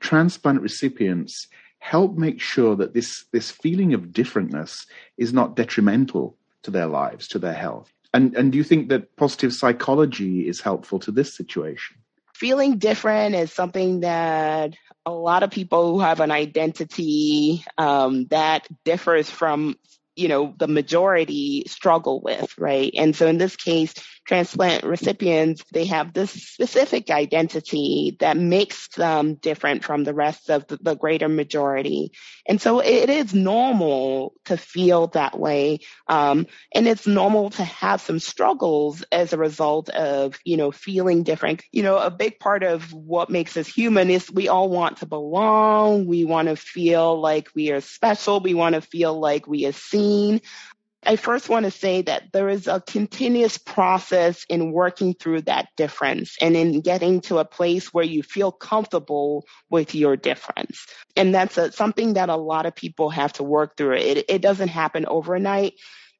transplant 0.00 0.62
recipients 0.62 1.48
help 1.80 2.16
make 2.16 2.40
sure 2.40 2.74
that 2.76 2.94
this 2.94 3.26
this 3.32 3.50
feeling 3.50 3.92
of 3.94 4.12
differentness 4.12 4.86
is 5.16 5.32
not 5.32 5.56
detrimental 5.56 6.37
to 6.64 6.70
their 6.70 6.86
lives, 6.86 7.28
to 7.28 7.38
their 7.38 7.54
health. 7.54 7.92
And 8.14 8.34
and 8.36 8.52
do 8.52 8.58
you 8.58 8.64
think 8.64 8.88
that 8.88 9.16
positive 9.16 9.52
psychology 9.52 10.48
is 10.48 10.60
helpful 10.60 10.98
to 11.00 11.12
this 11.12 11.34
situation? 11.34 11.96
Feeling 12.34 12.78
different 12.78 13.34
is 13.34 13.52
something 13.52 14.00
that 14.00 14.74
a 15.04 15.10
lot 15.10 15.42
of 15.42 15.50
people 15.50 15.92
who 15.92 16.00
have 16.00 16.20
an 16.20 16.30
identity 16.30 17.64
um, 17.76 18.26
that 18.26 18.66
differs 18.84 19.28
from 19.28 19.76
you 20.16 20.28
know 20.28 20.54
the 20.58 20.68
majority 20.68 21.64
struggle 21.66 22.20
with, 22.20 22.56
right? 22.58 22.92
And 22.96 23.14
so 23.14 23.26
in 23.26 23.38
this 23.38 23.56
case, 23.56 23.94
transplant 24.28 24.84
recipients, 24.84 25.64
they 25.72 25.86
have 25.86 26.12
this 26.12 26.30
specific 26.30 27.10
identity 27.10 28.14
that 28.20 28.36
makes 28.36 28.88
them 28.88 29.34
different 29.36 29.82
from 29.82 30.04
the 30.04 30.12
rest 30.12 30.50
of 30.50 30.66
the, 30.66 30.98
greater 30.98 31.28
majority. 31.28 32.12
And 32.46 32.60
so 32.60 32.80
it 32.80 33.08
is 33.08 33.32
normal 33.32 34.34
to 34.46 34.56
feel 34.56 35.06
that 35.08 35.38
way. 35.38 35.80
Um, 36.08 36.46
and 36.74 36.88
it's 36.88 37.06
normal 37.06 37.50
to 37.50 37.64
have 37.64 38.00
some 38.00 38.18
struggles 38.18 39.02
as 39.12 39.32
a 39.32 39.38
result 39.38 39.88
of, 39.90 40.38
you 40.44 40.56
know, 40.56 40.72
feeling 40.72 41.22
different. 41.22 41.62
You 41.72 41.84
know, 41.84 41.96
a 41.96 42.10
big 42.10 42.38
part 42.38 42.64
of 42.64 42.92
what 42.92 43.30
makes 43.30 43.56
us 43.56 43.68
human 43.68 44.10
is 44.10 44.30
we 44.30 44.48
all 44.48 44.68
want 44.68 44.98
to 44.98 45.06
belong. 45.06 46.06
We 46.06 46.24
want 46.24 46.48
to 46.48 46.56
feel 46.56 47.18
like 47.20 47.48
we 47.54 47.70
are 47.70 47.80
special. 47.80 48.40
We 48.40 48.54
want 48.54 48.74
to 48.74 48.80
feel 48.80 49.18
like 49.18 49.46
we 49.46 49.66
are 49.66 49.72
seen. 49.72 50.40
I 51.08 51.16
first 51.16 51.48
want 51.48 51.64
to 51.64 51.70
say 51.70 52.02
that 52.02 52.34
there 52.34 52.50
is 52.50 52.66
a 52.66 52.82
continuous 52.82 53.56
process 53.56 54.44
in 54.50 54.72
working 54.72 55.14
through 55.14 55.42
that 55.42 55.68
difference 55.74 56.36
and 56.38 56.54
in 56.54 56.82
getting 56.82 57.22
to 57.22 57.38
a 57.38 57.46
place 57.46 57.94
where 57.94 58.04
you 58.04 58.22
feel 58.22 58.52
comfortable 58.52 59.46
with 59.70 59.94
your 59.94 60.16
difference. 60.16 60.86
And 61.16 61.34
that's 61.34 61.56
a, 61.56 61.72
something 61.72 62.12
that 62.14 62.28
a 62.28 62.36
lot 62.36 62.66
of 62.66 62.74
people 62.74 63.08
have 63.08 63.32
to 63.34 63.42
work 63.42 63.74
through. 63.74 63.94
It, 63.94 64.26
it 64.28 64.42
doesn't 64.42 64.68
happen 64.68 65.06
overnight. 65.06 65.72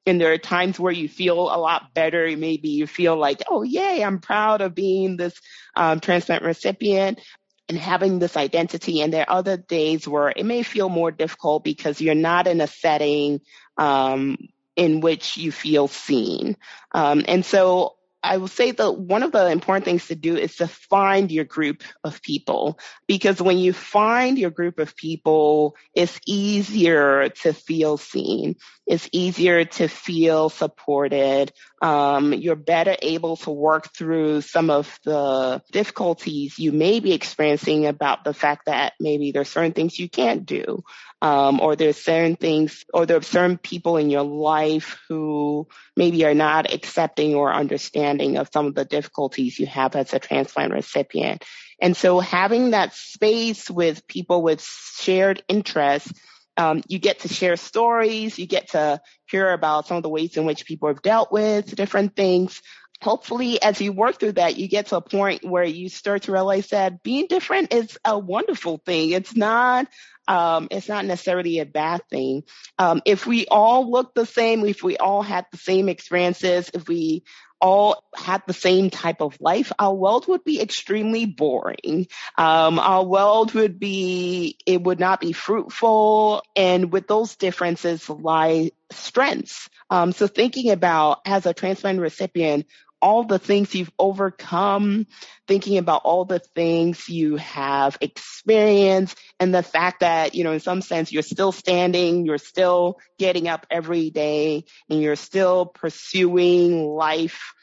And 0.07 0.19
there 0.19 0.33
are 0.33 0.39
times 0.39 0.81
where 0.81 0.91
you 0.91 1.07
feel 1.07 1.39
a 1.39 1.61
lot 1.61 1.93
better. 1.93 2.35
Maybe 2.35 2.71
you 2.71 2.87
feel 2.87 3.15
like, 3.15 3.43
oh, 3.47 3.63
yay, 3.63 4.03
I'm 4.03 4.21
proud 4.21 4.63
of 4.63 4.75
being 4.75 5.19
this 5.19 5.39
um, 5.77 6.01
transplant 6.01 6.45
recipient 6.45 7.21
and 7.69 7.77
having 7.77 8.21
this 8.21 8.39
identity. 8.39 9.03
And 9.03 9.13
there 9.13 9.29
are 9.29 9.37
other 9.37 9.59
days 9.59 10.09
where 10.09 10.33
it 10.35 10.47
may 10.47 10.63
feel 10.63 10.89
more 10.89 11.11
difficult 11.11 11.63
because 11.63 12.01
you're 12.01 12.15
not 12.15 12.47
in 12.47 12.63
a 12.63 12.67
setting 12.67 13.43
um, 13.77 14.39
in 14.79 15.01
which 15.01 15.37
you 15.37 15.51
feel 15.51 15.89
seen. 15.89 16.57
Um, 16.93 17.25
and 17.27 17.45
so 17.45 17.97
I 18.23 18.39
will 18.39 18.49
say 18.49 18.73
that 18.73 18.93
one 18.93 19.23
of 19.23 19.33
the 19.33 19.49
important 19.49 19.85
things 19.85 20.09
to 20.09 20.17
do 20.17 20.37
is 20.37 20.57
to 20.57 20.67
find 20.67 21.31
your 21.31 21.45
group 21.45 21.83
of 22.03 22.21
people 22.21 22.79
because 23.07 23.41
when 23.41 23.59
you 23.59 23.73
find 23.73 24.37
your 24.37 24.51
group 24.51 24.81
of 24.81 24.97
people, 24.97 25.77
it's 25.95 26.19
easier 26.27 27.29
to 27.43 27.53
feel 27.53 27.97
seen. 27.97 28.57
It's 28.87 29.09
easier 29.13 29.65
to 29.65 29.89
feel 29.89 30.49
supported. 30.49 31.53
Um, 31.81 32.33
you're 32.33 32.57
better 32.57 32.97
able 33.01 33.37
to 33.39 33.51
work 33.51 33.95
through 33.95 34.41
some 34.41 34.69
of 34.71 34.99
the 35.05 35.63
difficulties 35.71 36.59
you 36.59 36.73
may 36.73 36.99
be 37.01 37.13
experiencing 37.13 37.87
about 37.87 38.25
the 38.25 38.35
fact 38.35 38.67
that 38.67 38.95
maybe 38.99 39.31
there's 39.31 39.49
certain 39.51 39.73
things 39.73 39.99
you 39.99 40.09
can't 40.09 40.45
do 40.45 40.83
um, 41.21 41.61
or 41.61 41.75
there's 41.75 41.97
certain 41.97 42.37
things, 42.37 42.85
or 42.95 43.07
there 43.07 43.17
are 43.17 43.23
certain 43.23 43.59
people 43.59 43.97
in 43.97 44.11
your 44.11 44.23
life 44.23 44.99
who 45.09 45.67
maybe 45.97 46.25
are 46.25 46.35
not 46.35 46.73
accepting 46.73 47.35
or 47.35 47.53
understanding 47.53 48.37
of 48.37 48.51
some 48.53 48.67
of 48.67 48.75
the 48.75 48.85
difficulties 48.85 49.59
you 49.59 49.67
have 49.67 49.97
as 49.97 50.13
a 50.15 50.19
transplant 50.19 50.73
recipient. 50.73 51.45
And 51.81 51.97
so 51.97 52.21
having 52.21 52.71
that 52.71 52.95
space 52.95 53.71
with 53.71 54.07
people 54.07 54.43
with 54.43 54.63
shared 54.63 55.43
interests, 55.49 56.13
um, 56.57 56.83
you 56.89 56.99
get 56.99 57.21
to 57.21 57.29
share 57.29 57.57
stories, 57.57 58.39
you 58.39 58.47
get 58.47 58.71
to 58.71 59.01
hear 59.31 59.51
about 59.51 59.87
some 59.87 59.97
of 59.97 60.03
the 60.03 60.09
ways 60.09 60.37
in 60.37 60.45
which 60.45 60.67
people 60.67 60.89
have 60.89 61.03
dealt 61.03 61.31
with 61.31 61.75
different 61.75 62.17
things. 62.17 62.61
Hopefully, 63.01 63.63
as 63.63 63.81
you 63.81 63.93
work 63.93 64.19
through 64.19 64.33
that, 64.33 64.57
you 64.57 64.69
get 64.69 64.87
to 64.87 64.97
a 64.97 65.01
point 65.01 65.45
where 65.45 65.65
you 65.65 65.89
start 65.89 66.23
to 66.23 66.33
realize 66.33 66.69
that 66.69 67.03
being 67.03 67.27
different 67.29 67.73
is 67.73 67.97
a 68.05 68.19
wonderful 68.19 68.79
thing. 68.85 69.11
It's 69.11 69.37
not 69.37 69.87
um, 70.29 70.69
it's 70.71 70.89
not 70.89 71.07
necessarily 71.07 71.59
a 71.59 71.67
bad 71.67 72.03
thing. 72.11 72.45
Um, 72.79 73.01
if 73.07 73.27
we 73.27 73.47
all 73.47 73.91
look 73.91 74.15
the 74.15 74.27
same, 74.27 74.65
if 74.67 74.83
we 74.83 74.99
all 74.99 75.23
had 75.23 75.47
the 75.51 75.57
same 75.57 75.89
experiences, 75.89 76.71
if 76.75 76.87
we 76.87 77.25
all 77.61 78.05
had 78.15 78.43
the 78.47 78.53
same 78.53 78.91
type 78.91 79.21
of 79.21 79.41
life, 79.41 79.73
our 79.79 79.95
world 79.95 80.29
would 80.29 80.45
be 80.45 80.61
extremely 80.61 81.27
boring. 81.27 82.07
Um, 82.37 82.79
our 82.79 83.05
world 83.05 83.55
would 83.55 83.79
be, 83.81 84.59
it 84.67 84.83
would 84.83 85.01
not 85.01 85.21
be 85.21 85.33
fruitful. 85.33 86.43
And 86.55 86.93
with 86.93 87.09
those 87.09 87.37
differences 87.37 88.09
lie 88.09 88.71
strengths. 88.93 89.69
Um, 89.91 90.13
so 90.13 90.27
thinking 90.27 90.71
about 90.71 91.21
as 91.25 91.47
a 91.47 91.55
transplant 91.55 92.01
recipient, 92.01 92.67
all 93.01 93.25
the 93.25 93.39
things 93.39 93.75
you've 93.75 93.93
overcome, 93.99 95.07
thinking 95.47 95.79
about 95.79 96.03
all 96.05 96.25
the 96.25 96.39
things 96.39 97.09
you 97.09 97.37
have 97.37 97.97
experienced, 98.01 99.17
and 99.39 99.55
the 99.55 99.63
fact 99.63 100.01
that, 100.01 100.35
you 100.35 100.45
know, 100.45 100.53
in 100.53 100.61
some 100.61 100.83
sense, 100.83 101.13
you're 101.13 101.23
still 101.23 101.53
standing, 101.53 102.27
you're 102.27 102.39
still 102.39 102.99
getting 103.19 103.49
up 103.49 103.67
every 103.71 104.11
day, 104.11 104.65
and 104.91 105.01
you're 105.01 105.17
still 105.17 105.67
pursuing 105.67 106.85
life. 106.85 107.55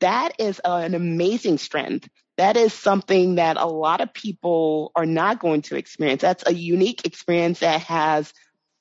That 0.00 0.40
is 0.40 0.60
an 0.64 0.94
amazing 0.94 1.58
strength. 1.58 2.08
That 2.36 2.56
is 2.56 2.72
something 2.74 3.36
that 3.36 3.56
a 3.56 3.66
lot 3.66 4.00
of 4.00 4.12
people 4.12 4.92
are 4.94 5.06
not 5.06 5.40
going 5.40 5.62
to 5.62 5.76
experience. 5.76 6.22
That's 6.22 6.44
a 6.46 6.54
unique 6.54 7.06
experience 7.06 7.60
that 7.60 7.80
has 7.82 8.32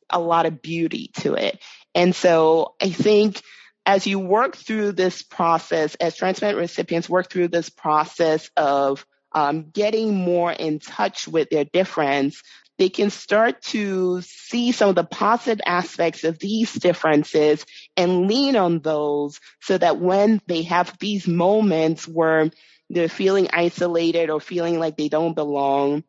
a 0.09 0.19
lot 0.19 0.45
of 0.45 0.61
beauty 0.61 1.11
to 1.19 1.35
it. 1.35 1.63
And 1.93 2.13
so 2.13 2.75
I 2.81 2.89
think 2.89 3.41
as 3.85 4.07
you 4.07 4.19
work 4.19 4.55
through 4.55 4.93
this 4.93 5.21
process, 5.21 5.95
as 5.95 6.15
transplant 6.15 6.57
recipients 6.57 7.09
work 7.09 7.29
through 7.29 7.49
this 7.49 7.69
process 7.69 8.49
of 8.57 9.05
um, 9.31 9.69
getting 9.71 10.15
more 10.15 10.51
in 10.51 10.79
touch 10.79 11.27
with 11.27 11.49
their 11.49 11.65
difference, 11.65 12.41
they 12.77 12.89
can 12.89 13.09
start 13.09 13.61
to 13.61 14.21
see 14.21 14.71
some 14.71 14.89
of 14.89 14.95
the 14.95 15.03
positive 15.03 15.61
aspects 15.65 16.23
of 16.23 16.39
these 16.39 16.73
differences 16.73 17.65
and 17.95 18.27
lean 18.27 18.55
on 18.55 18.79
those 18.79 19.39
so 19.61 19.77
that 19.77 19.99
when 19.99 20.41
they 20.47 20.63
have 20.63 20.97
these 20.99 21.27
moments 21.27 22.07
where 22.07 22.49
they're 22.89 23.07
feeling 23.07 23.49
isolated 23.53 24.29
or 24.29 24.41
feeling 24.41 24.79
like 24.79 24.97
they 24.97 25.09
don't 25.09 25.35
belong, 25.35 26.03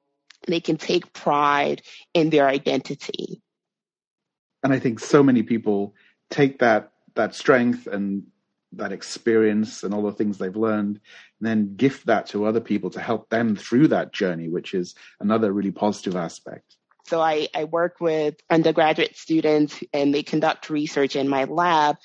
they 0.47 0.61
can 0.61 0.77
take 0.77 1.13
pride 1.13 1.83
in 2.15 2.31
their 2.31 2.49
identity. 2.49 3.43
And 4.63 4.73
I 4.73 4.79
think 4.79 5.01
so 5.01 5.23
many 5.23 5.43
people 5.43 5.95
take 6.31 6.59
that 6.59 6.91
that 7.17 7.35
strength 7.35 7.87
and 7.87 8.23
that 8.73 8.93
experience 8.93 9.83
and 9.83 9.95
all 9.95 10.03
the 10.03 10.13
things 10.13 10.39
they've 10.39 10.57
learned, 10.57 11.01
and 11.41 11.49
then 11.49 11.77
gift 11.77 12.07
that 12.07 12.27
to 12.27 12.45
other 12.45 12.61
people 12.61 12.91
to 12.91 13.01
help 13.01 13.29
them 13.31 13.57
through 13.57 13.89
that 13.89 14.13
journey, 14.13 14.49
which 14.49 14.75
is 14.75 14.95
another 15.21 15.53
really 15.53 15.71
positive 15.71 16.17
aspect. 16.17 16.77
So 17.07 17.21
I, 17.21 17.49
I 17.55 17.65
work 17.65 18.01
with 18.01 18.35
undergraduate 18.51 19.17
students 19.17 19.83
and 19.93 20.13
they 20.13 20.25
conduct 20.25 20.71
research 20.71 21.15
in 21.15 21.29
my 21.29 21.45
lab. 21.45 21.97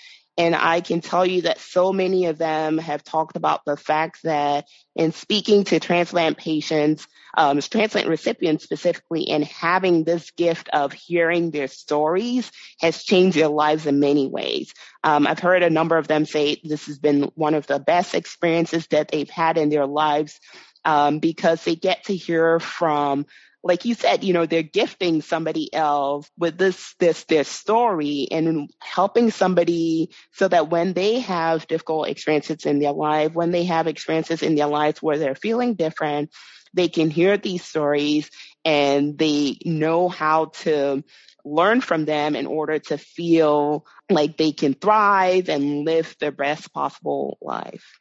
And 0.42 0.56
I 0.56 0.82
can 0.82 1.02
tell 1.02 1.24
you 1.24 1.44
that 1.44 1.60
so 1.60 1.94
many 1.94 2.26
of 2.26 2.40
them 2.40 2.80
have 2.80 3.04
talked 3.04 3.36
about 3.36 3.64
the 3.64 3.78
fact 3.78 4.24
that 4.24 4.66
in 4.96 5.12
speaking 5.12 5.66
to 5.66 5.80
transplant 5.80 6.36
patients, 6.36 7.06
um, 7.38 7.62
transplant 7.62 8.08
recipients 8.08 8.64
specifically, 8.64 9.30
and 9.30 9.44
having 9.44 10.04
this 10.04 10.32
gift 10.32 10.68
of 10.74 10.94
hearing 10.94 11.52
their 11.52 11.68
stories 11.68 12.52
has 12.80 13.04
changed 13.04 13.38
their 13.38 13.50
lives 13.50 13.86
in 13.86 14.00
many 14.00 14.28
ways. 14.28 14.74
Um, 15.04 15.28
I've 15.28 15.38
heard 15.38 15.62
a 15.62 15.70
number 15.70 15.96
of 15.96 16.08
them 16.08 16.26
say 16.26 16.60
this 16.64 16.88
has 16.88 16.98
been 16.98 17.32
one 17.36 17.54
of 17.54 17.68
the 17.68 17.78
best 17.78 18.16
experiences 18.16 18.88
that 18.88 19.10
they've 19.10 19.30
had 19.30 19.60
in 19.60 19.70
their 19.70 19.86
lives 19.86 20.40
um, 20.86 21.20
because 21.20 21.64
they 21.64 21.76
get 21.76 22.06
to 22.06 22.16
hear 22.16 22.60
from 22.60 23.28
like 23.64 23.86
you 23.86 23.94
said, 23.94 24.24
you 24.24 24.34
know, 24.34 24.46
they're 24.46 24.64
gifting 24.64 25.22
somebody 25.22 25.74
else 25.74 26.30
with 26.38 26.58
this, 26.58 26.96
this, 27.00 27.24
their 27.26 27.44
story 27.44 28.28
and 28.32 28.70
helping 28.82 29.30
somebody 29.30 30.10
so 30.34 30.48
that 30.48 30.70
when 30.70 30.94
they 30.94 31.20
have 31.20 31.68
difficult 31.68 32.08
experiences 32.08 32.66
in 32.66 32.80
their 32.80 32.92
life, 32.92 33.34
when 33.34 33.52
they 33.52 33.66
have 33.66 33.88
experiences 33.88 34.42
in 34.42 34.56
their 34.56 34.68
lives 34.68 35.02
where 35.02 35.18
they're 35.20 35.36
feeling 35.36 35.76
different, 35.76 36.32
they 36.74 36.88
can 36.88 37.10
hear 37.10 37.38
these 37.38 37.64
stories 37.64 38.30
and 38.66 39.18
they 39.18 39.58
know 39.64 40.10
how 40.10 40.46
to 40.46 41.04
learn 41.44 41.82
from 41.82 42.06
them 42.06 42.36
in 42.36 42.46
order 42.48 42.80
to 42.80 42.98
feel 42.98 43.86
like 44.10 44.38
they 44.38 44.52
can 44.52 44.74
thrive 44.74 45.50
and 45.50 45.86
live 45.86 46.16
their 46.20 46.32
best 46.32 46.74
possible 46.74 47.38
life. 47.42 48.01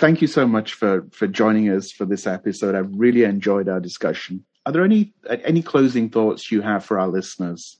Thank 0.00 0.22
you 0.22 0.28
so 0.28 0.46
much 0.46 0.72
for, 0.72 1.06
for 1.12 1.26
joining 1.26 1.68
us 1.68 1.92
for 1.92 2.06
this 2.06 2.26
episode. 2.26 2.74
I've 2.74 2.88
really 2.90 3.24
enjoyed 3.24 3.68
our 3.68 3.80
discussion. 3.80 4.46
Are 4.64 4.72
there 4.72 4.82
any 4.82 5.12
any 5.28 5.60
closing 5.60 6.08
thoughts 6.08 6.50
you 6.50 6.62
have 6.62 6.86
for 6.86 6.98
our 6.98 7.06
listeners 7.06 7.76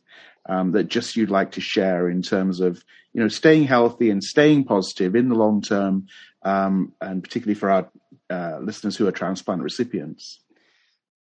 um, 0.47 0.73
that 0.73 0.89
just 0.89 1.17
you'd 1.17 1.31
like 1.31 1.53
to 1.53 1.63
share 1.63 2.11
in 2.11 2.21
terms 2.21 2.61
of 2.61 2.85
you 3.15 3.23
know 3.23 3.29
staying 3.29 3.65
healthy 3.65 4.11
and 4.11 4.23
staying 4.23 4.65
positive 4.65 5.17
in 5.17 5.31
the 5.31 5.35
long 5.35 5.63
term, 5.63 6.09
um, 6.43 6.93
and 7.01 7.25
particularly 7.25 7.59
for 7.59 7.71
our 7.71 7.91
uh, 8.29 8.59
listeners 8.61 8.99
who 8.99 9.09
are 9.09 9.13
transplant 9.13 9.63
recipients? 9.63 10.41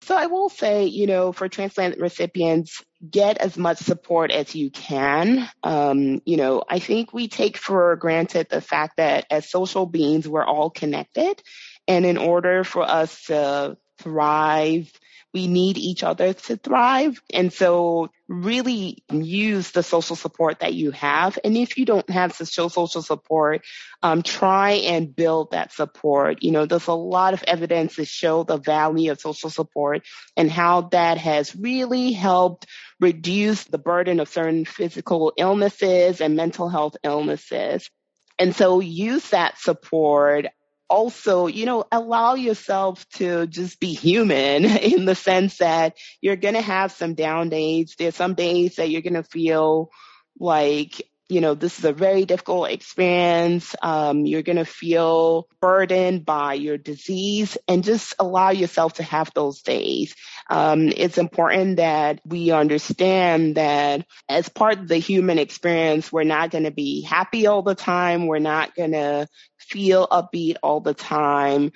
So 0.02 0.16
I 0.16 0.26
will 0.26 0.48
say, 0.48 0.86
you 0.86 1.06
know, 1.06 1.32
for 1.32 1.48
transplant 1.48 1.98
recipients, 1.98 2.82
get 3.08 3.38
as 3.38 3.56
much 3.56 3.78
support 3.78 4.30
as 4.30 4.54
you 4.54 4.70
can. 4.70 5.48
Um, 5.62 6.22
you 6.24 6.36
know, 6.36 6.64
I 6.68 6.78
think 6.78 7.12
we 7.12 7.28
take 7.28 7.56
for 7.56 7.96
granted 7.96 8.48
the 8.48 8.60
fact 8.60 8.96
that 8.96 9.26
as 9.30 9.48
social 9.48 9.86
beings, 9.86 10.26
we're 10.28 10.44
all 10.44 10.70
connected. 10.70 11.42
And 11.86 12.06
in 12.06 12.16
order 12.16 12.64
for 12.64 12.82
us 12.82 13.24
to 13.26 13.76
thrive 13.98 14.90
we 15.32 15.46
need 15.46 15.78
each 15.78 16.02
other 16.02 16.32
to 16.32 16.56
thrive. 16.56 17.22
And 17.32 17.52
so 17.52 18.10
really 18.30 19.02
use 19.10 19.72
the 19.72 19.82
social 19.82 20.14
support 20.14 20.60
that 20.60 20.72
you 20.72 20.92
have. 20.92 21.36
And 21.42 21.56
if 21.56 21.76
you 21.76 21.84
don't 21.84 22.08
have 22.08 22.32
social 22.32 22.86
support, 22.86 23.62
um, 24.02 24.22
try 24.22 24.70
and 24.70 25.14
build 25.14 25.50
that 25.50 25.72
support. 25.72 26.44
You 26.44 26.52
know, 26.52 26.64
there's 26.64 26.86
a 26.86 26.92
lot 26.92 27.34
of 27.34 27.42
evidence 27.42 27.96
to 27.96 28.04
show 28.04 28.44
the 28.44 28.56
value 28.56 29.10
of 29.10 29.20
social 29.20 29.50
support 29.50 30.06
and 30.36 30.48
how 30.48 30.82
that 30.92 31.18
has 31.18 31.56
really 31.56 32.12
helped 32.12 32.66
reduce 33.00 33.64
the 33.64 33.78
burden 33.78 34.20
of 34.20 34.28
certain 34.28 34.64
physical 34.64 35.32
illnesses 35.36 36.20
and 36.20 36.36
mental 36.36 36.68
health 36.68 36.96
illnesses. 37.02 37.90
And 38.38 38.54
so 38.54 38.78
use 38.78 39.30
that 39.30 39.58
support 39.58 40.46
also, 40.90 41.46
you 41.46 41.66
know, 41.66 41.84
allow 41.92 42.34
yourself 42.34 43.08
to 43.10 43.46
just 43.46 43.80
be 43.80 43.94
human 43.94 44.64
in 44.66 45.06
the 45.06 45.14
sense 45.14 45.58
that 45.58 45.96
you're 46.20 46.36
going 46.36 46.54
to 46.54 46.60
have 46.62 46.92
some 46.92 47.14
down 47.14 47.48
days. 47.48 47.94
There's 47.98 48.16
some 48.16 48.34
days 48.34 48.76
that 48.76 48.90
you're 48.90 49.02
going 49.02 49.14
to 49.14 49.22
feel 49.22 49.90
like 50.38 51.09
you 51.30 51.40
know, 51.40 51.54
this 51.54 51.78
is 51.78 51.84
a 51.84 51.92
very 51.92 52.24
difficult 52.24 52.70
experience. 52.70 53.74
Um, 53.82 54.26
you're 54.26 54.42
going 54.42 54.56
to 54.56 54.64
feel 54.64 55.48
burdened 55.60 56.24
by 56.24 56.54
your 56.54 56.76
disease 56.76 57.56
and 57.68 57.84
just 57.84 58.14
allow 58.18 58.50
yourself 58.50 58.94
to 58.94 59.02
have 59.04 59.30
those 59.34 59.62
days. 59.62 60.14
Um, 60.48 60.88
it's 60.88 61.18
important 61.18 61.76
that 61.76 62.20
we 62.24 62.50
understand 62.50 63.54
that 63.54 64.04
as 64.28 64.48
part 64.48 64.78
of 64.78 64.88
the 64.88 64.98
human 64.98 65.38
experience, 65.38 66.12
we're 66.12 66.24
not 66.24 66.50
going 66.50 66.64
to 66.64 66.72
be 66.72 67.02
happy 67.02 67.46
all 67.46 67.62
the 67.62 67.76
time. 67.76 68.26
We're 68.26 68.40
not 68.40 68.74
going 68.74 68.92
to 68.92 69.28
feel 69.58 70.08
upbeat 70.08 70.56
all 70.62 70.80
the 70.80 70.94
time. 70.94 71.72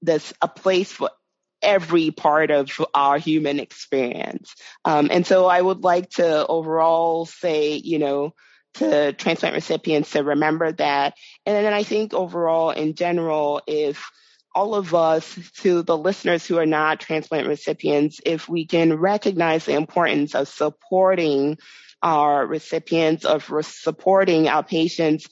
There's 0.00 0.32
a 0.40 0.48
place 0.48 0.90
for 0.90 1.10
every 1.60 2.10
part 2.10 2.50
of 2.50 2.70
our 2.94 3.18
human 3.18 3.60
experience. 3.60 4.54
Um, 4.84 5.08
and 5.10 5.26
so 5.26 5.46
I 5.46 5.60
would 5.60 5.82
like 5.82 6.10
to 6.10 6.46
overall 6.46 7.26
say, 7.26 7.74
you 7.74 7.98
know, 7.98 8.34
to 8.78 9.12
transplant 9.12 9.54
recipients 9.54 10.12
to 10.12 10.22
remember 10.22 10.72
that. 10.72 11.14
And 11.46 11.64
then 11.64 11.72
I 11.72 11.82
think 11.82 12.14
overall, 12.14 12.70
in 12.70 12.94
general, 12.94 13.62
if 13.66 14.10
all 14.54 14.74
of 14.74 14.94
us, 14.94 15.38
to 15.58 15.82
the 15.82 15.96
listeners 15.96 16.46
who 16.46 16.58
are 16.58 16.66
not 16.66 17.00
transplant 17.00 17.46
recipients, 17.46 18.20
if 18.24 18.48
we 18.48 18.66
can 18.66 18.94
recognize 18.94 19.64
the 19.64 19.74
importance 19.74 20.34
of 20.34 20.48
supporting 20.48 21.58
our 22.02 22.46
recipients, 22.46 23.24
of 23.24 23.50
supporting 23.62 24.48
our 24.48 24.62
patients 24.62 25.28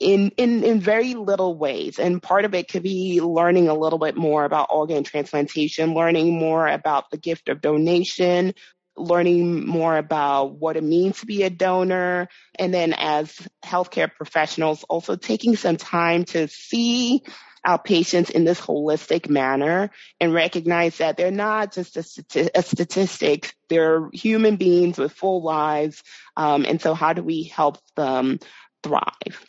in, 0.00 0.30
in, 0.36 0.64
in 0.64 0.80
very 0.80 1.14
little 1.14 1.56
ways. 1.56 1.98
And 1.98 2.22
part 2.22 2.44
of 2.44 2.54
it 2.54 2.68
could 2.68 2.82
be 2.82 3.20
learning 3.20 3.68
a 3.68 3.74
little 3.74 3.98
bit 3.98 4.16
more 4.16 4.44
about 4.44 4.68
organ 4.70 5.04
transplantation, 5.04 5.94
learning 5.94 6.38
more 6.38 6.66
about 6.66 7.10
the 7.10 7.18
gift 7.18 7.48
of 7.48 7.60
donation, 7.60 8.54
learning 8.96 9.66
more 9.66 9.96
about 9.96 10.58
what 10.58 10.76
it 10.76 10.84
means 10.84 11.20
to 11.20 11.26
be 11.26 11.42
a 11.42 11.50
donor. 11.50 12.28
And 12.58 12.72
then 12.72 12.92
as 12.94 13.34
healthcare 13.64 14.12
professionals, 14.12 14.84
also 14.84 15.16
taking 15.16 15.56
some 15.56 15.76
time 15.76 16.24
to 16.26 16.48
see 16.48 17.22
our 17.64 17.78
patients 17.78 18.30
in 18.30 18.44
this 18.44 18.60
holistic 18.60 19.28
manner 19.28 19.90
and 20.20 20.32
recognize 20.32 20.98
that 20.98 21.16
they're 21.16 21.32
not 21.32 21.72
just 21.72 21.96
a, 21.96 22.00
stati- 22.00 22.50
a 22.54 22.62
statistic, 22.62 23.54
they're 23.68 24.08
human 24.12 24.56
beings 24.56 24.98
with 24.98 25.12
full 25.12 25.42
lives. 25.42 26.02
Um, 26.36 26.64
and 26.64 26.80
so 26.80 26.94
how 26.94 27.12
do 27.12 27.22
we 27.24 27.42
help 27.42 27.78
them 27.96 28.38
thrive? 28.84 29.44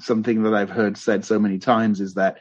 Something 0.00 0.44
that 0.44 0.54
I've 0.54 0.70
heard 0.70 0.96
said 0.96 1.26
so 1.26 1.38
many 1.38 1.58
times 1.58 2.00
is 2.00 2.14
that, 2.14 2.38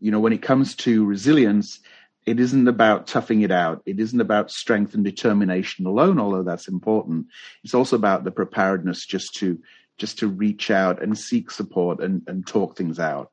you 0.00 0.12
know, 0.12 0.20
when 0.20 0.32
it 0.32 0.42
comes 0.42 0.76
to 0.76 1.04
resilience, 1.04 1.80
it 2.26 2.40
isn't 2.40 2.68
about 2.68 3.06
toughing 3.06 3.42
it 3.42 3.50
out. 3.50 3.82
It 3.84 4.00
isn't 4.00 4.20
about 4.20 4.50
strength 4.50 4.94
and 4.94 5.04
determination 5.04 5.86
alone, 5.86 6.18
although 6.18 6.42
that's 6.42 6.68
important. 6.68 7.26
It's 7.62 7.74
also 7.74 7.96
about 7.96 8.24
the 8.24 8.30
preparedness 8.30 9.04
just 9.06 9.34
to 9.36 9.60
just 9.96 10.18
to 10.18 10.28
reach 10.28 10.72
out 10.72 11.00
and 11.00 11.16
seek 11.16 11.52
support 11.52 12.00
and, 12.00 12.22
and 12.26 12.44
talk 12.44 12.76
things 12.76 12.98
out. 12.98 13.30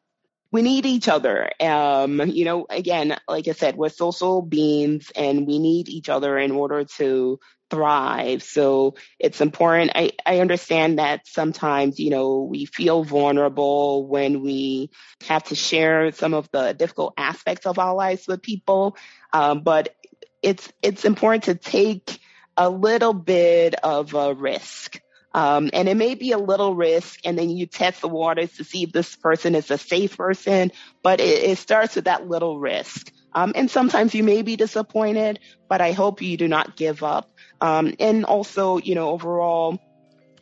We 0.51 0.61
need 0.61 0.85
each 0.85 1.07
other. 1.07 1.49
Um, 1.61 2.21
you 2.27 2.43
know, 2.43 2.65
again, 2.69 3.17
like 3.27 3.47
I 3.47 3.53
said, 3.53 3.77
we're 3.77 3.89
social 3.89 4.41
beings 4.41 5.11
and 5.15 5.47
we 5.47 5.59
need 5.59 5.87
each 5.87 6.09
other 6.09 6.37
in 6.37 6.51
order 6.51 6.83
to 6.97 7.39
thrive. 7.69 8.43
So 8.43 8.95
it's 9.17 9.39
important. 9.39 9.91
I, 9.95 10.11
I 10.25 10.39
understand 10.39 10.99
that 10.99 11.25
sometimes, 11.25 11.99
you 11.99 12.09
know, 12.09 12.41
we 12.41 12.65
feel 12.65 13.05
vulnerable 13.05 14.05
when 14.07 14.41
we 14.41 14.89
have 15.27 15.43
to 15.45 15.55
share 15.55 16.11
some 16.11 16.33
of 16.33 16.49
the 16.51 16.73
difficult 16.73 17.13
aspects 17.17 17.65
of 17.65 17.79
our 17.79 17.95
lives 17.95 18.27
with 18.27 18.41
people. 18.41 18.97
Um, 19.31 19.61
but 19.61 19.95
it's, 20.41 20.71
it's 20.81 21.05
important 21.05 21.45
to 21.45 21.55
take 21.55 22.19
a 22.57 22.69
little 22.69 23.13
bit 23.13 23.75
of 23.75 24.13
a 24.13 24.33
risk. 24.33 24.99
Um, 25.33 25.69
and 25.73 25.87
it 25.87 25.95
may 25.95 26.15
be 26.15 26.31
a 26.33 26.37
little 26.37 26.75
risk, 26.75 27.19
and 27.23 27.37
then 27.37 27.49
you 27.49 27.65
test 27.65 28.01
the 28.01 28.07
waters 28.07 28.53
to 28.53 28.63
see 28.63 28.83
if 28.83 28.91
this 28.91 29.15
person 29.15 29.55
is 29.55 29.71
a 29.71 29.77
safe 29.77 30.17
person, 30.17 30.71
but 31.03 31.19
it, 31.21 31.43
it 31.51 31.57
starts 31.57 31.95
with 31.95 32.05
that 32.05 32.27
little 32.27 32.59
risk. 32.59 33.11
Um, 33.33 33.53
and 33.55 33.71
sometimes 33.71 34.13
you 34.13 34.23
may 34.23 34.41
be 34.41 34.57
disappointed, 34.57 35.39
but 35.69 35.79
I 35.81 35.93
hope 35.93 36.21
you 36.21 36.35
do 36.35 36.47
not 36.47 36.75
give 36.75 37.01
up. 37.01 37.29
Um, 37.61 37.93
and 37.99 38.25
also, 38.25 38.77
you 38.77 38.95
know, 38.95 39.09
overall, 39.09 39.79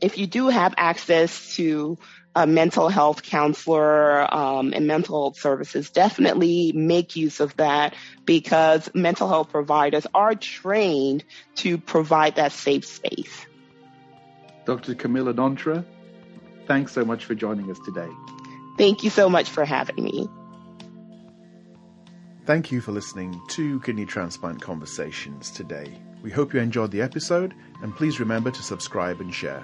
if 0.02 0.18
you 0.18 0.26
do 0.28 0.48
have 0.48 0.74
access 0.78 1.56
to 1.56 1.98
a 2.36 2.48
mental 2.48 2.90
health 2.90 3.22
counselor 3.22 4.34
um, 4.34 4.74
and 4.74 4.88
mental 4.88 5.24
health 5.24 5.40
services, 5.40 5.92
definitely 5.92 6.72
make 6.74 7.16
use 7.16 7.40
of 7.40 7.56
that 7.58 7.96
because 8.26 8.90
mental 8.94 9.28
health 9.28 9.50
providers 9.50 10.08
are 10.14 10.36
trained 10.36 11.24
to 11.58 11.78
provide 11.78 12.36
that 12.36 12.54
safe 12.54 12.86
space. 12.86 13.46
Dr. 14.70 14.94
Camilla 14.94 15.34
Nonterah, 15.34 15.84
thanks 16.68 16.92
so 16.92 17.04
much 17.04 17.26
for 17.26 17.34
joining 17.34 17.72
us 17.72 17.80
today. 17.80 18.08
Thank 18.78 19.04
you 19.04 19.10
so 19.10 19.28
much 19.28 19.50
for 19.50 19.66
having 19.66 20.04
me. 20.04 20.30
Thank 22.46 22.72
you 22.72 22.80
for 22.80 22.92
listening 22.92 23.42
to 23.50 23.80
Kidney 23.80 24.06
Transplant 24.06 24.62
Conversations 24.62 25.50
today. 25.50 25.98
We 26.22 26.30
hope 26.30 26.54
you 26.54 26.60
enjoyed 26.60 26.92
the 26.92 27.02
episode, 27.02 27.56
and 27.82 27.96
please 27.96 28.20
remember 28.20 28.52
to 28.52 28.62
subscribe 28.62 29.20
and 29.22 29.34
share. 29.34 29.64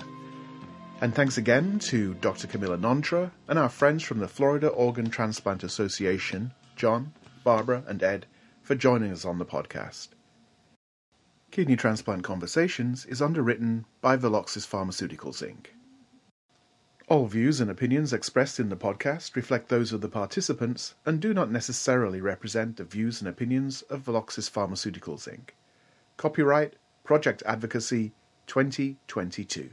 And 1.01 1.13
thanks 1.13 1.37
again 1.37 1.77
to 1.81 2.15
Dr. 2.15 2.47
Camilla 2.47 2.79
Nonterah 2.79 3.29
and 3.47 3.59
our 3.59 3.69
friends 3.69 4.01
from 4.01 4.17
the 4.17 4.27
Florida 4.27 4.69
Organ 4.69 5.11
Transplant 5.11 5.63
Association, 5.63 6.51
John, 6.75 7.13
Barbara, 7.43 7.83
and 7.87 8.01
Ed, 8.01 8.25
for 8.63 8.73
joining 8.73 9.11
us 9.11 9.23
on 9.23 9.37
the 9.37 9.45
podcast. 9.45 10.14
Kidney 11.55 11.77
Transplant 11.77 12.21
Conversations 12.21 13.05
is 13.05 13.21
underwritten 13.21 13.85
by 14.01 14.17
Veloxis 14.17 14.67
Pharmaceuticals 14.67 15.41
Inc. 15.41 15.67
All 17.07 17.27
views 17.27 17.61
and 17.61 17.71
opinions 17.71 18.11
expressed 18.11 18.59
in 18.59 18.67
the 18.67 18.75
podcast 18.75 19.37
reflect 19.37 19.69
those 19.69 19.93
of 19.93 20.01
the 20.01 20.09
participants 20.09 20.95
and 21.05 21.21
do 21.21 21.33
not 21.33 21.49
necessarily 21.49 22.19
represent 22.19 22.75
the 22.75 22.83
views 22.83 23.21
and 23.21 23.29
opinions 23.29 23.83
of 23.83 24.01
Veloxis 24.01 24.51
Pharmaceuticals 24.51 25.29
Inc. 25.29 25.51
Copyright 26.17 26.73
Project 27.05 27.41
Advocacy 27.45 28.11
2022. 28.47 29.69